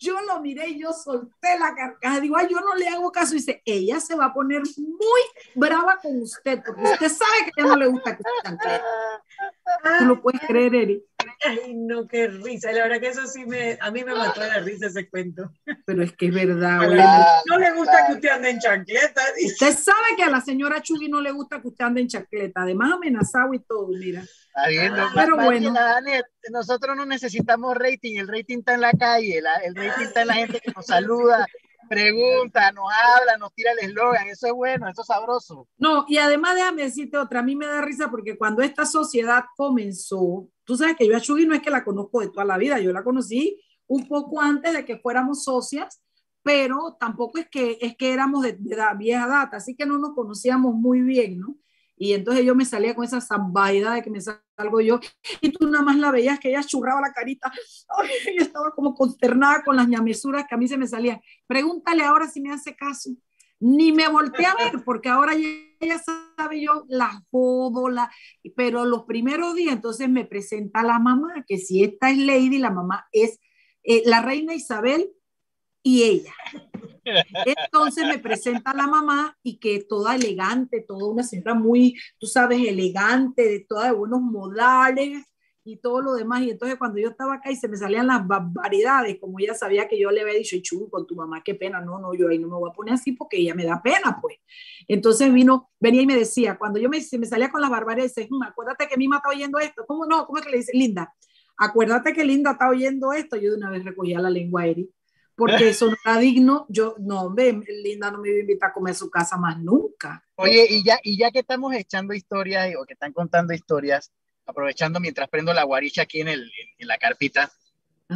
Yo 0.00 0.20
lo 0.22 0.40
miré 0.40 0.68
y 0.70 0.80
yo 0.80 0.92
solté 0.92 1.58
la 1.58 1.74
carcajada. 1.74 2.20
Digo, 2.20 2.36
ay, 2.36 2.48
yo 2.50 2.60
no 2.60 2.74
le 2.74 2.88
hago 2.88 3.10
caso. 3.12 3.34
Y 3.34 3.38
dice, 3.38 3.62
ella 3.64 4.00
se 4.00 4.14
va 4.14 4.26
a 4.26 4.34
poner 4.34 4.62
muy 4.76 5.20
brava 5.54 5.98
con 6.02 6.20
usted, 6.20 6.60
porque 6.64 6.82
usted 6.82 7.08
sabe 7.08 7.52
que 7.54 7.60
a 7.60 7.64
ella 7.64 7.68
no 7.68 7.76
le 7.76 7.86
gusta 7.86 8.16
que 8.16 8.22
usted 8.22 8.50
chancleta. 8.50 8.84
¿Tú 9.98 10.04
lo 10.06 10.20
puedes 10.20 10.40
creer, 10.42 10.74
Eric? 10.74 11.04
Ay, 11.46 11.74
no, 11.74 12.06
qué 12.06 12.28
risa. 12.28 12.72
La 12.72 12.82
verdad 12.82 13.00
que 13.00 13.08
eso 13.08 13.26
sí 13.26 13.46
me, 13.46 13.78
a 13.80 13.90
mí 13.90 14.04
me 14.04 14.14
mató 14.14 14.40
la 14.40 14.60
risa 14.60 14.86
ese 14.86 15.08
cuento. 15.08 15.52
Pero 15.86 16.02
es 16.02 16.12
que 16.12 16.26
es 16.26 16.34
verdad. 16.34 16.80
no 17.46 17.58
le 17.58 17.72
gusta 17.72 18.06
que 18.06 18.14
usted 18.14 18.28
ande 18.28 18.50
en 18.50 18.58
chancleta. 18.58 19.22
Usted 19.44 19.76
sabe 19.78 20.16
que 20.16 20.22
a 20.22 20.30
la 20.30 20.40
señora 20.40 20.82
Chugi 20.82 21.08
no 21.08 21.20
le 21.20 21.30
gusta 21.30 21.60
que 21.60 21.68
usted 21.68 21.84
ande 21.84 22.02
en 22.02 22.08
chancleta. 22.08 22.62
Además, 22.62 22.92
amenazado 22.92 23.54
y 23.54 23.60
todo, 23.60 23.88
mira. 23.88 24.22
Ah, 24.54 24.66
pero 25.14 25.36
bueno. 25.36 25.74
nosotros 26.50 26.96
no 26.96 27.04
necesitamos 27.06 27.74
rating. 27.76 28.18
El 28.18 28.28
rating 28.28 28.58
está 28.58 28.74
en 28.74 28.80
la 28.82 28.92
calle. 28.92 29.42
el 29.64 29.74
rating 29.74 30.04
está 30.04 30.22
en 30.22 30.28
la 30.28 30.34
gente 30.34 30.60
que 30.60 30.72
nos 30.72 30.86
saluda 30.86 31.46
pregunta, 31.88 32.72
nos 32.72 32.86
habla, 32.92 33.36
nos 33.38 33.52
tira 33.54 33.72
el 33.72 33.90
eslogan, 33.90 34.26
eso 34.28 34.46
es 34.46 34.52
bueno, 34.52 34.88
eso 34.88 35.02
es 35.02 35.06
sabroso. 35.06 35.68
No, 35.78 36.04
y 36.08 36.18
además 36.18 36.54
déjame 36.54 36.82
decirte 36.82 37.18
otra, 37.18 37.40
a 37.40 37.42
mí 37.42 37.56
me 37.56 37.66
da 37.66 37.80
risa 37.80 38.10
porque 38.10 38.36
cuando 38.36 38.62
esta 38.62 38.86
sociedad 38.86 39.44
comenzó, 39.56 40.48
tú 40.64 40.76
sabes 40.76 40.96
que 40.96 41.06
yo 41.06 41.16
a 41.16 41.20
Chugi 41.20 41.46
no 41.46 41.54
es 41.54 41.62
que 41.62 41.70
la 41.70 41.84
conozco 41.84 42.20
de 42.20 42.28
toda 42.28 42.44
la 42.44 42.58
vida, 42.58 42.78
yo 42.80 42.92
la 42.92 43.04
conocí 43.04 43.60
un 43.86 44.06
poco 44.08 44.40
antes 44.40 44.72
de 44.72 44.84
que 44.84 44.98
fuéramos 44.98 45.44
socias, 45.44 46.02
pero 46.42 46.96
tampoco 46.98 47.38
es 47.38 47.48
que, 47.48 47.78
es 47.80 47.96
que 47.96 48.12
éramos 48.12 48.42
de, 48.42 48.56
de 48.58 48.76
vieja 48.96 49.26
data, 49.26 49.56
así 49.56 49.74
que 49.74 49.86
no 49.86 49.98
nos 49.98 50.14
conocíamos 50.14 50.74
muy 50.74 51.00
bien, 51.00 51.38
¿no? 51.38 51.56
Y 51.96 52.12
entonces 52.12 52.44
yo 52.44 52.54
me 52.54 52.64
salía 52.64 52.94
con 52.94 53.04
esa 53.04 53.20
zambaida 53.20 53.94
de 53.94 54.02
que 54.02 54.10
me 54.10 54.20
salgo 54.20 54.80
yo, 54.80 55.00
y 55.40 55.50
tú 55.50 55.68
nada 55.68 55.84
más 55.84 55.96
la 55.96 56.10
veías 56.10 56.40
que 56.40 56.50
ella 56.50 56.62
churraba 56.62 57.00
la 57.00 57.12
carita. 57.12 57.52
Yo 58.36 58.42
estaba 58.42 58.70
como 58.72 58.94
consternada 58.94 59.62
con 59.62 59.76
las 59.76 59.88
ñamesuras 59.88 60.46
que 60.48 60.54
a 60.54 60.58
mí 60.58 60.68
se 60.68 60.76
me 60.76 60.86
salían. 60.86 61.20
Pregúntale 61.46 62.02
ahora 62.02 62.28
si 62.28 62.40
me 62.40 62.52
hace 62.52 62.74
caso. 62.74 63.10
Ni 63.60 63.92
me 63.92 64.08
volteé 64.08 64.46
a 64.46 64.56
ver, 64.56 64.84
porque 64.84 65.08
ahora 65.08 65.34
ella 65.34 65.98
sabe 65.98 66.60
yo 66.60 66.84
la 66.88 67.22
jodo, 67.30 67.88
la... 67.88 68.10
pero 68.56 68.84
los 68.84 69.04
primeros 69.04 69.54
días 69.54 69.74
entonces 69.74 70.08
me 70.08 70.24
presenta 70.24 70.82
la 70.82 70.98
mamá, 70.98 71.44
que 71.46 71.58
si 71.58 71.82
esta 71.82 72.10
es 72.10 72.18
Lady, 72.18 72.58
la 72.58 72.70
mamá 72.70 73.06
es 73.12 73.40
eh, 73.84 74.02
la 74.04 74.20
reina 74.20 74.54
Isabel 74.54 75.10
y 75.84 76.02
ella. 76.02 76.34
Entonces 77.44 78.06
me 78.08 78.18
presenta 78.18 78.72
la 78.74 78.86
mamá 78.86 79.36
y 79.42 79.58
que 79.58 79.84
toda 79.84 80.16
elegante, 80.16 80.80
toda 80.80 81.06
una 81.06 81.22
señora 81.22 81.54
muy, 81.54 81.94
tú 82.18 82.26
sabes, 82.26 82.66
elegante, 82.66 83.42
de 83.46 83.60
toda 83.60 83.86
de 83.86 83.92
buenos 83.92 84.22
modales 84.22 85.26
y 85.62 85.76
todo 85.76 86.00
lo 86.00 86.14
demás. 86.14 86.42
Y 86.42 86.50
entonces 86.50 86.78
cuando 86.78 86.98
yo 86.98 87.10
estaba 87.10 87.34
acá 87.34 87.50
y 87.50 87.56
se 87.56 87.68
me 87.68 87.76
salían 87.76 88.06
las 88.06 88.26
barbaridades, 88.26 89.18
como 89.20 89.38
ella 89.38 89.52
sabía 89.52 89.86
que 89.86 90.00
yo 90.00 90.10
le 90.10 90.22
había 90.22 90.32
dicho, 90.32 90.56
chulo, 90.62 90.88
con 90.88 91.06
tu 91.06 91.14
mamá, 91.14 91.42
qué 91.44 91.54
pena, 91.54 91.82
no, 91.82 91.98
no, 91.98 92.14
yo 92.14 92.28
ahí 92.28 92.38
no 92.38 92.48
me 92.48 92.54
voy 92.54 92.70
a 92.70 92.72
poner 92.72 92.94
así 92.94 93.12
porque 93.12 93.36
ella 93.36 93.54
me 93.54 93.66
da 93.66 93.82
pena, 93.82 94.18
pues. 94.22 94.38
Entonces 94.88 95.30
vino, 95.30 95.70
venía 95.78 96.00
y 96.00 96.06
me 96.06 96.16
decía, 96.16 96.56
cuando 96.56 96.78
yo 96.80 96.88
me, 96.88 96.98
me 97.18 97.26
salía 97.26 97.50
con 97.50 97.60
las 97.60 97.70
barbaridades, 97.70 98.14
dice, 98.14 98.28
mm, 98.30 98.42
acuérdate 98.42 98.88
que 98.88 98.96
mi 98.96 99.08
mamá 99.08 99.18
está 99.18 99.28
oyendo 99.28 99.58
esto. 99.58 99.84
¿Cómo 99.86 100.06
no? 100.06 100.26
¿Cómo 100.26 100.38
es 100.38 100.44
que 100.46 100.50
le 100.50 100.56
dice? 100.58 100.72
Linda, 100.74 101.14
acuérdate 101.58 102.14
que 102.14 102.24
Linda 102.24 102.52
está 102.52 102.70
oyendo 102.70 103.12
esto. 103.12 103.36
Yo 103.36 103.50
de 103.50 103.58
una 103.58 103.68
vez 103.68 103.84
recogía 103.84 104.20
la 104.20 104.30
lengua, 104.30 104.66
Eri 104.66 104.90
porque 105.36 105.68
eso 105.70 105.90
no 105.90 105.96
era 106.04 106.18
digno. 106.18 106.66
Yo, 106.68 106.94
no, 106.98 107.32
ve, 107.32 107.60
Linda 107.82 108.10
no 108.10 108.18
me 108.18 108.28
iba 108.28 108.38
a 108.38 108.40
invitar 108.40 108.70
a 108.70 108.72
comer 108.72 108.94
su 108.94 109.10
casa 109.10 109.36
más 109.36 109.58
nunca. 109.58 110.24
Oye, 110.36 110.66
y 110.68 110.84
ya, 110.84 110.98
y 111.02 111.18
ya 111.18 111.30
que 111.30 111.40
estamos 111.40 111.74
echando 111.74 112.14
historias 112.14 112.74
o 112.78 112.84
que 112.84 112.94
están 112.94 113.12
contando 113.12 113.52
historias, 113.52 114.12
aprovechando 114.46 115.00
mientras 115.00 115.28
prendo 115.28 115.52
la 115.52 115.64
guaricha 115.64 116.02
aquí 116.02 116.20
en, 116.20 116.28
el, 116.28 116.50
en, 116.78 116.88
la 116.88 116.98
carpita, 116.98 117.50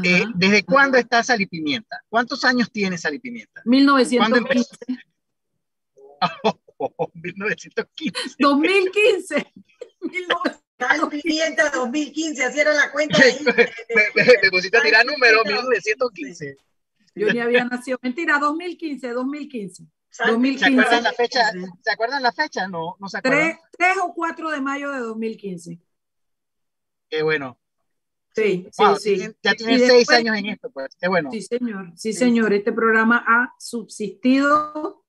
eh, 0.03 0.25
¿desde 0.35 0.65
cuándo 0.65 0.99
está 0.99 1.23
Salipimienta? 1.23 2.03
¿Cuántos 2.09 2.45
años 2.45 2.71
tiene 2.71 2.99
Salipimienta? 2.99 3.63
1915. 3.65 4.77
Oh, 6.81 7.11
1915. 7.13 8.37
2015. 8.39 9.53
Salipimienta 10.79 11.71
2015, 11.71 12.45
así 12.45 12.61
era 12.61 12.73
la 12.73 12.93
cuenta. 12.93 13.19
me, 13.95 14.51
pusiste 14.51 14.79
a 14.79 14.83
tirar 14.83 15.05
número, 15.05 15.43
1915. 15.45 16.57
Yo 17.19 17.33
ni 17.33 17.41
había 17.41 17.65
nacido. 17.65 17.99
Mentira, 18.03 18.39
2015, 18.39 19.11
2015. 19.11 19.85
2015. 20.27 20.59
¿Se 20.59 20.81
acuerdan 20.81 21.03
la 21.03 21.13
fecha? 21.13 21.41
¿Se 21.83 21.91
acuerdan 21.91 22.23
la 22.23 22.33
fecha? 22.33 22.69
No, 22.69 22.97
no 22.99 23.09
se 23.09 23.19
acuerdan. 23.19 23.59
3, 23.77 23.97
o 24.03 24.15
4 24.15 24.51
de 24.51 24.61
mayo 24.61 24.91
de 24.93 24.99
2015. 25.01 25.79
Qué 27.09 27.23
bueno. 27.23 27.59
Sí, 28.35 28.69
sí, 28.71 28.85
sí. 29.01 29.35
Ya 29.43 29.55
tiene 29.55 29.79
seis 29.79 30.09
años 30.11 30.37
en 30.37 30.47
esto, 30.47 30.71
pues. 30.71 30.95
Qué 31.01 31.09
bueno. 31.09 31.31
Sí, 31.31 31.43
señor. 31.43 31.93
Sí, 31.97 32.13
señor. 32.13 32.53
Este 32.53 32.73
programa 32.73 33.25
ha 33.27 33.55
subsistido 33.59 35.05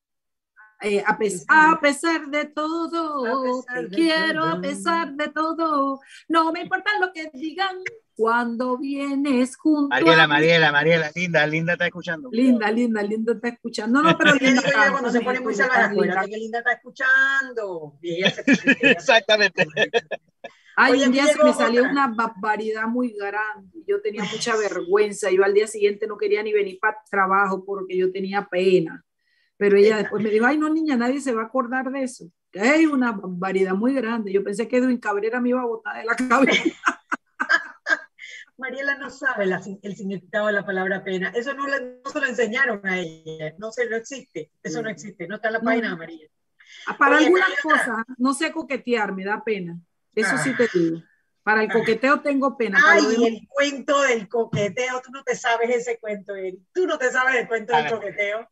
eh, 0.81 1.03
a, 1.05 1.11
a, 1.11 1.79
pesar 1.81 2.27
de 2.29 2.45
todo, 2.45 3.63
te 3.63 3.89
quiero 3.89 4.45
a 4.45 4.61
pesar 4.61 5.11
de 5.13 5.27
todo, 5.27 5.99
no 6.29 6.53
me 6.53 6.61
importa 6.61 6.89
lo 7.01 7.11
que 7.11 7.29
digan 7.33 7.83
cuando 8.19 8.77
vienes 8.77 9.55
junto 9.55 9.87
Mariela, 9.87 10.27
Mariela, 10.27 10.71
Mariela, 10.73 11.09
linda, 11.15 11.47
linda 11.47 11.73
está 11.73 11.85
escuchando. 11.85 12.29
Linda, 12.33 12.69
linda, 12.69 13.01
linda 13.01 13.31
está 13.31 13.47
escuchando. 13.47 14.01
No, 14.01 14.17
pero 14.17 14.33
linda 14.41 14.61
cuando 14.91 15.09
se 15.09 15.21
pone 15.21 15.39
muy 15.39 15.55
salvaje, 15.55 15.95
que 15.95 16.37
linda 16.37 16.59
está 16.59 16.73
escuchando. 16.73 17.97
Exactamente. 18.81 19.65
Ay, 20.75 21.01
un 21.01 21.13
día 21.13 21.27
se 21.27 21.41
me 21.41 21.53
salió 21.53 21.83
una 21.83 22.07
barbaridad 22.07 22.87
muy 22.87 23.13
grande. 23.13 23.83
Yo 23.87 24.01
tenía 24.01 24.25
mucha 24.25 24.57
vergüenza. 24.57 25.31
Yo 25.31 25.45
al 25.45 25.53
día 25.53 25.67
siguiente 25.67 26.05
no 26.05 26.17
quería 26.17 26.43
ni 26.43 26.51
venir 26.51 26.77
para 26.77 26.97
trabajo 27.09 27.63
porque 27.63 27.95
yo 27.95 28.11
tenía 28.11 28.49
pena. 28.51 29.01
Pero 29.55 29.77
ella 29.77 29.95
después 29.95 30.21
me 30.21 30.29
dijo, 30.29 30.45
ay, 30.45 30.57
no, 30.57 30.67
niña, 30.67 30.97
nadie 30.97 31.21
se 31.21 31.33
va 31.33 31.43
a 31.43 31.45
acordar 31.45 31.89
de 31.89 32.03
eso. 32.03 32.29
Que 32.51 32.59
hay 32.59 32.85
una 32.85 33.13
variedad 33.17 33.75
muy 33.75 33.93
grande. 33.93 34.33
Yo 34.33 34.43
pensé 34.43 34.67
que 34.67 34.75
Edwin 34.75 34.97
Cabrera 34.97 35.39
me 35.39 35.49
iba 35.49 35.61
a 35.61 35.65
botar 35.65 35.97
de 35.97 36.03
la 36.03 36.15
cabeza. 36.15 36.75
Mariela 38.59 38.97
no 38.97 39.09
sabe 39.09 39.45
el 39.81 39.95
significado 39.95 40.47
de 40.47 40.53
la 40.53 40.65
palabra 40.65 41.03
pena. 41.03 41.31
Eso 41.33 41.53
no, 41.53 41.65
no, 41.65 42.11
se 42.11 42.19
lo 42.19 42.25
enseñaron 42.25 42.85
a 42.85 42.99
ella. 42.99 43.55
No, 43.57 43.71
se, 43.71 43.89
no 43.89 43.95
existe. 43.95 44.51
Eso 44.61 44.81
no 44.81 44.89
existe. 44.89 45.27
No 45.27 45.35
está 45.35 45.47
en 45.47 45.53
la 45.53 45.61
página 45.61 45.89
de 45.91 45.95
María. 45.95 46.27
Ah, 46.85 46.97
para 46.97 47.17
algunas 47.17 47.49
cosas, 47.61 48.05
no 48.17 48.33
sé 48.33 48.51
coquetear, 48.51 49.13
me 49.13 49.25
da 49.25 49.43
pena. 49.43 49.79
Eso 50.13 50.37
sí 50.37 50.53
te 50.55 50.67
digo. 50.73 51.01
Para 51.41 51.63
el 51.63 51.71
coqueteo 51.71 52.21
tengo 52.21 52.57
pena. 52.57 52.79
Ay, 52.85 53.25
el 53.25 53.47
cuento 53.47 54.01
del 54.01 54.27
coqueteo, 54.27 55.01
tú 55.01 55.11
no 55.11 55.23
te 55.23 55.35
sabes 55.35 55.69
ese 55.69 55.97
cuento, 55.97 56.35
Eric. 56.35 56.59
Tú 56.73 56.85
no 56.85 56.99
te 56.99 57.11
sabes 57.11 57.35
el 57.35 57.47
cuento 57.47 57.75
del 57.75 57.89
coqueteo. 57.89 58.47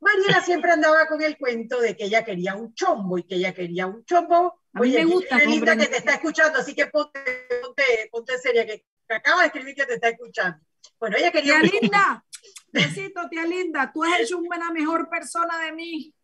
Mariela 0.00 0.40
siempre 0.40 0.70
andaba 0.70 1.06
con 1.08 1.20
el 1.20 1.36
cuento 1.36 1.80
de 1.80 1.96
que 1.96 2.04
ella 2.04 2.24
quería 2.24 2.54
un 2.54 2.72
chombo 2.74 3.18
y 3.18 3.24
que 3.24 3.34
ella 3.34 3.52
quería 3.52 3.86
un 3.86 4.04
chombo. 4.04 4.62
A 4.72 4.80
mí 4.80 4.92
me 4.92 5.04
gusta. 5.04 5.36
linda 5.38 5.76
que 5.76 5.88
te 5.88 5.98
está 5.98 6.14
escuchando, 6.14 6.60
así 6.60 6.74
que 6.74 6.86
ponte, 6.86 7.20
ponte, 7.60 8.08
ponte 8.10 8.38
seria, 8.38 8.64
que 8.64 8.86
acaba 9.14 9.42
de 9.42 9.46
escribir 9.48 9.74
que 9.74 9.86
te 9.86 9.94
está 9.94 10.08
escuchando. 10.08 10.58
Bueno, 10.98 11.16
ella 11.16 11.30
quería. 11.30 11.60
Tía 11.60 11.80
Linda, 11.80 12.24
besito, 12.72 13.28
tía 13.28 13.44
Linda, 13.44 13.90
tú 13.92 14.04
has 14.04 14.20
hecho 14.20 14.38
una 14.38 14.70
mejor 14.72 15.08
persona 15.08 15.58
de 15.58 15.72
mí. 15.72 16.14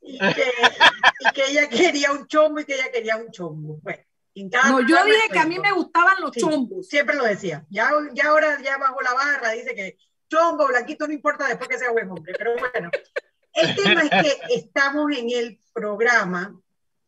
Y 0.00 0.18
que, 0.18 0.52
y 1.20 1.32
que 1.32 1.42
ella 1.50 1.68
quería 1.68 2.12
un 2.12 2.26
chombo 2.28 2.60
y 2.60 2.64
que 2.64 2.74
ella 2.74 2.92
quería 2.92 3.16
un 3.16 3.30
chombo. 3.30 3.78
Bueno 3.82 4.02
no, 4.34 4.80
yo 4.86 5.04
dije 5.04 5.28
que 5.30 5.38
a 5.38 5.46
mí 5.46 5.58
me 5.58 5.72
gustaban 5.72 6.14
los 6.20 6.32
chombos. 6.32 6.88
Siempre 6.88 7.16
lo 7.16 7.24
decía. 7.24 7.66
Ya, 7.68 7.90
ya 8.14 8.28
ahora, 8.28 8.60
ya 8.62 8.78
bajo 8.78 9.00
la 9.02 9.12
barra, 9.12 9.50
dice 9.50 9.74
que 9.74 9.98
chombo, 10.28 10.66
blanquito, 10.66 11.06
no 11.06 11.12
importa 11.12 11.46
después 11.46 11.68
que 11.68 11.78
sea 11.78 11.90
buen 11.90 12.10
hombre. 12.10 12.32
Pero 12.36 12.54
bueno, 12.56 12.90
el 13.52 13.76
tema 13.76 14.02
es 14.02 14.10
que 14.10 14.54
estamos 14.54 15.10
en 15.16 15.30
el 15.30 15.60
programa 15.74 16.58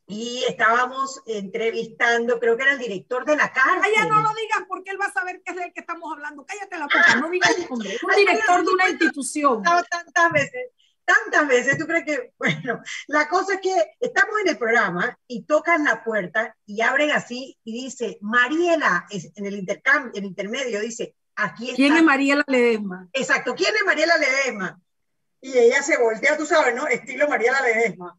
y 0.06 0.44
estábamos 0.48 1.22
entrevistando, 1.26 2.38
creo 2.38 2.56
que 2.56 2.62
era 2.62 2.72
el 2.72 2.78
director 2.78 3.24
de 3.24 3.36
la 3.36 3.52
cárcel. 3.52 3.82
Ay, 3.82 3.92
ya 3.96 4.06
no 4.06 4.20
lo 4.22 4.28
digas 4.34 4.64
porque 4.68 4.90
él 4.90 5.00
va 5.00 5.06
a 5.06 5.12
saber 5.12 5.42
qué 5.44 5.52
es 5.52 5.72
que 5.72 5.80
estamos 5.80 6.12
hablando. 6.12 6.44
Cállate 6.44 6.78
la 6.78 6.84
boca, 6.84 7.16
no 7.16 7.30
digas 7.30 7.56
un 7.58 7.68
nombre. 7.68 7.98
Un 8.02 8.16
director 8.16 8.64
de 8.64 8.70
una 8.70 8.88
institución. 8.90 9.62
Tantas 9.62 10.32
veces 10.32 10.70
tantas 11.04 11.46
veces, 11.48 11.78
tú 11.78 11.86
crees 11.86 12.04
que, 12.04 12.32
bueno, 12.38 12.80
la 13.08 13.28
cosa 13.28 13.54
es 13.54 13.60
que 13.60 13.74
estamos 14.00 14.34
en 14.40 14.48
el 14.48 14.58
programa 14.58 15.18
y 15.26 15.44
tocan 15.44 15.84
la 15.84 16.02
puerta 16.02 16.56
y 16.66 16.80
abren 16.80 17.10
así 17.10 17.58
y 17.64 17.84
dice, 17.84 18.18
Mariela, 18.20 19.06
en 19.10 19.46
el 19.46 19.56
intercambio, 19.56 20.12
en 20.14 20.24
el 20.24 20.30
intermedio, 20.30 20.80
dice, 20.80 21.14
aquí 21.36 21.66
está. 21.66 21.76
¿Quién 21.76 21.96
es 21.96 22.02
Mariela 22.02 22.44
Ledesma? 22.46 23.08
Exacto, 23.12 23.54
¿quién 23.54 23.74
es 23.74 23.84
Mariela 23.84 24.16
Ledesma? 24.18 24.80
Y 25.40 25.58
ella 25.58 25.82
se 25.82 25.98
voltea, 25.98 26.38
tú 26.38 26.46
sabes, 26.46 26.74
¿no? 26.74 26.86
Estilo 26.86 27.28
Mariela 27.28 27.60
Ledesma. 27.60 28.18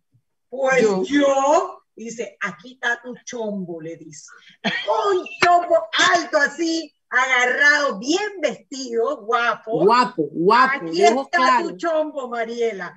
Pues 0.50 0.84
yo, 1.08 1.84
dice, 1.96 2.38
aquí 2.42 2.74
está 2.74 3.02
tu 3.02 3.16
chombo, 3.24 3.82
le 3.82 3.98
dice. 3.98 4.28
Un 4.64 5.26
chombo 5.44 5.88
alto 6.14 6.38
así, 6.38 6.94
agarrado, 7.10 8.00
bien 8.00 8.42
vestido, 8.42 9.26
guapo. 9.26 9.84
Guapo, 9.84 10.28
guapo. 10.32 10.88
Aquí 10.88 11.04
está 11.04 11.60
tu 11.62 11.78
chombo, 11.78 12.28
Mariela. 12.30 12.94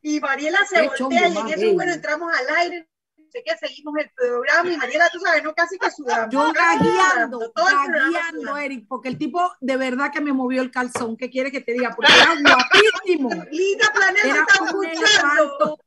Y 0.00 0.20
Mariela 0.20 0.64
se 0.64 0.86
voltea 0.86 1.28
y 1.28 1.36
en 1.36 1.48
eso, 1.48 1.74
bueno, 1.74 1.92
entramos 1.92 2.32
al 2.32 2.56
aire, 2.56 2.88
no 3.16 3.24
sé 3.30 3.42
qué, 3.44 3.56
seguimos 3.58 3.94
el 3.98 4.10
programa 4.14 4.72
y 4.72 4.76
Mariela, 4.76 5.10
tú 5.12 5.18
sabes, 5.20 5.42
no 5.42 5.52
casi 5.54 5.76
que 5.78 5.90
sudamos. 5.90 6.32
Yo 6.32 6.52
gagueando, 6.52 7.52
gagueando, 7.54 8.56
Eric, 8.56 8.86
porque 8.88 9.08
el 9.08 9.18
tipo 9.18 9.52
de 9.60 9.76
verdad 9.76 10.10
que 10.12 10.20
me 10.20 10.32
movió 10.32 10.62
el 10.62 10.70
calzón. 10.70 11.16
¿Qué 11.16 11.28
quiere 11.28 11.50
que 11.50 11.60
te 11.60 11.72
diga? 11.72 11.94
Porque 11.94 12.12
era 12.12 12.34
guapísimo. 12.42 13.30
Linda 13.50 13.92
Planeta 13.92 14.46
está 14.48 14.64
escuchando 14.64 15.42
alto, 15.42 15.78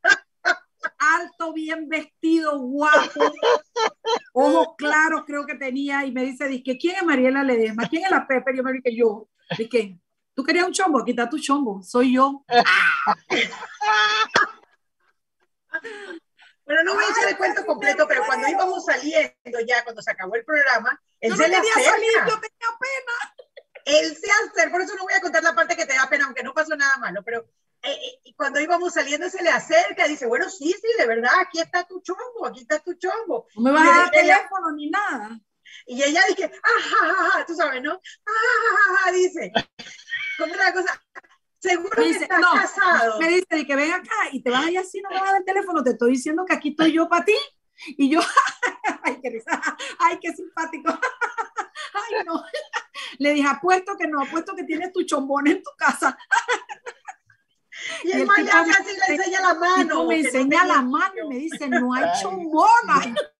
bien 1.52 1.88
vestido, 1.88 2.58
guapo, 2.58 3.32
ojos 4.32 4.68
claros 4.78 5.22
creo 5.26 5.46
que 5.46 5.54
tenía, 5.54 6.04
y 6.04 6.12
me 6.12 6.24
dice, 6.24 6.46
dice 6.48 6.78
¿quién 6.78 6.96
es 6.96 7.02
Mariela 7.02 7.42
Ledesma? 7.42 7.88
¿Quién 7.88 8.04
es 8.04 8.10
la 8.10 8.26
Pepe? 8.26 8.56
Yo 8.56 8.62
me 8.62 8.72
dije, 8.72 8.96
yo. 8.96 9.28
Dije, 9.56 9.98
¿tú 10.34 10.42
querías 10.44 10.66
un 10.66 10.72
chombo? 10.72 11.00
Aquí 11.00 11.10
está 11.10 11.28
tu 11.28 11.38
chombo, 11.38 11.82
soy 11.82 12.14
yo. 12.14 12.44
Bueno, 16.64 16.84
no 16.84 16.94
voy 16.94 17.04
a 17.04 17.10
echar 17.10 17.28
el 17.28 17.36
cuento 17.36 17.66
completo, 17.66 18.06
pero 18.08 18.22
cuando 18.24 18.48
íbamos 18.48 18.84
saliendo 18.84 19.60
ya, 19.66 19.82
cuando 19.82 20.00
se 20.00 20.12
acabó 20.12 20.36
el 20.36 20.44
programa, 20.44 20.98
él 21.20 21.36
se 21.36 21.48
le 21.48 21.56
acerca. 21.56 21.90
Salir, 21.90 22.12
yo 22.28 22.40
tenía 22.40 22.68
pena. 22.78 23.34
Él 23.84 24.16
se 24.16 24.30
acerca, 24.30 24.70
por 24.70 24.80
eso 24.80 24.94
no 24.94 25.02
voy 25.02 25.12
a 25.12 25.20
contar 25.20 25.42
la 25.42 25.54
parte 25.54 25.76
que 25.76 25.86
te 25.86 25.94
da 25.94 26.08
pena, 26.08 26.26
aunque 26.26 26.44
no 26.44 26.54
pasó 26.54 26.76
nada 26.76 26.96
malo, 26.98 27.22
pero 27.24 27.44
eh, 27.84 28.20
y 28.24 28.34
cuando 28.34 28.60
íbamos 28.60 28.94
saliendo 28.94 29.28
se 29.28 29.42
le 29.42 29.50
acerca, 29.50 30.06
dice, 30.06 30.26
bueno, 30.26 30.48
sí, 30.48 30.72
sí, 30.72 30.88
de 30.98 31.06
verdad, 31.06 31.30
aquí 31.40 31.60
está 31.60 31.84
tu 31.84 32.00
chombo, 32.00 32.46
aquí 32.46 32.60
está 32.60 32.78
tu 32.78 32.94
chombo. 32.94 33.46
No 33.56 33.62
me 33.62 33.72
vas 33.72 33.88
a 33.88 33.98
dar 34.02 34.10
teléfono 34.10 34.72
ni 34.76 34.88
nada. 34.88 35.40
Y 35.86 36.02
ella 36.02 36.20
dice, 36.28 36.50
ah, 36.62 37.44
tú 37.46 37.54
sabes, 37.54 37.82
¿no? 37.82 38.00
Ah, 38.26 39.10
dice, 39.12 39.52
¿cómo 40.38 40.54
la 40.54 40.72
cosa? 40.72 41.02
Seguro 41.58 41.90
que 41.90 42.10
estás 42.10 42.40
no, 42.40 42.52
casado. 42.52 43.20
Me 43.20 43.28
dice, 43.28 43.66
que 43.66 43.76
ven 43.76 43.92
acá 43.92 44.28
y 44.32 44.42
te 44.42 44.50
vas 44.50 44.68
ir 44.68 44.78
así, 44.78 45.00
no 45.00 45.10
me 45.10 45.16
vas 45.16 45.24
a 45.24 45.32
dar 45.32 45.40
el 45.40 45.44
teléfono, 45.44 45.82
te 45.82 45.90
estoy 45.90 46.12
diciendo 46.12 46.44
que 46.46 46.54
aquí 46.54 46.70
estoy 46.70 46.92
yo 46.92 47.08
para 47.08 47.24
ti. 47.24 47.36
Y 47.96 48.10
yo, 48.10 48.20
ay, 49.02 49.18
qué 49.20 49.30
risa, 49.30 49.60
ay, 49.98 50.18
qué 50.20 50.32
simpático. 50.32 50.90
ay, 51.94 52.24
no. 52.26 52.44
Le 53.18 53.32
dije, 53.32 53.48
apuesto 53.48 53.96
que 53.96 54.06
no, 54.06 54.22
apuesto 54.22 54.54
que 54.54 54.64
tienes 54.64 54.92
tu 54.92 55.02
chombón 55.02 55.46
en 55.48 55.62
tu 55.62 55.70
casa. 55.76 56.16
Y, 58.04 58.12
el, 58.12 58.26
man 58.26 58.46
casi 58.46 58.96
le 58.96 59.14
enseña 59.14 59.40
la 59.40 59.54
mano. 59.54 60.06
Me 60.06 60.20
enseña 60.20 60.66
la 60.66 60.82
mano 60.82 61.14
y 61.24 61.28
me 61.28 61.36
dice, 61.36 61.68
no 61.68 61.94
hay 61.94 62.04
chombona. 62.20 63.14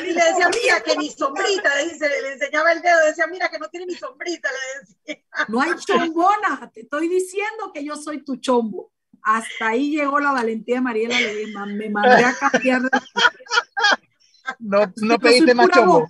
Y 0.00 0.12
le 0.12 0.12
decía, 0.12 0.48
mira 0.48 0.80
que 0.84 0.96
mi 0.96 1.10
sombrita, 1.10 1.74
le, 1.76 1.92
dice, 1.92 2.08
le 2.08 2.34
enseñaba 2.34 2.70
el 2.72 2.80
dedo, 2.80 3.04
decía, 3.06 3.26
mira 3.26 3.48
que 3.48 3.58
no 3.58 3.68
tiene 3.68 3.86
mi 3.86 3.94
sombrita, 3.94 4.48
le 4.48 4.80
decía. 4.80 5.24
No 5.48 5.60
hay 5.60 5.72
chombona, 5.76 6.70
te 6.72 6.82
estoy 6.82 7.08
diciendo 7.08 7.72
que 7.72 7.84
yo 7.84 7.96
soy 7.96 8.24
tu 8.24 8.36
chombo. 8.36 8.92
Hasta 9.22 9.68
ahí 9.68 9.90
llegó 9.90 10.20
la 10.20 10.32
valentía 10.32 10.76
de 10.76 10.80
Mariela, 10.82 11.18
le 11.18 11.46
me 11.74 11.90
mandé 11.90 12.24
a 12.24 12.34
cambiar 12.34 12.82
de... 12.82 12.90
No, 14.58 14.92
no 14.96 15.18
pediste 15.18 15.54
más 15.54 15.70
chombo. 15.70 16.06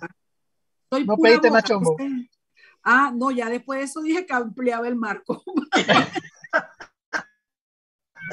no 0.91 1.17
pediste 1.17 1.49
más 1.49 1.63
chombo. 1.63 1.95
Ah, 2.83 3.11
no, 3.15 3.31
ya 3.31 3.49
después 3.49 3.79
de 3.79 3.85
eso 3.85 4.01
dije 4.01 4.25
que 4.25 4.33
ampliaba 4.33 4.87
el 4.87 4.95
marco. 4.95 5.41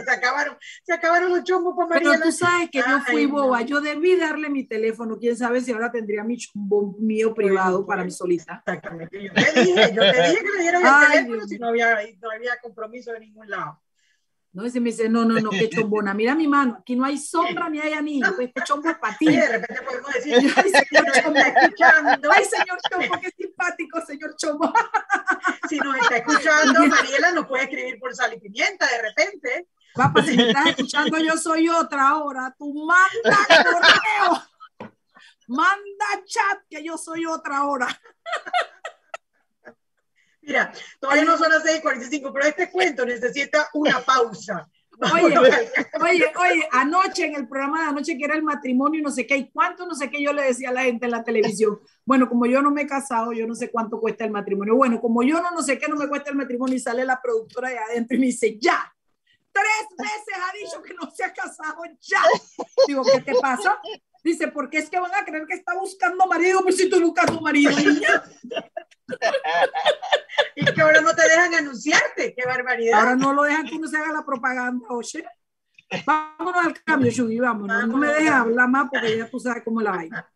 se 0.05 0.11
acabaron, 0.11 0.57
se 0.82 0.93
acabaron 0.93 1.30
los 1.30 1.45
chombos 1.45 1.74
para 1.76 1.88
Mariela. 1.88 2.12
Pero 2.14 2.24
tú 2.24 2.32
sabes 2.32 2.70
que 2.70 2.78
yo 2.78 3.01
fui 3.07 3.26
boba, 3.26 3.62
yo 3.62 3.80
debí 3.80 4.16
darle 4.16 4.49
mi 4.49 4.64
teléfono, 4.64 5.18
quién 5.18 5.36
sabe 5.36 5.61
si 5.61 5.72
ahora 5.72 5.90
tendría 5.90 6.24
mi 6.24 6.36
chombo 6.36 6.97
mío 6.99 7.34
privado 7.34 7.84
para 7.86 8.05
mi 8.05 8.11
solita. 8.11 8.62
Exactamente, 8.66 9.22
yo 9.22 9.32
te 9.32 9.61
dije, 9.61 9.95
yo 9.95 10.01
te 10.01 10.22
dije 10.22 10.38
que 10.38 10.53
le 10.57 10.62
dieran 10.62 10.82
el 10.86 11.09
teléfono 11.09 11.47
si 11.47 11.59
no 11.59 11.68
había, 11.68 11.99
no 12.20 12.30
había 12.30 12.57
compromiso 12.61 13.12
de 13.12 13.20
ningún 13.20 13.49
lado. 13.49 13.80
No, 14.55 14.66
ese 14.66 14.80
me 14.80 14.90
dice, 14.90 15.09
no, 15.09 15.24
no, 15.24 15.40
no, 15.40 15.49
qué 15.49 15.70
chombona. 15.70 16.12
Mira 16.12 16.34
mi 16.34 16.47
mano, 16.47 16.76
aquí 16.80 16.95
no 16.95 17.07
hay 17.07 17.16
sombra 17.16 17.70
ni 17.70 17.80
hay 17.80 17.95
anillo. 17.95 18.34
Pues, 18.36 18.49
este 18.49 18.62
chombo 18.64 18.90
es 18.90 18.99
para 18.99 19.16
ti. 19.16 19.34
de 19.34 19.49
repente 19.49 19.80
podemos 19.82 20.12
decir, 20.12 20.34
ay, 20.34 20.70
señor 20.70 21.12
Chombo, 21.22 21.38
escuchando. 21.38 22.30
Ay, 22.30 22.45
señor 22.45 22.78
Chombo, 22.90 23.20
qué 23.22 23.30
simpático, 23.30 24.01
señor 24.07 24.36
Chombo. 24.36 24.72
Si 25.70 25.78
nos 25.78 25.97
está 25.97 26.18
escuchando, 26.18 26.86
Mariela 26.86 27.32
nos 27.32 27.47
puede 27.47 27.64
escribir 27.64 27.99
por 27.99 28.14
sal 28.14 28.34
y 28.34 28.40
pimienta 28.40 28.86
de 28.88 29.01
repente. 29.01 29.41
Papá, 30.03 30.22
si 30.24 30.36
me 30.36 30.48
estás 30.48 30.66
escuchando, 30.66 31.18
yo 31.18 31.36
soy 31.36 31.68
otra 31.68 32.09
ahora. 32.09 32.53
Tú 32.59 32.74
manda 32.74 33.38
correo. 33.48 34.90
Manda 35.46 36.24
chat 36.24 36.59
que 36.68 36.82
yo 36.82 36.98
soy 36.98 37.24
otra 37.26 37.59
ahora. 37.59 37.86
Mira, 40.40 40.72
todavía 40.98 41.24
no 41.24 41.38
son 41.38 41.50
las 41.50 41.62
6:45, 41.62 42.32
pero 42.32 42.46
este 42.46 42.68
cuento 42.70 43.07
necesita 43.07 43.68
una 43.74 44.00
pausa. 44.00 44.68
Oye, 45.14 45.38
oye, 45.38 46.32
oye, 46.36 46.68
anoche 46.70 47.26
en 47.26 47.34
el 47.34 47.48
programa 47.48 47.82
de 47.82 47.88
anoche 47.88 48.18
que 48.18 48.24
era 48.24 48.34
el 48.34 48.42
matrimonio 48.42 49.00
y 49.00 49.03
no 49.03 49.11
sé 49.11 49.26
qué, 49.26 49.36
y 49.36 49.50
cuánto 49.50 49.86
no 49.86 49.94
sé 49.94 50.11
qué 50.11 50.22
yo 50.22 50.32
le 50.32 50.42
decía 50.42 50.68
a 50.68 50.72
la 50.72 50.82
gente 50.82 51.07
en 51.07 51.12
la 51.12 51.24
televisión. 51.24 51.80
Bueno, 52.05 52.28
como 52.28 52.46
yo 52.46 52.61
no 52.61 52.70
me 52.70 52.82
he 52.82 52.86
casado, 52.86 53.32
yo 53.32 53.46
no 53.46 53.55
sé 53.55 53.70
cuánto 53.70 54.00
cuesta 54.00 54.24
el 54.24 54.32
matrimonio. 54.32 54.74
Bueno, 54.74 55.00
como 55.00 55.22
yo 55.22 55.40
no, 55.40 55.50
no 55.53 55.62
sé 55.62 55.78
qué 55.78 55.88
no 55.88 55.96
me 55.96 56.09
cuesta 56.09 56.30
el 56.30 56.36
matrimonio 56.36 56.76
y 56.76 56.80
sale 56.80 57.05
la 57.05 57.20
productora 57.20 57.70
de 57.70 57.78
adentro 57.78 58.16
y 58.16 58.20
me 58.20 58.26
dice, 58.26 58.59
ya, 58.61 58.92
tres 59.53 59.86
veces 59.98 60.34
ha 60.42 60.53
dicho 60.53 60.82
que 60.82 60.94
no 60.94 61.11
se 61.11 61.24
ha 61.24 61.32
casado, 61.32 61.82
ya. 62.00 62.22
Digo, 62.86 63.03
¿qué 63.05 63.20
te 63.20 63.34
pasa? 63.40 63.80
Dice, 64.24 64.48
porque 64.48 64.78
es 64.78 64.88
que 64.88 65.00
van 65.00 65.14
a 65.14 65.24
creer 65.24 65.46
que 65.46 65.55
está 65.55 65.74
buscando 65.74 66.26
marido, 66.26 66.62
pues 66.62 66.76
si 66.76 66.88
tú 66.88 67.00
buscas 67.00 67.26
tu 67.26 67.40
marido, 67.40 67.72
niña. 67.76 68.22
y 70.57 70.64
que 70.64 70.80
ahora 70.80 71.00
no 71.00 71.14
te 71.14 71.22
dejan 71.22 71.55
anunciarte, 71.55 72.34
qué 72.34 72.46
barbaridad. 72.46 73.00
Ahora 73.00 73.16
no 73.16 73.32
lo 73.32 73.42
dejan 73.42 73.66
que 73.66 73.74
uno 73.74 73.88
se 73.88 73.96
haga 73.96 74.12
la 74.12 74.24
propaganda, 74.24 74.86
oye. 74.90 75.24
Vámonos 76.07 76.64
al 76.64 76.82
cambio, 76.84 77.11
Shugi, 77.11 77.38
vámonos. 77.38 77.86
No 77.86 77.98
me 77.98 78.07
dejes 78.07 78.30
hablar 78.30 78.68
más 78.68 78.88
porque 78.90 79.18
ya 79.18 79.28
tú 79.28 79.38
sabes 79.38 79.62
cómo 79.64 79.80
la 79.80 79.90
vaina. 79.90 80.32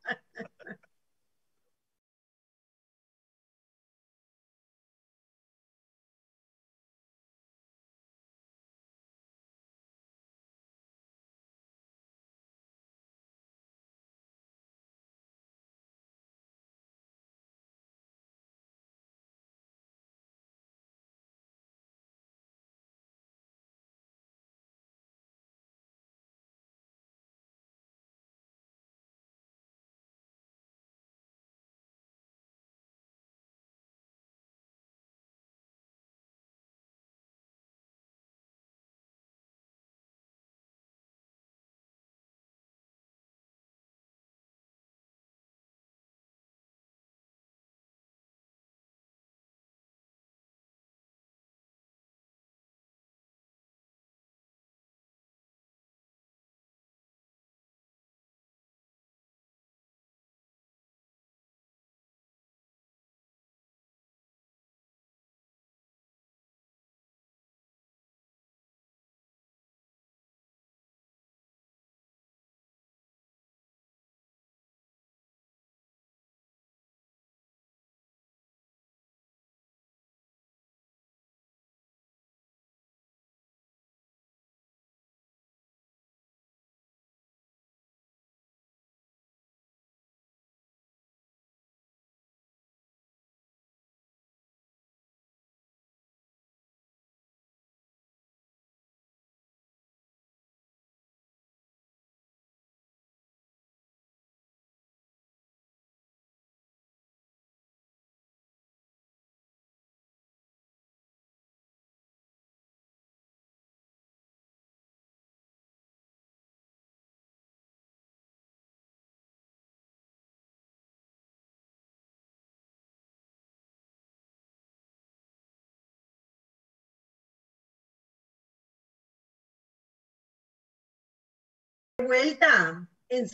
Vuelta 132.07 132.89
en 133.09 133.29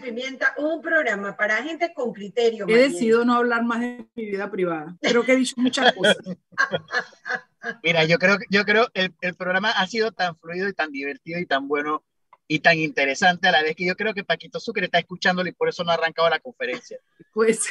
Pimienta, 0.00 0.54
un 0.56 0.80
programa 0.80 1.36
para 1.36 1.62
gente 1.62 1.92
con 1.92 2.12
criterio. 2.12 2.66
He 2.68 2.88
decidido 2.88 3.24
no 3.24 3.34
hablar 3.34 3.62
más 3.64 3.80
de 3.80 4.06
mi 4.14 4.26
vida 4.26 4.50
privada. 4.50 4.96
Creo 5.00 5.22
que 5.22 5.32
he 5.32 5.36
dicho 5.36 5.54
muchas 5.58 5.92
cosas. 5.92 6.16
Mira, 7.82 8.04
yo 8.04 8.18
creo, 8.18 8.38
yo 8.48 8.64
creo 8.64 8.88
el, 8.94 9.14
el 9.20 9.34
programa 9.34 9.70
ha 9.70 9.86
sido 9.86 10.10
tan 10.12 10.36
fluido 10.38 10.68
y 10.68 10.72
tan 10.72 10.90
divertido 10.90 11.38
y 11.40 11.46
tan 11.46 11.68
bueno 11.68 12.02
y 12.48 12.58
tan 12.58 12.78
interesante 12.78 13.48
a 13.48 13.52
la 13.52 13.62
vez 13.62 13.76
que 13.76 13.86
yo 13.86 13.96
creo 13.96 14.12
que 14.12 14.24
Paquito 14.24 14.60
Sucre 14.60 14.86
está 14.86 14.98
escuchándolo 14.98 15.48
y 15.48 15.52
por 15.52 15.68
eso 15.68 15.84
no 15.84 15.90
ha 15.90 15.94
arrancado 15.94 16.28
la 16.28 16.40
conferencia. 16.40 16.98
Pues, 17.32 17.66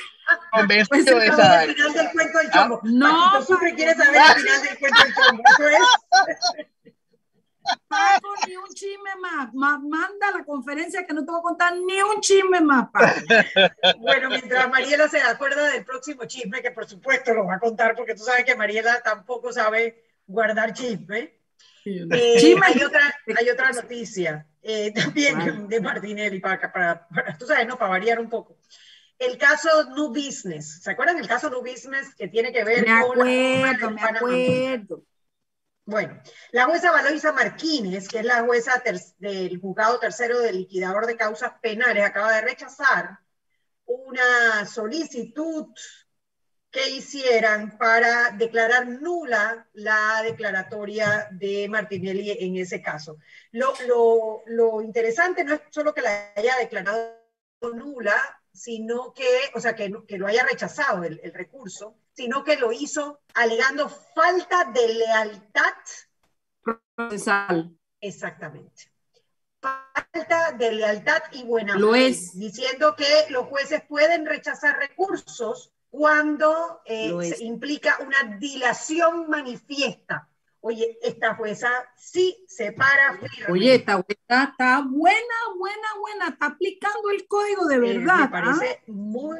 pues 0.66 0.70
el 0.70 0.88
final 0.88 1.94
del 1.94 2.12
cuento 2.14 2.38
del 2.40 2.52
chombo. 2.52 2.76
Ah, 2.78 2.82
no, 2.84 3.32
Paquito 3.32 3.54
Sucre 3.54 3.76
quiere 3.76 3.96
saber 3.96 4.16
el 4.16 4.42
final 4.42 4.62
del 4.64 4.80
cuento 4.80 5.04
del 5.04 5.14
chombo. 5.14 5.44
Eso 5.50 5.68
es. 6.58 6.66
Paco, 7.88 8.28
ni 8.48 8.56
un 8.56 8.68
chisme 8.74 9.16
más. 9.20 9.54
Manda 9.54 10.32
la 10.32 10.44
conferencia 10.44 11.06
que 11.06 11.14
no 11.14 11.24
te 11.24 11.32
voy 11.32 11.40
a 11.40 11.44
contar 11.44 11.74
ni 11.76 12.02
un 12.02 12.22
chisme 12.22 12.62
más, 12.62 12.90
Bueno, 14.00 14.30
mientras 14.30 14.70
Mariela 14.70 15.08
se 15.08 15.22
acuerda 15.22 15.70
del 15.70 15.86
próximo 15.86 16.26
chisme, 16.26 16.62
que 16.62 16.72
por 16.72 16.88
supuesto 16.88 17.34
lo 17.34 17.46
va 17.46 17.56
a 17.56 17.60
contar, 17.60 17.96
porque 17.96 18.16
tú 18.16 18.24
sabes 18.24 18.46
que 18.46 18.56
Mariela 18.56 19.02
tampoco 19.02 19.52
sabe 19.52 20.04
guardar 20.26 20.74
chisme. 20.74 21.40
Eh, 21.86 22.38
chisme. 22.40 22.66
Hay, 22.66 22.84
otra, 22.84 23.14
hay 23.38 23.50
otra 23.50 23.72
noticia 23.72 24.48
eh, 24.62 24.92
también 24.94 25.68
de 25.68 25.82
Martinelli, 25.82 26.40
para, 26.40 26.72
para, 26.72 27.08
para, 27.08 27.38
tú 27.38 27.46
sabes, 27.46 27.68
¿no? 27.68 27.78
Para 27.78 27.92
variar 27.92 28.20
un 28.20 28.30
poco 28.30 28.58
el 29.22 29.38
caso 29.38 29.70
New 29.96 30.10
Business. 30.10 30.82
¿Se 30.82 30.92
acuerdan 30.92 31.18
del 31.18 31.28
caso 31.28 31.50
New 31.50 31.62
Business 31.62 32.16
que 32.16 32.28
tiene 32.28 32.52
que 32.52 32.64
ver 32.64 32.88
me 32.88 33.02
con... 33.02 33.22
Acuerdo, 33.22 33.92
me 33.92 34.02
acuerdo. 34.02 35.04
Bueno, 35.86 36.22
la 36.52 36.66
jueza 36.66 36.92
Valoisa 36.92 37.32
Martínez, 37.34 38.08
que 38.08 38.20
es 38.20 38.26
la 38.26 38.44
jueza 38.44 38.82
del 39.18 39.60
juzgado 39.60 40.00
tercero 40.00 40.40
del 40.40 40.58
liquidador 40.58 41.06
de 41.06 41.18
causas 41.18 41.54
penales, 41.62 42.04
acaba 42.04 42.34
de 42.34 42.42
rechazar 42.42 43.20
una 43.86 44.66
solicitud 44.66 45.68
que 46.72 46.90
hicieran 46.90 47.78
para 47.78 48.32
declarar 48.32 48.88
nula 48.88 49.68
la 49.74 50.22
declaratoria 50.24 51.28
de 51.32 51.68
Martinelli 51.68 52.32
en 52.32 52.56
ese 52.56 52.82
caso. 52.82 53.18
Lo, 53.52 53.74
lo 54.46 54.82
interesante 54.82 55.44
no 55.44 55.56
es 55.56 55.62
solo 55.70 55.94
que 55.94 56.02
la 56.02 56.32
haya 56.36 56.56
declarado 56.58 57.22
nula, 57.74 58.16
sino 58.54 59.14
que, 59.14 59.28
o 59.54 59.60
sea, 59.60 59.76
que, 59.76 59.92
que 60.08 60.18
lo 60.18 60.28
haya 60.28 60.46
rechazado 60.46 61.04
el, 61.04 61.20
recurso, 61.34 61.98
sino 62.14 62.44
que 62.44 62.58
lo 62.58 62.72
hizo 62.72 63.22
alegando 63.34 63.90
falta 63.90 64.66
de 64.66 64.94
lealtad 64.94 65.74
procesal. 66.96 67.78
Exactamente. 68.00 68.92
Falta 69.60 70.52
de 70.54 70.72
lealtad 70.72 71.22
y 71.32 71.44
buena 71.44 71.76
lo 71.78 71.94
es. 71.96 72.38
diciendo 72.38 72.96
que 72.96 73.28
los 73.30 73.46
jueces 73.46 73.84
pueden 73.88 74.26
rechazar 74.26 74.78
recursos 74.78 75.72
cuando 75.90 76.82
eh, 76.86 77.34
se 77.36 77.44
implica 77.44 77.98
una 78.00 78.38
dilación 78.38 79.30
manifiesta 79.30 80.28
Oye, 80.64 81.00
esta 81.02 81.34
jueza 81.34 81.70
sí 81.98 82.46
se 82.48 82.72
para 82.72 83.20
Oye, 83.50 83.76
esta 83.76 83.94
jueza 83.94 84.44
está 84.52 84.82
buena, 84.88 85.36
buena, 85.58 85.88
buena, 86.00 86.28
está 86.28 86.46
aplicando 86.46 87.10
el 87.10 87.28
código 87.28 87.66
de 87.66 87.76
eh, 87.76 87.80
verdad. 87.80 88.20
me 88.20 88.28
parece 88.28 88.80
¿ah? 88.80 88.84
muy... 88.86 89.40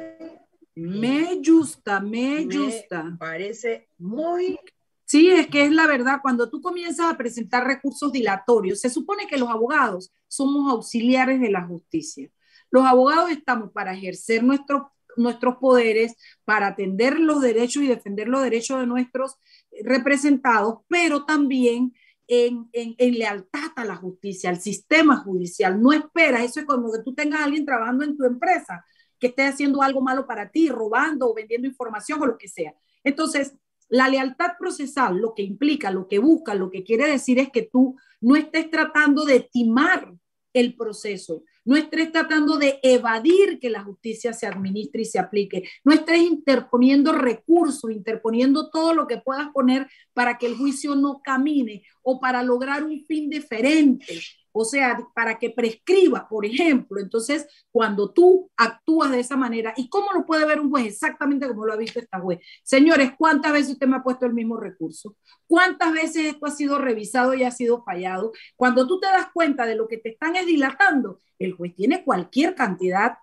Me 0.74 1.40
gusta, 1.44 2.00
me, 2.00 2.44
gusta. 2.44 3.16
Parece 3.18 3.88
muy... 3.98 4.58
Sí, 5.04 5.30
es 5.30 5.48
que 5.48 5.64
es 5.64 5.72
la 5.72 5.86
verdad, 5.86 6.20
cuando 6.22 6.48
tú 6.48 6.62
comienzas 6.62 7.12
a 7.12 7.18
presentar 7.18 7.66
recursos 7.66 8.10
dilatorios, 8.10 8.80
se 8.80 8.88
supone 8.88 9.26
que 9.26 9.36
los 9.36 9.50
abogados 9.50 10.10
somos 10.26 10.72
auxiliares 10.72 11.38
de 11.38 11.50
la 11.50 11.66
justicia. 11.66 12.30
Los 12.70 12.86
abogados 12.86 13.30
estamos 13.30 13.70
para 13.72 13.92
ejercer 13.92 14.42
nuestro 14.42 14.92
nuestros 15.16 15.56
poderes 15.56 16.16
para 16.44 16.68
atender 16.68 17.18
los 17.20 17.40
derechos 17.40 17.82
y 17.82 17.86
defender 17.86 18.28
los 18.28 18.42
derechos 18.42 18.80
de 18.80 18.86
nuestros 18.86 19.36
representados, 19.82 20.78
pero 20.88 21.24
también 21.24 21.92
en, 22.28 22.68
en, 22.72 23.18
lealtad 23.18 23.72
a 23.76 23.84
la 23.84 23.96
justicia, 23.96 24.48
al 24.48 24.60
sistema 24.60 25.18
judicial. 25.18 25.82
No 25.82 25.92
esperas, 25.92 26.44
eso 26.44 26.60
es 26.60 26.66
como 26.66 26.90
que 26.90 27.02
tú 27.04 27.14
tengas 27.14 27.40
a 27.40 27.44
alguien 27.44 27.66
trabajando 27.66 28.04
en 28.04 28.16
tu 28.16 28.24
empresa 28.24 28.84
que 29.22 29.28
esté 29.28 29.44
haciendo 29.44 29.82
algo 29.82 30.00
malo 30.00 30.26
para 30.26 30.50
ti, 30.50 30.68
robando 30.68 31.30
o 31.30 31.34
vendiendo 31.34 31.68
información 31.68 32.20
o 32.20 32.26
lo 32.26 32.36
que 32.36 32.48
sea. 32.48 32.74
Entonces, 33.04 33.54
la 33.88 34.08
lealtad 34.08 34.56
procesal 34.58 35.16
lo 35.18 35.32
que 35.32 35.44
implica, 35.44 35.92
lo 35.92 36.08
que 36.08 36.18
busca, 36.18 36.56
lo 36.56 36.70
que 36.70 36.82
quiere 36.82 37.06
decir 37.06 37.38
es 37.38 37.48
que 37.50 37.62
tú 37.62 37.96
no 38.20 38.34
estés 38.34 38.68
tratando 38.68 39.24
de 39.24 39.38
timar 39.38 40.12
el 40.52 40.74
proceso, 40.74 41.44
no 41.64 41.76
estés 41.76 42.10
tratando 42.10 42.58
de 42.58 42.80
evadir 42.82 43.60
que 43.60 43.70
la 43.70 43.84
justicia 43.84 44.32
se 44.32 44.48
administre 44.48 45.02
y 45.02 45.04
se 45.04 45.20
aplique, 45.20 45.68
no 45.84 45.92
estés 45.92 46.18
interponiendo 46.18 47.12
recursos, 47.12 47.92
interponiendo 47.92 48.70
todo 48.70 48.92
lo 48.92 49.06
que 49.06 49.18
puedas 49.18 49.50
poner 49.52 49.88
para 50.14 50.36
que 50.36 50.46
el 50.46 50.56
juicio 50.56 50.96
no 50.96 51.20
camine 51.22 51.84
o 52.02 52.18
para 52.18 52.42
lograr 52.42 52.82
un 52.82 53.04
fin 53.06 53.30
diferente 53.30 54.20
o 54.52 54.64
sea, 54.64 55.06
para 55.14 55.38
que 55.38 55.50
prescriba, 55.50 56.28
por 56.28 56.44
ejemplo. 56.44 57.00
Entonces, 57.00 57.46
cuando 57.70 58.10
tú 58.10 58.50
actúas 58.56 59.10
de 59.10 59.20
esa 59.20 59.36
manera, 59.36 59.72
¿y 59.76 59.88
cómo 59.88 60.12
lo 60.12 60.24
puede 60.26 60.44
ver 60.44 60.60
un 60.60 60.70
juez? 60.70 60.86
Exactamente 60.86 61.48
como 61.48 61.66
lo 61.66 61.72
ha 61.72 61.76
visto 61.76 61.98
esta 61.98 62.20
juez. 62.20 62.40
Señores, 62.62 63.12
¿cuántas 63.18 63.52
veces 63.52 63.72
usted 63.72 63.86
me 63.86 63.96
ha 63.96 64.02
puesto 64.02 64.26
el 64.26 64.34
mismo 64.34 64.56
recurso? 64.56 65.16
¿Cuántas 65.46 65.92
veces 65.92 66.26
esto 66.26 66.46
ha 66.46 66.50
sido 66.50 66.78
revisado 66.78 67.34
y 67.34 67.44
ha 67.44 67.50
sido 67.50 67.82
fallado? 67.82 68.32
Cuando 68.56 68.86
tú 68.86 69.00
te 69.00 69.06
das 69.06 69.28
cuenta 69.32 69.66
de 69.66 69.74
lo 69.74 69.88
que 69.88 69.98
te 69.98 70.10
están 70.10 70.34
dilatando, 70.46 71.20
el 71.38 71.54
juez 71.54 71.74
tiene 71.74 72.04
cualquier 72.04 72.54
cantidad 72.54 73.18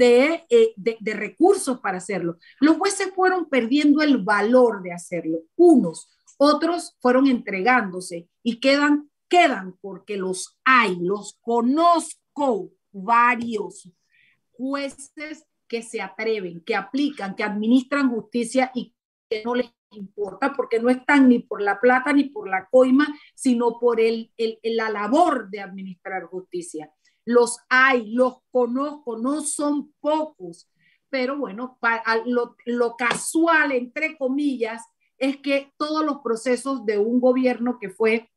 eh, 0.00 0.74
de, 0.76 0.96
de, 0.98 1.14
recursos 1.14 1.78
para 1.78 1.98
hacerlo. 1.98 2.38
Los 2.58 2.76
jueces 2.76 3.12
fueron 3.14 3.48
perdiendo 3.48 4.02
el 4.02 4.18
valor 4.18 4.82
de 4.82 4.92
hacerlo, 4.92 5.38
unos, 5.54 6.10
otros 6.38 6.96
fueron 7.00 7.28
entregándose 7.28 8.28
y 8.42 8.58
quedan 8.58 9.08
quedan 9.28 9.76
porque 9.80 10.16
los 10.16 10.58
hay, 10.64 10.96
los 11.00 11.38
conozco 11.40 12.70
varios 12.92 13.90
jueces 14.52 15.46
que 15.68 15.82
se 15.82 16.00
atreven, 16.00 16.62
que 16.62 16.74
aplican, 16.74 17.34
que 17.34 17.42
administran 17.42 18.10
justicia 18.10 18.70
y 18.74 18.94
que 19.28 19.42
no 19.44 19.54
les 19.54 19.70
importa 19.90 20.52
porque 20.54 20.78
no 20.78 20.88
están 20.88 21.28
ni 21.28 21.40
por 21.40 21.60
la 21.60 21.80
plata 21.80 22.12
ni 22.12 22.24
por 22.24 22.48
la 22.48 22.68
coima, 22.70 23.06
sino 23.34 23.78
por 23.78 24.00
el, 24.00 24.32
la 24.62 24.90
labor 24.90 25.50
de 25.50 25.60
administrar 25.60 26.24
justicia. 26.24 26.92
Los 27.24 27.58
hay, 27.68 28.12
los 28.12 28.38
conozco, 28.50 29.18
no 29.18 29.40
son 29.42 29.92
pocos, 30.00 30.70
pero 31.08 31.36
bueno, 31.38 31.78
lo, 32.26 32.56
lo 32.64 32.96
casual, 32.96 33.72
entre 33.72 34.16
comillas, 34.16 34.82
es 35.18 35.38
que 35.38 35.72
todos 35.76 36.04
los 36.04 36.18
procesos 36.18 36.84
de 36.84 36.98
un 36.98 37.20
gobierno 37.20 37.78
que 37.80 37.90
fue 37.90 38.30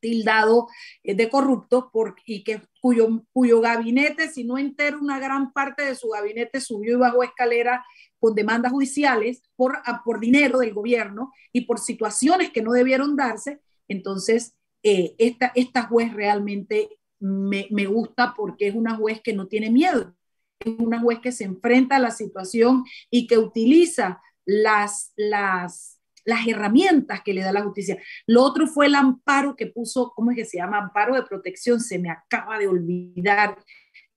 tildado 0.00 0.68
eh, 1.02 1.14
de 1.14 1.28
corrupto 1.28 1.90
por, 1.92 2.16
y 2.26 2.42
que, 2.42 2.62
cuyo, 2.80 3.60
gabinete, 3.60 4.28
si 4.28 4.44
no 4.44 4.58
entero, 4.58 4.98
una 5.00 5.18
gran 5.18 5.52
parte 5.52 5.84
de 5.84 5.94
su 5.94 6.08
gabinete 6.08 6.60
subió 6.60 6.94
y 6.94 7.00
bajó 7.00 7.22
escalera 7.22 7.84
con 8.18 8.34
demandas 8.34 8.72
judiciales 8.72 9.42
por, 9.56 9.78
por 10.04 10.20
dinero 10.20 10.58
del 10.58 10.74
gobierno 10.74 11.32
y 11.52 11.62
por 11.62 11.78
situaciones 11.78 12.50
que 12.50 12.62
no 12.62 12.72
debieron 12.72 13.16
darse. 13.16 13.60
Entonces, 13.88 14.56
eh, 14.82 15.14
esta, 15.18 15.52
esta 15.54 15.82
juez 15.82 16.12
realmente 16.12 16.98
me, 17.18 17.68
me 17.70 17.86
gusta 17.86 18.34
porque 18.34 18.68
es 18.68 18.74
una 18.74 18.96
juez 18.96 19.20
que 19.20 19.34
no 19.34 19.46
tiene 19.46 19.70
miedo, 19.70 20.14
es 20.58 20.74
una 20.78 21.00
juez 21.00 21.20
que 21.20 21.32
se 21.32 21.44
enfrenta 21.44 21.96
a 21.96 22.00
la 22.00 22.10
situación 22.10 22.84
y 23.10 23.26
que 23.26 23.38
utiliza 23.38 24.20
las, 24.44 25.12
las, 25.16 25.99
las 26.24 26.46
herramientas 26.46 27.22
que 27.22 27.34
le 27.34 27.42
da 27.42 27.52
la 27.52 27.62
justicia. 27.62 27.98
Lo 28.26 28.42
otro 28.42 28.66
fue 28.66 28.86
el 28.86 28.94
amparo 28.94 29.56
que 29.56 29.66
puso, 29.66 30.12
¿cómo 30.14 30.30
es 30.30 30.36
que 30.36 30.44
se 30.44 30.58
llama? 30.58 30.78
Amparo 30.78 31.14
de 31.14 31.22
protección, 31.22 31.80
se 31.80 31.98
me 31.98 32.10
acaba 32.10 32.58
de 32.58 32.68
olvidar. 32.68 33.56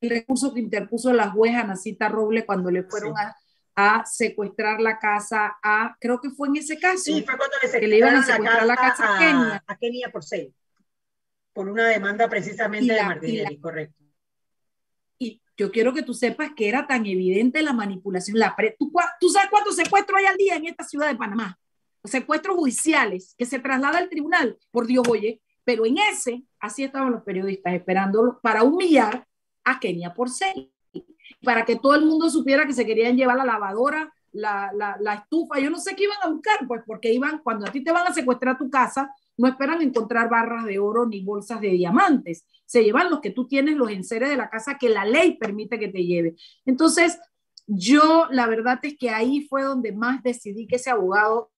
El 0.02 0.10
recurso 0.10 0.54
que 0.54 0.60
interpuso 0.60 1.14
la 1.14 1.32
jueza 1.32 1.62
Anacita 1.62 2.10
Roble 2.10 2.46
cuando 2.46 2.70
le 2.70 2.84
fueron 2.84 3.14
a, 3.76 4.06
secuestrar 4.06 4.80
la 4.80 5.00
casa 5.00 5.58
a, 5.64 5.98
creo 6.00 6.22
que 6.22 6.30
fue 6.30 6.48
en 6.48 6.58
ese 6.58 6.78
caso. 6.78 7.06
Sí, 7.06 7.24
fue 7.24 7.38
cuando 7.38 7.56
le, 7.64 7.80
que 7.80 7.88
le 7.88 7.98
iban 7.98 8.16
a 8.16 8.24
secuestrar 8.24 8.66
la 8.66 8.76
casa, 8.76 9.16
a, 9.16 9.20
Kenia. 9.20 9.64
A 9.66 9.78
Kenia 9.78 10.12
por 10.12 10.24
seis, 10.24 10.54
por 11.54 11.68
una 11.68 11.88
demanda 11.88 12.30
precisamente 12.30 12.94
de 12.94 13.04
Martinelli, 13.04 13.60
correcto. 13.60 14.04
Y 15.18 15.42
yo 15.58 15.72
quiero 15.72 15.94
que 15.94 16.04
tú 16.04 16.14
sepas 16.14 16.52
que 16.56 16.68
era 16.68 16.86
tan 16.86 17.06
evidente 17.08 17.64
la 17.64 17.74
manipulación. 17.74 18.38
La 18.38 18.56
¿Tú, 18.78 18.92
¿Tú 19.20 19.30
sabes 19.30 19.50
cuántos 19.50 19.76
secuestros 19.76 20.20
hay 20.20 20.26
al 20.26 20.38
día 20.38 20.56
en 20.56 20.66
esta 20.66 20.84
ciudad 20.84 21.08
de 21.08 21.16
Panamá? 21.16 21.58
Secuestros 22.04 22.56
judiciales 22.56 23.36
que 23.38 23.46
se 23.46 23.60
traslada 23.60 23.98
al 23.98 24.10
tribunal, 24.10 24.58
por 24.72 24.88
Dios 24.88 25.08
oye, 25.08 25.42
pero 25.64 25.86
en 25.86 25.98
ese, 25.98 26.44
así 26.60 26.84
estaban 26.84 27.12
los 27.12 27.24
periodistas 27.24 27.74
esperándolo 27.74 28.40
para 28.42 28.64
humillar 28.64 29.26
a 29.64 29.80
Kenia 29.80 30.14
por 30.14 30.30
seis, 30.30 30.68
para 31.42 31.66
que 31.66 31.78
todo 31.78 31.96
el 31.96 32.06
mundo 32.06 32.30
supiera 32.30 32.66
que 32.66 32.74
se 32.74 32.86
querían 32.86 33.16
llevar 33.16 33.38
la 33.38 33.46
lavadora, 33.46 34.14
la, 34.34 34.72
la, 34.74 34.98
la, 35.00 35.14
estufa, 35.14 35.60
yo 35.60 35.70
no 35.70 35.78
sé 35.78 35.96
qué 35.96 36.06
iban 36.06 36.18
a 36.24 36.30
buscar, 36.30 36.68
pues 36.68 36.82
porque 36.86 37.14
iban, 37.14 37.40
cuando 37.44 37.68
a 37.68 37.72
ti 37.72 37.84
te 37.84 37.92
van 37.92 38.08
a 38.08 38.14
secuestrar 38.14 38.58
tu 38.58 38.70
casa, 38.70 39.14
no 39.38 39.48
esperan 39.48 39.82
encontrar 39.82 40.30
barras 40.30 40.66
de 40.66 40.80
oro 40.80 41.06
ni 41.06 41.24
bolsas 41.24 41.62
de 41.62 41.70
diamantes, 41.70 42.46
se 42.66 42.84
llevan 42.84 43.10
los 43.10 43.22
que 43.22 43.30
tú 43.30 43.48
tienes, 43.48 43.76
los 43.76 43.92
enseres 43.92 44.30
de 44.30 44.38
la 44.38 44.50
casa 44.50 44.78
que 44.80 44.90
la 44.90 45.06
ley 45.06 45.38
permite 45.38 45.80
que 45.80 45.88
te 45.88 46.04
lleve. 46.04 46.36
Entonces, 46.66 47.20
yo 47.68 48.28
la 48.32 48.48
verdad 48.48 48.80
es 48.82 48.98
que 48.98 49.10
ahí 49.10 49.46
fue 49.48 49.64
donde 49.64 49.92
más 49.92 50.22
decidí 50.24 50.68
que 50.68 50.76
ese 50.76 50.90
abogado 50.90 51.52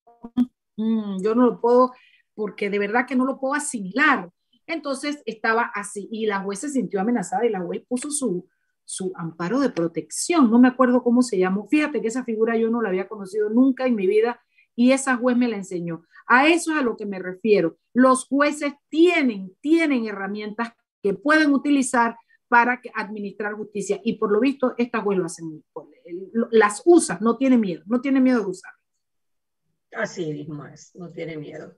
Mm, 0.78 1.22
yo 1.22 1.36
no 1.36 1.46
lo 1.46 1.62
puedo, 1.62 1.94
porque 2.34 2.70
de 2.70 2.80
verdad 2.80 3.06
que 3.08 3.16
no 3.16 3.26
lo 3.26 3.40
puedo 3.40 3.54
asimilar. 3.54 4.30
Entonces 4.68 5.22
estaba 5.26 5.72
así 5.74 6.08
y 6.12 6.26
la 6.26 6.42
juez 6.42 6.60
se 6.60 6.70
sintió 6.70 7.00
amenazada 7.00 7.46
y 7.46 7.50
la 7.50 7.62
juez 7.62 7.84
puso 7.88 8.10
su, 8.10 8.48
su 8.84 9.12
amparo 9.16 9.60
de 9.60 9.70
protección. 9.70 10.50
No 10.50 10.60
me 10.60 10.68
acuerdo 10.68 11.04
cómo 11.04 11.22
se 11.22 11.38
llamó. 11.38 11.68
Fíjate 11.68 12.02
que 12.02 12.08
esa 12.08 12.24
figura 12.24 12.58
yo 12.58 12.70
no 12.70 12.82
la 12.82 12.90
había 12.90 13.08
conocido 13.08 13.50
nunca 13.50 13.86
en 13.86 13.96
mi 13.96 14.08
vida 14.08 14.42
y 14.76 14.92
esa 14.92 15.18
juez 15.18 15.38
me 15.38 15.48
la 15.48 15.58
enseñó. 15.58 16.04
A 16.28 16.48
eso 16.48 16.72
es 16.72 16.78
a 16.78 16.82
lo 16.82 16.98
que 16.98 17.06
me 17.06 17.20
refiero. 17.20 17.78
Los 17.94 18.26
jueces 18.28 18.74
tienen, 18.90 19.56
tienen 19.62 20.08
herramientas 20.08 20.74
que 21.04 21.14
pueden 21.14 21.54
utilizar 21.54 22.18
para 22.48 22.82
administrar 22.94 23.54
justicia 23.54 24.00
y 24.04 24.14
por 24.14 24.32
lo 24.32 24.40
visto 24.40 24.74
esta 24.78 25.02
juez 25.02 25.18
lo 25.18 25.26
hace 25.26 25.44
las 26.52 26.82
usa, 26.86 27.18
no 27.22 27.38
tiene 27.38 27.58
miedo, 27.58 27.84
no 27.88 28.02
tiene 28.02 28.22
miedo 28.22 28.42
de 28.42 28.48
usar. 28.48 28.72
Así 29.96 30.34
mismo 30.34 30.66
es, 30.66 30.94
no 30.96 31.12
tiene 31.12 31.38
miedo. 31.38 31.78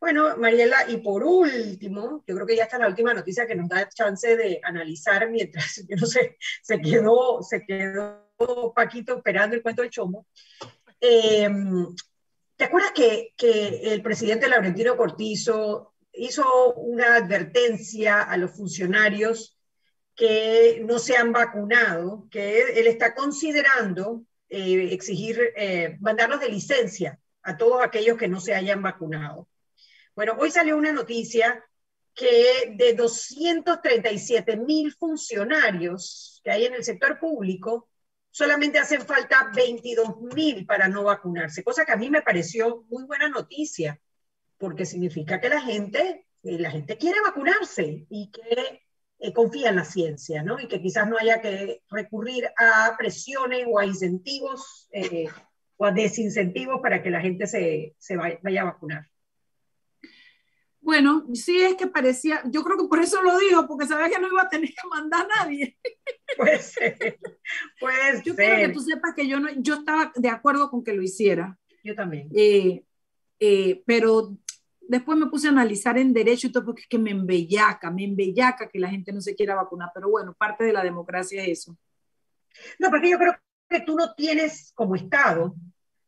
Bueno, 0.00 0.36
Mariela, 0.36 0.88
y 0.88 0.98
por 0.98 1.22
último, 1.22 2.24
yo 2.26 2.34
creo 2.34 2.46
que 2.46 2.56
ya 2.56 2.64
está 2.64 2.78
la 2.78 2.88
última 2.88 3.14
noticia 3.14 3.46
que 3.46 3.54
nos 3.54 3.68
da 3.68 3.88
chance 3.88 4.36
de 4.36 4.60
analizar 4.62 5.30
mientras, 5.30 5.84
yo 5.88 5.96
no 5.96 6.06
sé, 6.06 6.36
se 6.62 6.80
quedó, 6.80 7.42
se 7.42 7.64
quedó 7.64 8.22
Paquito 8.74 9.16
esperando 9.16 9.54
el 9.54 9.62
cuento 9.62 9.82
del 9.82 9.90
chomo. 9.90 10.26
Em, 11.00 11.86
¿Te 12.56 12.64
acuerdas 12.64 12.92
que, 12.92 13.32
que 13.36 13.92
el 13.92 14.02
presidente 14.02 14.48
Laurentino 14.48 14.96
Cortizo 14.96 15.94
hizo 16.12 16.74
una 16.74 17.16
advertencia 17.16 18.22
a 18.22 18.36
los 18.36 18.52
funcionarios 18.52 19.56
que 20.14 20.82
no 20.86 20.98
se 20.98 21.16
han 21.16 21.32
vacunado, 21.32 22.28
que 22.30 22.60
él, 22.60 22.86
está 22.86 23.14
considerando 23.14 24.24
eh, 24.48 24.88
exigir, 24.92 25.40
eh, 25.56 25.96
mandarlos 26.00 26.40
de 26.40 26.50
licencia 26.50 27.21
a 27.42 27.56
todos 27.56 27.82
aquellos 27.82 28.18
que 28.18 28.28
no 28.28 28.40
se 28.40 28.54
hayan 28.54 28.82
vacunado. 28.82 29.48
Bueno, 30.14 30.36
hoy 30.38 30.50
salió 30.50 30.76
una 30.76 30.92
noticia 30.92 31.64
que 32.14 32.74
de 32.76 32.94
237 32.94 34.56
mil 34.56 34.92
funcionarios 34.92 36.40
que 36.44 36.50
hay 36.50 36.66
en 36.66 36.74
el 36.74 36.84
sector 36.84 37.18
público, 37.18 37.88
solamente 38.30 38.78
hacen 38.78 39.02
falta 39.02 39.50
22 39.54 40.20
mil 40.34 40.66
para 40.66 40.88
no 40.88 41.04
vacunarse, 41.04 41.62
cosa 41.62 41.84
que 41.84 41.92
a 41.92 41.96
mí 41.96 42.10
me 42.10 42.22
pareció 42.22 42.84
muy 42.88 43.04
buena 43.04 43.28
noticia, 43.28 44.00
porque 44.58 44.86
significa 44.86 45.40
que 45.40 45.48
la 45.48 45.60
gente, 45.60 46.26
eh, 46.42 46.58
la 46.58 46.70
gente 46.70 46.96
quiere 46.96 47.20
vacunarse 47.20 48.06
y 48.08 48.30
que 48.30 48.82
eh, 49.18 49.32
confía 49.32 49.68
en 49.68 49.76
la 49.76 49.84
ciencia, 49.84 50.42
¿no? 50.42 50.58
Y 50.58 50.66
que 50.66 50.80
quizás 50.80 51.08
no 51.08 51.16
haya 51.18 51.40
que 51.40 51.82
recurrir 51.90 52.50
a 52.58 52.94
presiones 52.98 53.66
o 53.68 53.78
a 53.78 53.86
incentivos 53.86 54.88
eh, 54.92 55.28
o 55.82 55.84
a 55.84 55.90
desincentivos 55.90 56.80
para 56.80 57.02
que 57.02 57.10
la 57.10 57.20
gente 57.20 57.44
se, 57.48 57.96
se 57.98 58.16
vaya, 58.16 58.62
a 58.62 58.64
vacunar. 58.64 59.08
Bueno, 60.80 61.26
sí 61.34 61.60
es 61.60 61.74
que 61.74 61.88
parecía, 61.88 62.40
yo 62.44 62.62
creo 62.62 62.76
que 62.76 62.86
por 62.86 63.00
eso 63.00 63.20
lo 63.20 63.36
dijo, 63.36 63.66
porque 63.66 63.86
sabía 63.86 64.08
que 64.08 64.20
no 64.20 64.28
iba 64.28 64.42
a 64.42 64.48
tener 64.48 64.68
que 64.68 64.88
mandar 64.88 65.26
a 65.26 65.44
nadie. 65.44 65.76
Puede 66.36 66.58
ser, 66.60 67.18
puede 67.80 68.22
Yo 68.22 68.36
quiero 68.36 68.56
que 68.56 68.72
tú 68.72 68.80
sepas 68.80 69.12
que 69.14 69.26
yo, 69.26 69.38
no, 69.38 69.48
yo 69.56 69.74
estaba 69.74 70.12
de 70.14 70.28
acuerdo 70.30 70.70
con 70.70 70.82
que 70.82 70.94
lo 70.94 71.02
hiciera. 71.02 71.58
Yo 71.84 71.94
también. 71.94 72.30
Eh, 72.34 72.84
eh, 73.38 73.82
pero 73.84 74.38
después 74.80 75.18
me 75.18 75.26
puse 75.26 75.48
a 75.48 75.50
analizar 75.50 75.98
en 75.98 76.14
derecho 76.14 76.46
y 76.46 76.52
todo, 76.52 76.64
porque 76.64 76.82
es 76.82 76.88
que 76.88 76.98
me 76.98 77.10
embellaca, 77.10 77.90
me 77.90 78.04
embellaca 78.04 78.68
que 78.68 78.78
la 78.78 78.88
gente 78.88 79.12
no 79.12 79.20
se 79.20 79.34
quiera 79.34 79.56
vacunar, 79.56 79.90
pero 79.92 80.08
bueno, 80.08 80.32
parte 80.32 80.64
de 80.64 80.72
la 80.72 80.84
democracia 80.84 81.42
es 81.42 81.60
eso. 81.60 81.76
No, 82.78 82.88
porque 82.88 83.10
yo 83.10 83.18
creo 83.18 83.36
que 83.68 83.80
tú 83.80 83.94
no 83.94 84.14
tienes 84.14 84.72
como 84.74 84.94
Estado, 84.94 85.54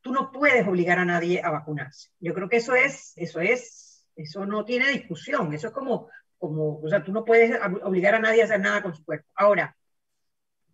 tú 0.04 0.12
no 0.12 0.30
puedes 0.30 0.68
obligar 0.68 0.98
a 0.98 1.04
nadie 1.06 1.40
a 1.42 1.50
vacunarse. 1.50 2.10
Yo 2.20 2.34
creo 2.34 2.46
que 2.46 2.58
eso 2.58 2.74
es, 2.74 3.14
eso 3.16 3.40
es, 3.40 4.06
eso 4.14 4.44
no 4.44 4.62
tiene 4.66 4.90
discusión. 4.90 5.54
Eso 5.54 5.68
es 5.68 5.72
como, 5.72 6.10
como, 6.36 6.78
o 6.78 6.88
sea, 6.90 7.02
tú 7.02 7.10
no 7.10 7.24
puedes 7.24 7.58
obligar 7.82 8.14
a 8.14 8.18
nadie 8.18 8.42
a 8.42 8.44
hacer 8.44 8.60
nada 8.60 8.82
con 8.82 8.94
su 8.94 9.02
cuerpo. 9.02 9.26
Ahora, 9.34 9.74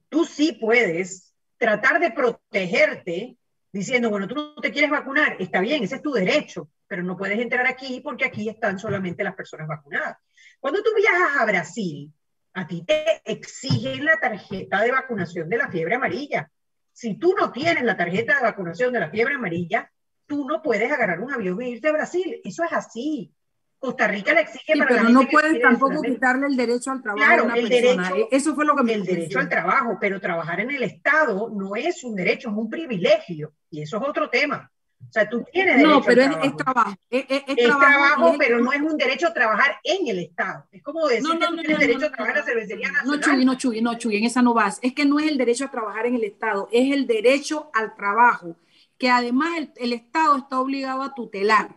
tú 0.09 0.25
sí 0.25 0.59
puedes 0.61 1.33
tratar 1.59 2.01
de 2.01 2.11
protegerte 2.11 3.37
diciendo, 3.71 4.11
bueno, 4.11 4.27
tú 4.27 4.35
no 4.35 4.57
te 4.61 4.73
quieres 4.73 4.91
vacunar, 4.91 5.37
está 5.39 5.61
bien, 5.61 5.85
ese 5.85 5.97
es 5.97 6.03
tu 6.03 6.11
derecho, 6.11 6.69
pero 6.89 7.05
no 7.05 7.17
puedes 7.17 7.39
entrar 7.39 7.69
aquí 7.69 8.01
porque 8.01 8.25
aquí 8.25 8.49
están 8.49 8.81
solamente 8.81 9.23
las 9.23 9.37
personas 9.37 9.69
vacunadas. 9.69 10.17
Cuando 10.59 10.83
tú 10.83 10.91
viajas 10.97 11.37
a 11.39 11.45
Brasil, 11.45 12.13
a 12.55 12.67
ti 12.67 12.85
te 12.85 13.23
exigen 13.25 14.05
la 14.05 14.19
tarjeta 14.19 14.81
de 14.81 14.91
vacunación 14.91 15.49
de 15.49 15.57
la 15.57 15.71
fiebre 15.71 15.95
amarilla. 15.95 16.51
Si 16.93 17.19
tú 17.19 17.35
no 17.39 17.53
tienes 17.53 17.83
la 17.85 17.97
tarjeta 17.97 18.37
de 18.37 18.43
vacunación 18.43 18.93
de 18.93 19.01
la 19.01 19.11
fiebre 19.11 19.35
amarilla, 19.35 19.91
tú 20.27 20.47
no 20.47 20.63
puedes 20.63 20.91
agarrar 20.91 21.21
un 21.21 21.33
avión 21.33 21.61
e 21.61 21.71
irte 21.71 21.89
a 21.89 21.93
Brasil. 21.93 22.41
Eso 22.45 22.65
es 22.65 22.73
así. 22.73 23.35
Costa 23.81 24.07
Rica 24.07 24.35
le 24.35 24.43
exige 24.43 24.77
para 24.77 24.89
pero 24.91 25.09
no 25.09 25.27
puedes 25.27 25.61
tampoco 25.61 26.03
quitarle 26.03 26.47
el 26.49 26.57
derecho 26.57 26.91
al 26.91 27.03
trabajo 27.03 27.25
claro, 27.25 27.55
el 27.55 27.69
Derecho, 27.69 28.15
e-, 28.15 28.29
Eso 28.31 28.55
fue 28.55 28.67
lo 28.67 28.77
que 28.77 28.83
me 28.83 28.93
El 28.93 29.05
derecho 29.05 29.39
al 29.39 29.49
trabajo, 29.49 29.97
pero 29.99 30.21
trabajar 30.21 30.61
en 30.61 30.71
el 30.71 30.83
Estado 30.83 31.51
no 31.51 31.75
es 31.75 32.05
un 32.05 32.15
derecho, 32.15 32.51
es 32.51 32.57
un 32.57 32.69
privilegio. 32.69 33.55
Y 33.71 33.81
eso 33.81 33.97
es 33.97 34.03
otro 34.07 34.29
tema. 34.29 34.71
O 35.09 35.13
sea, 35.13 35.29
tú 35.29 35.45
tienes 35.53 35.77
derecho 35.77 35.89
No, 35.89 36.03
pero 36.03 36.23
es, 36.23 36.57
trabajo. 36.57 36.95
Es, 37.11 37.57
trabajo, 37.57 38.35
pero 38.39 38.61
no 38.61 38.73
es 38.73 38.81
un 38.81 38.97
derecho 38.97 39.27
a 39.27 39.35
trabajar 39.35 39.77
en 39.83 40.07
el 40.07 40.21
Estado. 40.21 40.67
Es 40.71 40.83
como 40.83 41.07
decir 41.09 41.27
que 41.39 41.47
tú 41.47 41.57
tienes 41.57 41.79
derecho 41.79 42.07
a 42.07 42.11
trabajar 42.13 42.37
en 42.37 42.41
la 42.41 42.47
cervecería 42.47 42.93
nacional. 42.93 43.17
No, 43.17 43.21
Chuy, 43.21 43.45
no, 43.45 43.55
Chuy, 43.57 43.81
no, 43.83 43.99
Chuy, 43.99 44.17
en 44.17 44.25
esa 44.25 44.43
no 44.43 44.55
vas. 44.55 44.79
Es 44.83 44.95
que 44.95 45.05
no 45.05 45.19
es 45.19 45.27
el 45.27 45.37
derecho 45.37 45.65
a 45.65 45.71
trabajar 45.71 46.07
en 46.07 46.15
el 46.15 46.25
Estado, 46.25 46.69
es 46.71 46.93
el 46.93 47.07
derecho 47.07 47.71
al 47.75 47.97
trabajo, 47.97 48.57
que 48.99 49.11
además 49.11 49.59
el, 49.59 49.73
el 49.77 49.93
Estado 49.93 50.37
está 50.37 50.61
obligado 50.61 51.03
a 51.03 51.15
tutelar. 51.15 51.77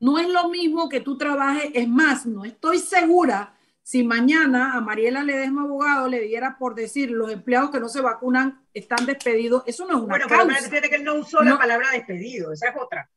No 0.00 0.18
es 0.18 0.28
lo 0.28 0.48
mismo 0.48 0.88
que 0.88 1.00
tú 1.00 1.16
trabajes, 1.16 1.70
es 1.72 1.88
más, 1.88 2.26
no 2.26 2.44
estoy 2.44 2.78
segura 2.78 3.54
si 3.84 4.02
mañana 4.02 4.72
a 4.72 4.80
Mariela 4.80 5.22
Ledesma 5.22 5.64
abogado 5.64 6.08
le 6.08 6.20
diera 6.20 6.56
por 6.58 6.74
decir 6.74 7.10
los 7.10 7.30
empleados 7.30 7.70
que 7.70 7.78
no 7.78 7.90
se 7.90 8.00
vacunan 8.00 8.64
están 8.72 9.04
despedidos, 9.04 9.62
eso 9.66 9.84
no 9.84 9.98
es 9.98 10.02
una 10.02 10.14
bueno, 10.14 10.26
causa. 10.26 10.44
Bueno, 10.46 10.66
pero 10.70 10.88
que 10.88 10.96
él 10.96 11.04
no 11.04 11.16
usó 11.16 11.42
la 11.42 11.58
palabra 11.58 11.90
despedido, 11.90 12.50
esa 12.50 12.70
es 12.70 12.76
otra. 12.80 13.10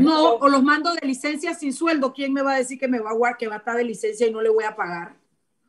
no, 0.00 0.36
o 0.36 0.48
los 0.48 0.62
mando 0.62 0.94
de 0.94 1.06
licencia 1.06 1.52
sin 1.52 1.74
sueldo, 1.74 2.14
¿quién 2.14 2.32
me 2.32 2.40
va 2.40 2.54
a 2.54 2.56
decir 2.56 2.78
que 2.78 2.88
me 2.88 3.00
va 3.00 3.10
a 3.10 3.36
que 3.36 3.48
va 3.48 3.56
a 3.56 3.58
estar 3.58 3.76
de 3.76 3.84
licencia 3.84 4.26
y 4.26 4.32
no 4.32 4.40
le 4.40 4.48
voy 4.48 4.64
a 4.64 4.74
pagar? 4.74 5.14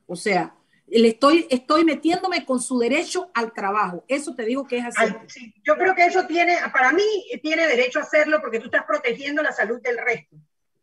O 0.07 0.15
sea, 0.15 0.55
le 0.87 1.09
estoy, 1.09 1.47
estoy 1.49 1.83
metiéndome 1.83 2.45
con 2.45 2.61
su 2.61 2.79
derecho 2.79 3.29
al 3.33 3.51
trabajo. 3.51 4.05
Eso 4.07 4.35
te 4.35 4.45
digo 4.45 4.65
que 4.65 4.77
es 4.77 4.85
así. 4.85 5.53
yo 5.65 5.75
creo 5.75 5.93
que 5.95 6.05
eso 6.05 6.27
tiene, 6.27 6.55
para 6.71 6.93
mí, 6.93 7.03
tiene 7.43 7.67
derecho 7.67 7.99
a 7.99 8.03
hacerlo 8.03 8.39
porque 8.39 8.61
tú 8.61 8.67
estás 8.67 8.85
protegiendo 8.85 9.43
la 9.43 9.51
salud 9.51 9.81
del 9.81 9.97
resto. 9.97 10.37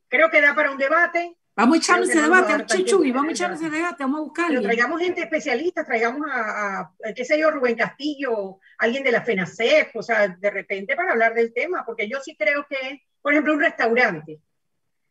Creo 0.09 0.29
que 0.29 0.43
da 0.43 0.55
para 0.55 0.73
un 0.73 0.77
debate, 0.77 1.39
Vamos 1.55 1.75
a 1.75 1.79
echar 1.79 2.03
ese 2.03 2.21
debate, 2.21 2.65
Chichuy, 2.67 3.13
vamos 3.13 3.29
a 3.29 3.33
echar 3.33 3.53
ese 3.53 3.69
debate, 3.69 4.05
vamos 4.05 4.21
a 4.21 4.23
buscarlo. 4.23 4.63
traigamos 4.63 5.01
gente 5.01 5.21
especialista, 5.21 5.85
traigamos 5.85 6.27
a, 6.33 6.91
qué 7.15 7.25
sé 7.27 7.39
yo, 7.39 7.51
Rubén 7.51 7.77
Castillo, 7.77 8.59
alguien 8.79 9.05
de 9.05 9.13
la 9.13 9.23
FENACEP, 9.23 9.95
o 9.95 10.03
sea, 10.03 10.29
de 10.29 10.51
repente 10.51 10.97
para 10.97 11.13
hablar 11.13 11.35
del 11.35 11.53
tema, 11.53 11.85
porque 11.85 12.09
yo 12.09 12.21
sí 12.21 12.37
creo 12.37 12.67
que, 12.69 13.03
por 13.21 13.33
ejemplo, 13.33 13.53
un 13.53 13.61
restaurante, 13.61 14.41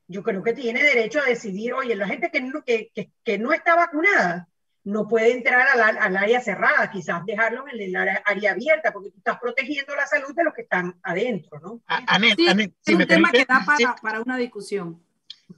yo 0.08 0.24
creo 0.24 0.42
que 0.42 0.54
tiene 0.54 0.82
derecho 0.82 1.20
a 1.20 1.26
decidir, 1.26 1.74
oye, 1.74 1.96
la 1.96 2.08
gente 2.08 2.32
que 2.32 2.42
no, 2.42 2.64
que, 2.64 2.92
que, 3.24 3.38
no 3.38 3.54
está 3.54 3.76
vacunada 3.76 4.48
no 4.84 5.08
puede 5.08 5.34
entrar 5.34 5.68
al, 5.68 5.96
al, 5.96 6.18
área 6.18 6.42
cerrada, 6.42 6.89
quizás 6.89 7.24
dejarlo 7.24 7.66
en 7.72 7.80
el 7.80 7.96
área, 7.96 8.24
abierta, 8.26 8.92
porque 8.92 9.12
tú 9.12 9.20
estás 9.20 9.39
protegiendo 9.39 9.96
la 9.96 10.08
salud 10.08 10.34
de 10.36 10.44
los 10.44 10.56
que 10.56 10.64
están 10.64 11.00
adentro, 11.04 11.60
¿no? 11.60 11.82
Anet, 11.86 12.36
sí, 12.82 12.94
es 12.94 12.96
un 12.96 13.06
tema 13.06 13.30
que 13.30 13.46
da 13.46 13.64
para, 13.64 13.96
para 14.02 14.22
una 14.22 14.38
discusión 14.38 15.00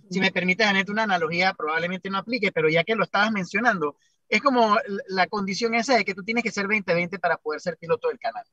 si 0.09 0.19
me 0.19 0.31
permite, 0.31 0.63
Janet, 0.63 0.89
una 0.89 1.03
analogía 1.03 1.53
probablemente 1.53 2.09
no 2.09 2.17
aplique, 2.17 2.51
pero 2.51 2.69
ya 2.69 2.83
que 2.83 2.95
lo 2.95 3.03
estabas 3.03 3.31
mencionando, 3.31 3.97
es 4.29 4.41
como 4.41 4.77
la 5.07 5.27
condición 5.27 5.75
esa 5.75 5.95
de 5.95 6.05
que 6.05 6.15
tú 6.15 6.23
tienes 6.23 6.43
que 6.43 6.51
ser 6.51 6.63
2020 6.63 7.19
para 7.19 7.37
poder 7.37 7.61
ser 7.61 7.77
piloto 7.77 8.07
del 8.07 8.19
canal. 8.19 8.45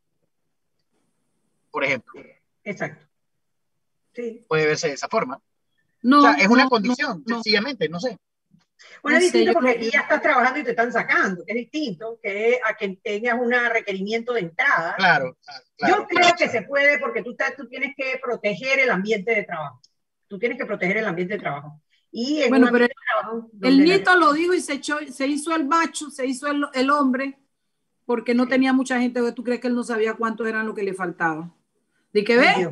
Por 1.70 1.84
ejemplo. 1.84 2.22
Exacto. 2.64 3.06
Sí. 4.12 4.44
Puede 4.48 4.66
verse 4.66 4.88
de 4.88 4.94
esa 4.94 5.08
forma. 5.08 5.40
No. 6.02 6.18
O 6.18 6.22
sea, 6.22 6.34
es 6.34 6.48
una 6.48 6.68
condición, 6.68 7.24
sencillamente, 7.26 7.88
no 7.88 8.00
sé. 8.00 8.18
Bueno, 9.02 9.18
es 9.18 9.24
distinto 9.24 9.52
porque 9.52 9.90
ya 9.90 10.00
estás 10.00 10.22
trabajando 10.22 10.60
y 10.60 10.64
te 10.64 10.70
están 10.70 10.92
sacando, 10.92 11.44
que 11.44 11.52
es 11.52 11.58
distinto 11.58 12.18
que 12.22 12.60
a 12.64 12.74
que 12.74 12.98
tengas 13.02 13.34
un 13.38 13.52
requerimiento 13.52 14.32
de 14.32 14.40
entrada. 14.40 14.94
Claro, 14.96 15.36
Yo 15.86 16.06
creo 16.06 16.32
que 16.36 16.48
se 16.48 16.62
puede 16.62 16.98
porque 16.98 17.22
tú, 17.22 17.36
tú 17.56 17.68
tienes 17.68 17.94
que 17.96 18.18
proteger 18.22 18.80
el 18.80 18.90
ambiente 18.90 19.34
de 19.34 19.44
trabajo 19.44 19.80
tú 20.30 20.38
tienes 20.38 20.56
que 20.56 20.64
proteger 20.64 20.98
el 20.98 21.06
ambiente 21.06 21.34
de 21.34 21.40
trabajo. 21.40 21.82
Y 22.12 22.48
bueno, 22.48 22.68
pero 22.70 22.86
el 23.62 23.84
Nito 23.84 24.16
lo 24.16 24.32
dijo 24.32 24.54
y 24.54 24.60
se, 24.60 24.74
echó, 24.74 24.98
se 25.12 25.26
hizo 25.26 25.54
el 25.54 25.66
macho, 25.66 26.08
se 26.08 26.24
hizo 26.24 26.46
el, 26.46 26.64
el 26.72 26.88
hombre, 26.90 27.36
porque 28.06 28.32
no 28.32 28.46
tenía 28.46 28.72
mucha 28.72 29.00
gente. 29.00 29.20
¿Tú 29.32 29.42
crees 29.42 29.60
que 29.60 29.66
él 29.66 29.74
no 29.74 29.82
sabía 29.82 30.14
cuántos 30.14 30.46
eran 30.46 30.66
lo 30.66 30.74
que 30.74 30.84
le 30.84 30.94
faltaba? 30.94 31.52
De 32.12 32.24
que 32.24 32.36
ve, 32.36 32.68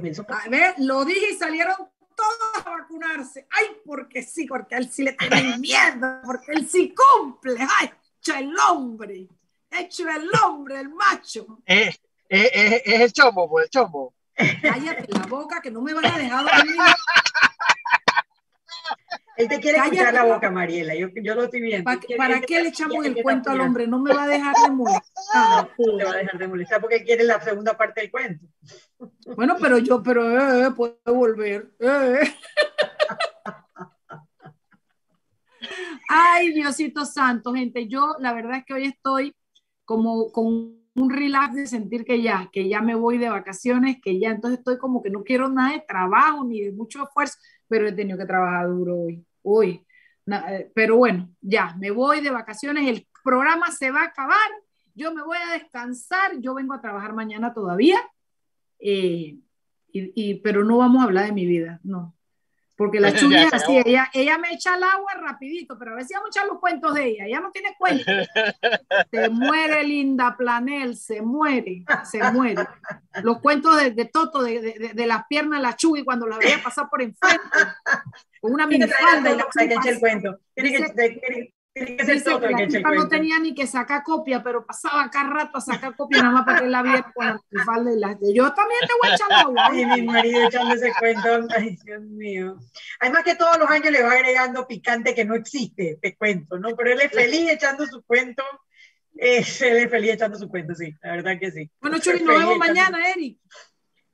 ve, 0.49 0.75
lo 0.79 1.05
dije 1.05 1.33
y 1.33 1.35
salieron 1.35 1.75
todos 2.17 2.67
a 2.67 2.71
vacunarse. 2.71 3.47
Ay, 3.51 3.67
porque 3.85 4.23
sí, 4.23 4.47
porque 4.47 4.77
él 4.77 4.89
sí 4.89 5.03
le 5.03 5.13
tiene 5.13 5.59
miedo, 5.59 6.21
porque 6.25 6.53
él 6.53 6.69
sí 6.69 6.95
cumple. 6.95 7.57
Ay, 7.81 7.91
hecho 8.21 8.35
el 8.37 8.55
hombre, 8.69 9.29
hecho 9.71 10.09
el 10.09 10.31
hombre, 10.45 10.81
el 10.81 10.91
macho. 10.91 11.59
Es, 11.67 12.01
es, 12.29 12.51
es, 12.55 12.83
es 12.85 13.01
el 13.01 13.13
chombo, 13.13 13.49
pues 13.49 13.65
el 13.65 13.71
chombo. 13.71 14.15
Cállate 14.63 15.13
la 15.13 15.27
boca 15.27 15.61
que 15.61 15.71
no 15.71 15.83
me 15.83 15.93
van 15.93 16.07
a 16.07 16.19
dejar 16.19 16.45
dormir. 16.45 16.77
Él 19.39 19.47
te 19.49 19.61
quiere 19.61 19.79
escuchar 19.79 20.13
la 20.13 20.25
boca, 20.25 20.51
Mariela. 20.51 20.97
Yo, 20.97 21.09
yo 21.15 21.35
lo 21.37 21.45
estoy 21.45 21.61
viendo. 21.61 21.85
¿Para, 21.85 22.41
qué 22.41 22.61
le 22.61 22.71
echamos 22.71 23.05
el 23.05 23.23
cuento 23.23 23.51
al 23.51 23.61
hombre? 23.61 23.87
No 23.87 24.01
me 24.01 24.13
va 24.13 24.25
a 24.25 24.27
dejar 24.27 24.53
de 24.65 24.71
molestar. 24.73 25.71
No 25.79 25.97
te 25.97 26.05
va 26.05 26.11
a 26.11 26.17
dejar 26.17 26.39
de 26.39 26.49
molestar 26.49 26.81
porque 26.81 27.05
quiere 27.05 27.23
la 27.23 27.41
segunda 27.41 27.77
parte 27.77 28.01
del 28.01 28.11
cuento. 28.11 28.47
Bueno, 29.37 29.57
pero 29.61 29.79
yo, 29.79 30.03
pero 30.03 30.29
eh, 30.29 30.67
eh 30.67 30.71
puedo 30.73 30.99
volver. 31.07 31.71
Eh. 31.79 32.35
Ay, 36.09 36.53
Diosito 36.53 37.05
Santo, 37.05 37.55
gente. 37.55 37.87
Yo, 37.87 38.17
la 38.19 38.33
verdad 38.33 38.59
es 38.59 38.65
que 38.65 38.75
hoy 38.75 38.87
estoy 38.87 39.37
como 39.85 40.33
con 40.33 40.79
un 40.95 41.11
relax 41.11 41.55
de 41.55 41.67
sentir 41.67 42.05
que 42.05 42.21
ya, 42.23 42.51
que 42.53 42.69
ya 42.69 42.83
me 42.83 42.95
voy 42.95 43.19
de 43.19 43.29
vacaciones, 43.29 43.99
que 44.03 44.19
ya 44.19 44.31
entonces 44.31 44.59
estoy 44.59 44.79
como 44.79 45.03
que 45.03 45.11
no 45.11 45.23
quiero 45.23 45.49
nada 45.49 45.75
de 45.75 45.85
trabajo 45.87 46.45
ni 46.45 46.61
de 46.63 46.73
mucho 46.73 47.05
esfuerzo, 47.05 47.39
pero 47.69 47.87
he 47.87 47.93
tenido 47.93 48.19
que 48.19 48.27
trabajar 48.27 48.69
duro 48.69 48.97
hoy, 48.97 49.25
hoy. 49.49 49.85
Eh, 50.27 50.71
pero 50.75 50.97
bueno, 50.97 51.31
ya, 51.41 51.75
me 51.79 51.91
voy 51.91 52.21
de 52.21 52.31
vacaciones, 52.31 52.87
el 52.87 53.07
programa 53.25 53.71
se 53.71 53.91
va 53.91 54.03
a 54.03 54.07
acabar, 54.07 54.51
yo 54.95 55.15
me 55.15 55.23
voy 55.23 55.39
a 55.39 55.53
descansar, 55.53 56.39
yo 56.41 56.55
vengo 56.55 56.75
a 56.75 56.81
trabajar 56.81 57.15
mañana 57.15 57.55
todavía, 57.55 57.99
eh, 58.79 59.39
y, 59.91 60.35
pero 60.41 60.65
no 60.65 60.79
vamos 60.79 61.01
a 61.01 61.07
hablar 61.07 61.27
de 61.27 61.33
mi 61.33 61.47
vida, 61.47 61.81
no. 61.83 62.15
Porque 62.79 63.01
la 63.01 63.13
chuya 63.13 63.43
es 63.43 63.53
así, 63.53 63.77
ella, 63.85 64.09
ella 64.15 64.39
me 64.39 64.53
echa 64.53 64.77
el 64.77 64.85
agua 64.85 65.13
rapidito, 65.15 65.77
pero 65.77 65.97
a 65.97 66.05
si 66.05 66.15
vamos 66.15 66.29
a 66.29 66.31
echar 66.31 66.47
los 66.47 66.61
cuentos 66.61 66.95
de 66.95 67.07
ella, 67.07 67.25
ella 67.27 67.41
no 67.41 67.51
tiene 67.51 67.75
cuentos. 67.77 68.07
se 69.11 69.29
muere 69.31 69.83
Linda 69.83 70.37
Planel, 70.39 70.97
se 70.97 71.21
muere, 71.21 71.85
se 72.09 72.23
muere. 72.31 72.65
Los 73.25 73.41
cuentos 73.41 73.77
de, 73.83 73.91
de 73.91 74.05
Toto, 74.05 74.45
de, 74.45 74.61
de, 74.61 74.93
de, 74.95 75.07
las 75.07 75.27
piernas 75.27 75.59
de 75.59 75.63
la 75.67 75.75
Chuy 75.75 76.05
cuando 76.05 76.29
la 76.29 76.39
veía 76.39 76.63
pasar 76.63 76.89
por 76.89 77.03
enfrente, 77.03 77.43
con 78.41 78.53
una 78.55 78.65
minifalda 78.69 79.33
y 79.33 79.37
la 79.37 79.49
Chuy 79.51 79.91
el 79.91 79.99
cuento. 79.99 80.39
Tiene 80.55 80.71
que, 80.71 81.53
no 82.95 83.09
tenía 83.09 83.39
ni 83.39 83.55
que 83.55 83.67
sacar 83.67 84.03
copia, 84.03 84.43
pero 84.43 84.65
pasaba 84.67 85.05
acá 85.05 85.25
rato 85.25 85.59
a 85.59 85.61
sacar 85.61 85.97
copia 85.97 86.23
nada 86.23 86.33
más 86.33 86.45
para 86.45 86.61
que 86.61 86.67
la 86.67 86.83
viera 86.83 87.13
con 87.15 87.27
la 87.27 87.65
falda 87.65 87.93
y 87.93 87.99
las 87.99 88.21
de 88.21 88.35
yo 88.35 88.53
también 88.53 88.81
te 88.81 88.93
voy 89.01 89.11
a 89.11 89.15
echar 89.15 89.33
agua. 89.33 89.69
Ay, 89.71 89.87
mi 89.87 90.03
marido 90.03 90.47
echando 90.47 90.75
ese 90.75 90.93
cuento, 90.99 91.49
ay, 91.57 91.77
Dios 91.85 92.03
mío. 92.03 92.59
Además 93.01 93.25
que 93.25 93.35
todos 93.35 93.59
los 93.59 93.71
años 93.71 93.91
le 93.91 94.03
va 94.03 94.13
agregando 94.13 94.67
picante 94.67 95.15
que 95.15 95.25
no 95.25 95.35
existe, 95.35 95.99
te 96.01 96.17
cuento, 96.17 96.59
¿no? 96.59 96.77
Pero 96.77 96.93
él 96.93 97.01
es 97.01 97.13
feliz 97.13 97.51
echando 97.51 97.87
su 97.87 98.03
cuento. 98.03 98.43
Eh, 99.21 99.45
él 99.61 99.77
es 99.77 99.91
feliz 99.91 100.13
echando 100.13 100.39
su 100.39 100.49
cuento, 100.49 100.75
sí, 100.75 100.95
la 101.03 101.13
verdad 101.13 101.39
que 101.41 101.51
sí. 101.51 101.71
Bueno, 101.81 101.99
Churi, 101.99 102.23
nos 102.23 102.39
vemos 102.39 102.59
mañana, 102.59 102.99
Eric. 103.11 103.39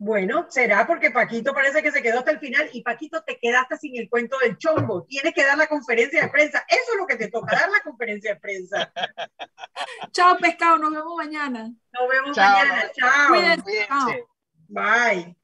Bueno, 0.05 0.45
será 0.51 0.87
porque 0.87 1.11
Paquito 1.11 1.55
parece 1.55 1.83
que 1.83 1.91
se 1.91 2.03
quedó 2.03 2.19
hasta 2.19 2.33
el 2.33 2.39
final 2.39 2.69
y 2.75 2.83
Paquito 2.83 3.25
te 3.25 3.39
quedaste 3.39 3.79
sin 3.79 3.97
el 3.97 4.11
cuento 4.11 4.37
del 4.39 4.59
chombo. 4.59 5.05
Tienes 5.05 5.33
que 5.33 5.43
dar 5.43 5.57
la 5.57 5.67
conferencia 5.67 6.21
de 6.21 6.29
prensa. 6.29 6.63
Eso 6.69 6.93
es 6.93 6.99
lo 6.99 7.07
que 7.07 7.17
te 7.17 7.31
toca, 7.31 7.57
dar 7.57 7.71
la 7.71 7.81
conferencia 7.81 8.35
de 8.35 8.41
prensa. 8.41 8.93
Chao, 10.13 10.37
pescado. 10.37 10.77
Nos 10.77 10.91
vemos 10.91 11.17
mañana. 11.17 11.73
Nos 11.91 12.09
vemos 12.11 12.37
mañana. 12.37 12.91
Chao. 12.93 13.29
Cuídense. 13.31 14.27
Bye. 14.69 15.44